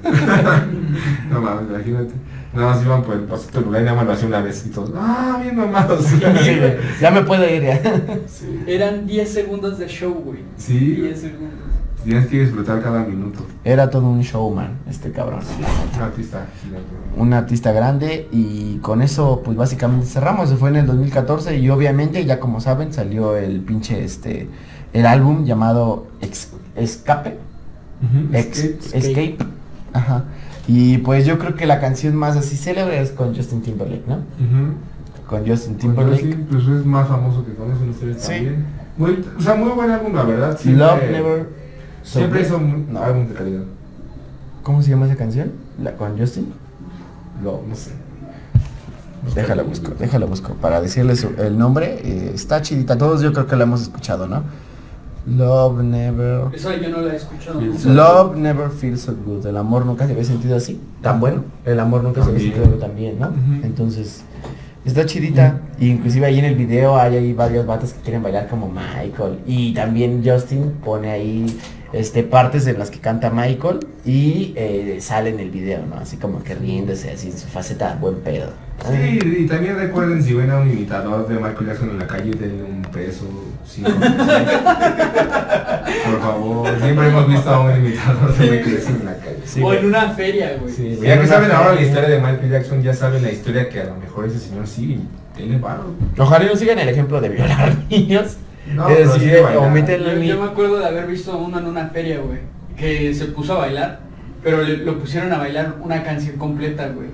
[1.31, 2.13] No mames, imagínate.
[2.53, 4.69] Nada más iban por el pasito lugar y nada más lo hacía una vez y
[4.69, 4.91] todos.
[4.95, 6.05] Ah, bien mamados.
[6.05, 7.81] Sí, güey, ya me puedo ir ya.
[8.27, 8.63] Sí.
[8.67, 10.41] Eran 10 segundos de show, güey.
[10.57, 10.77] Sí.
[10.77, 11.64] 10 segundos.
[12.05, 13.39] Tienes que disfrutar cada minuto.
[13.63, 15.39] Era todo un showman, este cabrón.
[15.97, 16.87] Un artista gigante.
[17.17, 21.69] un artista grande y con eso pues básicamente cerramos, se fue en el 2014 y
[21.69, 24.47] obviamente ya como saben salió el pinche este
[24.93, 27.37] el álbum llamado Ex- Escape,
[28.33, 28.97] Ex- Escape.
[28.97, 29.37] Escape,
[29.93, 30.25] ajá.
[30.67, 34.19] Y pues yo creo que la canción más así célebre es con Justin Timberlake, ¿no?
[35.27, 36.21] Con Justin Pues Timberlake.
[36.33, 38.31] sí, pues es más famoso que con eso ustedes Sí.
[38.31, 38.65] también.
[38.97, 40.57] Muy, o sea, muy buen álbum, la verdad.
[40.57, 41.64] Siempre, Love Never
[42.05, 43.01] Siempre hizo un No.
[43.01, 43.63] álbum de calidad.
[44.63, 45.51] ¿Cómo se llama esa canción?
[45.81, 46.53] La con Justin.
[47.43, 47.91] No, no sé.
[49.33, 51.99] Déjala busco, déjala busco para decirles el nombre.
[52.03, 54.43] eh, está chidita, todos yo creo que la hemos escuchado, ¿no?
[55.27, 56.41] Love Never.
[56.53, 57.59] Eso yo no lo he escuchado.
[57.85, 59.43] Love never feels so good.
[59.47, 61.43] El amor nunca se había sentido así, tan bueno.
[61.65, 63.31] El amor nunca se había sentido tan bien, ¿no?
[63.63, 64.21] Entonces,
[64.85, 65.61] está chidita.
[65.79, 69.39] Y inclusive ahí en el video hay ahí varios vatos que quieren bailar como Michael.
[69.47, 71.59] Y también Justin pone ahí
[71.95, 75.95] este partes en las que canta Michael y eh, sale en el video, ¿no?
[75.95, 78.49] Así como que riéndose así en su faceta buen pedo.
[78.89, 82.31] Sí, y también recuerden si ven a un imitador de Michael Jackson en la calle,
[82.31, 83.25] denle un peso,
[83.65, 83.91] cinco.
[86.05, 89.37] Por favor, siempre hemos visto a un imitador de Michael Jackson en la calle.
[89.45, 90.73] Sí, o en una feria, güey.
[90.73, 93.69] Sí, Sí, ya que saben ahora la historia de Michael Jackson, ya saben la historia
[93.69, 94.99] que a lo mejor ese señor sí
[95.35, 95.93] tiene varo.
[96.17, 98.37] Ojalá y no sigan el ejemplo de violar niños.
[98.73, 99.29] No, es sí
[99.59, 102.39] omítenlo Yo, me acuerdo de haber visto uno en una feria, güey,
[102.77, 103.99] que se puso a bailar,
[104.43, 107.07] pero le- lo pusieron a bailar una canción completa, güey.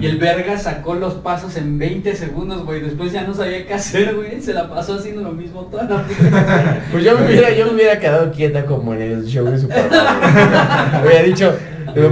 [0.00, 2.80] Y el verga sacó los pasos en 20 segundos, güey.
[2.80, 4.40] Después ya no sabía qué hacer, güey.
[4.42, 6.82] Se la pasó haciendo lo mismo toda la vida.
[6.90, 9.88] Pues yo me hubiera, yo me hubiera quedado quieta como en el show de Super
[9.88, 10.00] Bowl.
[11.04, 11.56] Hubiera dicho,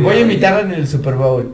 [0.02, 1.50] voy a imitarla en el Super Bowl.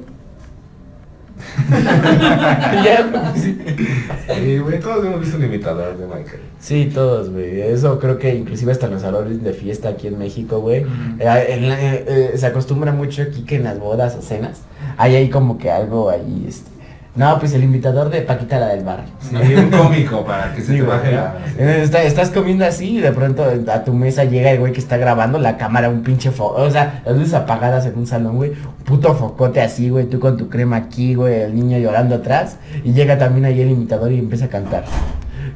[3.35, 4.59] Sí.
[4.59, 6.41] Güey, todos hemos visto un imitador de Michael.
[6.59, 7.61] Sí, todos, güey.
[7.61, 10.81] Eso creo que inclusive hasta en los salones de fiesta aquí en México, güey.
[10.81, 10.87] Eh,
[11.21, 14.63] eh, eh, se acostumbra mucho aquí que en las bodas o cenas
[14.97, 16.70] hay ahí como que algo ahí, este...
[17.17, 19.07] No, pues el imitador de Paquita la del barrio.
[19.21, 21.35] Sí, un cómico para que se te baje la...
[21.59, 24.79] Eh, está- estás comiendo así y de pronto a tu mesa llega el güey que
[24.79, 28.37] está grabando la cámara, un pinche foco, o sea, las luces apagadas en un salón,
[28.37, 32.15] güey, un puto focote así, güey, tú con tu crema aquí, güey, el niño llorando
[32.15, 32.59] atrás.
[32.85, 34.85] Y llega también ahí el imitador y empieza a cantar.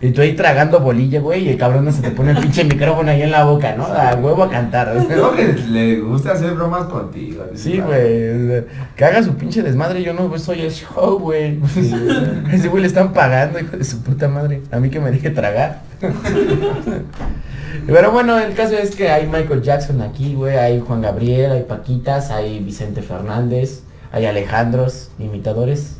[0.06, 2.62] Y tú ahí tragando bolilla, güey, y el cabrón no se te pone el pinche
[2.64, 3.84] micrófono ahí en la boca, ¿no?
[3.86, 4.92] A huevo a cantar.
[5.08, 7.42] Creo que le gusta hacer bromas contigo.
[7.54, 8.64] Sí, güey.
[8.96, 11.58] Que haga su pinche desmadre, yo no soy el show, güey.
[12.52, 14.60] Ese güey le están pagando, hijo de su puta madre.
[14.70, 15.80] A mí que me deje tragar.
[17.86, 20.56] Pero bueno, el caso es que hay Michael Jackson aquí, güey.
[20.56, 23.82] Hay Juan Gabriel, hay Paquitas, hay Vicente Fernández,
[24.12, 25.96] hay Alejandros, imitadores.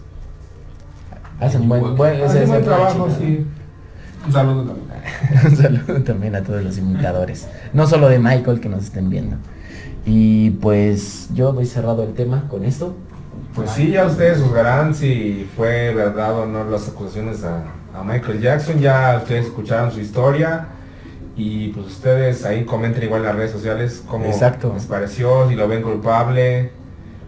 [1.41, 3.47] Hacen buen, buen, ese- Hace ese buen trabajo, sí.
[4.27, 4.89] Un saludo también.
[5.45, 7.49] Un saludo también a todos los imitadores.
[7.73, 9.37] No solo de Michael que nos estén viendo.
[10.07, 12.95] Y pues yo doy cerrado el tema con esto.
[13.55, 17.63] Pues sí, ya ustedes juzgarán si fue verdad o no las acusaciones a,
[17.99, 18.79] a Michael Jackson.
[18.79, 20.69] Ya ustedes escucharon su historia.
[21.37, 24.73] Y pues ustedes ahí comenten igual en las redes sociales cómo Exacto.
[24.73, 26.71] les pareció, si lo ven culpable,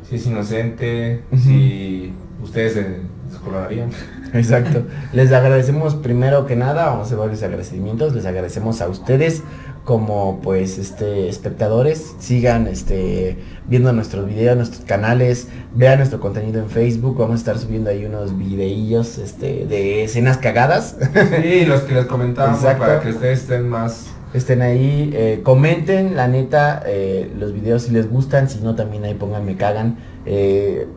[0.09, 3.90] si es inocente, si ustedes se descolorarían.
[4.32, 4.85] Exacto.
[5.12, 8.15] Les agradecemos primero que nada, vamos a hacer varios agradecimientos.
[8.15, 9.43] Les agradecemos a ustedes
[9.85, 12.15] como pues este espectadores.
[12.19, 17.16] Sigan este viendo nuestros videos, nuestros canales, vean nuestro contenido en Facebook.
[17.19, 20.97] Vamos a estar subiendo ahí unos videillos este de escenas cagadas.
[21.43, 22.85] Sí, los que les comentamos Exacto.
[22.85, 24.07] para que ustedes estén más...
[24.35, 29.05] Estén ahí, eh, comenten, la neta, eh, los videos si les gustan, si no también
[29.05, 29.98] ahí pongan me cagan.
[30.27, 30.89] Eh,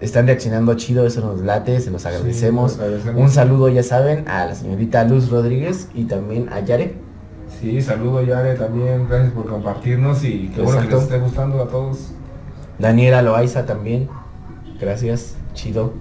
[0.00, 2.72] están reaccionando chido, eso nos late, se los agradecemos.
[2.72, 3.22] Sí, les agradecemos.
[3.22, 6.94] Un saludo, ya saben, a la señorita Luz Rodríguez y también a Yare.
[7.60, 11.68] Sí, saludo Yare también, gracias por compartirnos y qué bueno que les esté gustando a
[11.68, 12.12] todos.
[12.78, 14.08] Daniela Loaiza también.
[14.80, 15.92] Gracias, chido.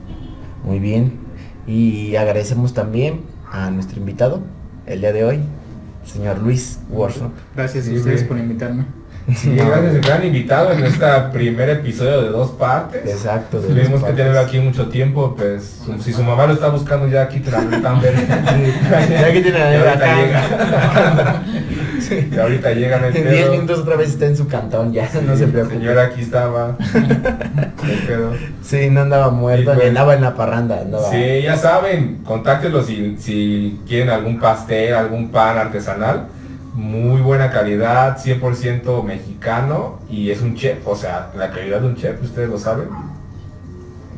[0.63, 1.19] Muy bien.
[1.65, 3.21] Y agradecemos también
[3.51, 4.41] a nuestro invitado
[4.85, 5.39] el día de hoy,
[6.05, 7.31] señor Luis Workshop.
[7.55, 8.85] Gracias a ustedes por invitarme.
[9.35, 13.05] Sí, gracias, el gran invitado en este primer episodio de dos partes.
[13.05, 13.57] Exacto.
[13.59, 17.41] Tuvimos que tenerlo aquí mucho tiempo, pues si su mamá lo está buscando ya aquí
[17.41, 18.13] te la están ver.
[19.09, 21.43] Ya que tiene la ahorita llega.
[22.31, 23.51] Y ahorita llega en el En 10 pedo.
[23.51, 25.75] minutos otra vez está en su cantón, ya, no se preocupe.
[25.77, 26.77] Señora aquí estaba.
[28.61, 29.87] Sí, no andaba muerto, Sí, ni pues.
[29.89, 31.09] andaba en la parranda, andaba.
[31.09, 36.27] Sí, ya saben, contáctenlos si, si quieren algún pastel, algún pan artesanal.
[36.77, 41.95] Muy buena calidad, 100% mexicano y es un chef, o sea, la calidad de un
[41.95, 42.85] chef, ustedes lo saben.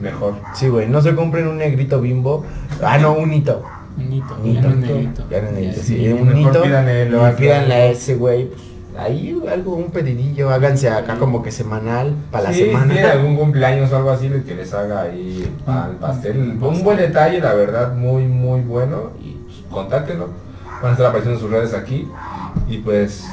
[0.02, 0.34] Mejor.
[0.53, 2.45] Sí, güey, no se compren un negrito bimbo.
[2.84, 3.64] Ah, no, un hito.
[3.98, 5.23] Un hito, ya no negrito.
[5.31, 6.61] Ya no es negrito, Ya sí, es un mejor hito.
[6.64, 8.61] pídanle, a ese güey, pues,
[8.98, 13.11] ahí algo, un pedidillo, háganse acá como que semanal, para la Sí, Si tienen semana.
[13.14, 15.49] algún cumpleaños o algo así, que les haga ahí
[15.90, 16.57] el pastel.
[16.61, 19.11] Un buen detalle, la verdad, muy, muy bueno.
[19.23, 20.27] Y pues, contáctenlo.
[20.81, 22.07] Van a estar apareciendo en sus redes aquí.
[22.69, 23.26] Y pues,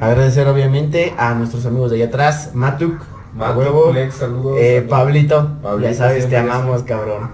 [0.00, 3.00] Agradecer obviamente a nuestros amigos de allá atrás, Matuk,
[3.36, 4.56] Mato, huevo, saludos.
[4.58, 4.88] eh, Saludos.
[4.90, 7.30] Pablito, Pablito, ya sabes, te amamos, cabrón.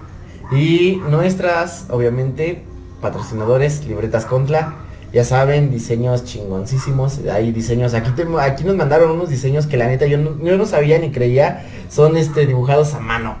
[0.51, 2.63] Y nuestras, obviamente,
[3.01, 4.75] patrocinadores, Libretas Contla,
[5.11, 9.87] ya saben, diseños chingoncísimos, hay diseños, aquí, te- aquí nos mandaron unos diseños que la
[9.87, 13.35] neta yo no, yo no sabía ni creía, son este dibujados a mano.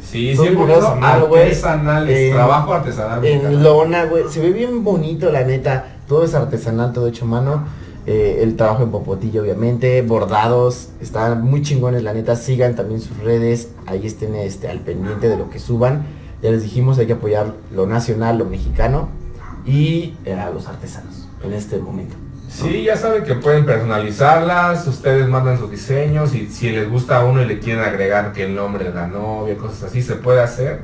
[0.00, 0.48] Sí, sí,
[1.42, 3.24] artesanales, trabajo artesanal.
[3.24, 7.28] En lona, güey, se ve bien bonito, la neta, todo es artesanal, todo hecho a
[7.28, 7.64] mano.
[8.06, 13.18] eh, el trabajo en popotillo, obviamente, bordados, están muy chingones, la neta, sigan también sus
[13.18, 16.06] redes, ahí estén este, al pendiente de lo que suban.
[16.42, 19.10] Ya les dijimos, hay que apoyar lo nacional, lo mexicano
[19.66, 22.16] y eh, a los artesanos en este momento.
[22.48, 27.24] Sí, ya saben que pueden personalizarlas, ustedes mandan sus diseños y si les gusta a
[27.26, 30.40] uno y le quieren agregar que el nombre de la novia, cosas así, se puede
[30.40, 30.80] hacer.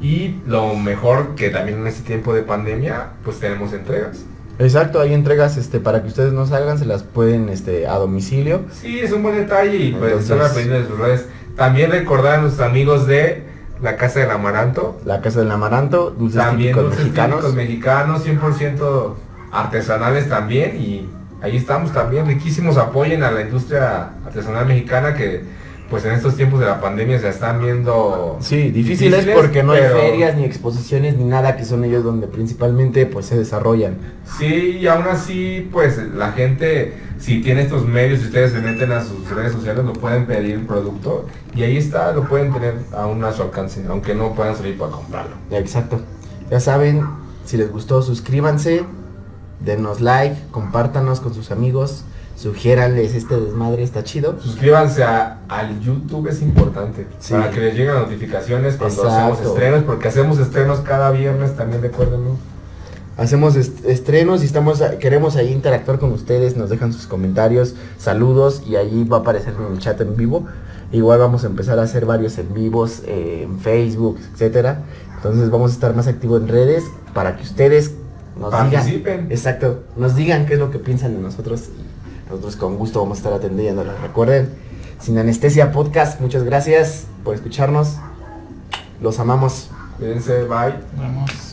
[0.00, 4.24] Y lo mejor que también en este tiempo de pandemia, pues tenemos entregas.
[4.58, 8.62] Exacto, hay entregas este, para que ustedes no salgan, se las pueden este, a domicilio.
[8.72, 11.26] Sí, es un buen detalle y pues Entonces- están aprendiendo de sus redes.
[11.56, 13.44] También recordar a nuestros amigos de
[13.82, 17.54] la Casa del Amaranto, La Casa del Amaranto, dulces también típicos dulces mexicanos.
[17.54, 19.14] mexicanos, 100%
[19.52, 21.08] artesanales también y
[21.42, 25.42] ahí estamos también, riquísimos, apoyen a la industria artesanal mexicana que
[25.90, 29.96] pues en estos tiempos de la pandemia se están viendo Sí, difíciles porque no pero-
[29.96, 33.96] hay ferias ni exposiciones ni nada que son ellos donde principalmente pues se desarrollan.
[34.38, 38.90] Sí, y aún así, pues la gente, si tiene estos medios, si ustedes se meten
[38.92, 43.22] a sus redes sociales, lo pueden pedir producto y ahí está, lo pueden tener aún
[43.24, 45.36] a su alcance, aunque no puedan salir para comprarlo.
[45.52, 46.00] Exacto.
[46.50, 47.02] Ya saben,
[47.44, 48.82] si les gustó, suscríbanse,
[49.64, 52.04] denos like, compártanos con sus amigos,
[52.36, 54.36] sugiéranles este desmadre, está chido.
[54.40, 57.32] Suscríbanse a- al YouTube, es importante, Sí.
[57.32, 62.36] para que les lleguen notificaciones cuando hacemos estrenos, porque hacemos estrenos cada viernes también, recuérdenlo.
[63.16, 68.62] Hacemos est- estrenos y estamos queremos ahí interactuar con ustedes, nos dejan sus comentarios, saludos
[68.66, 70.46] y ahí va a aparecer en el chat en vivo.
[70.92, 74.82] Igual vamos a empezar a hacer varios en vivos eh, en Facebook, etcétera.
[75.16, 76.84] Entonces vamos a estar más activos en redes
[77.14, 77.92] para que ustedes
[78.38, 79.26] nos digan, Participen.
[79.32, 81.85] exacto, nos digan qué es lo que piensan de nosotros y
[82.28, 84.00] nosotros con gusto vamos a estar atendiéndolos.
[84.00, 84.50] Recuerden,
[85.00, 87.96] sin anestesia podcast, muchas gracias por escucharnos.
[89.00, 89.70] Los amamos.
[89.98, 90.74] Cuídense, bye.
[90.96, 91.45] Vamos.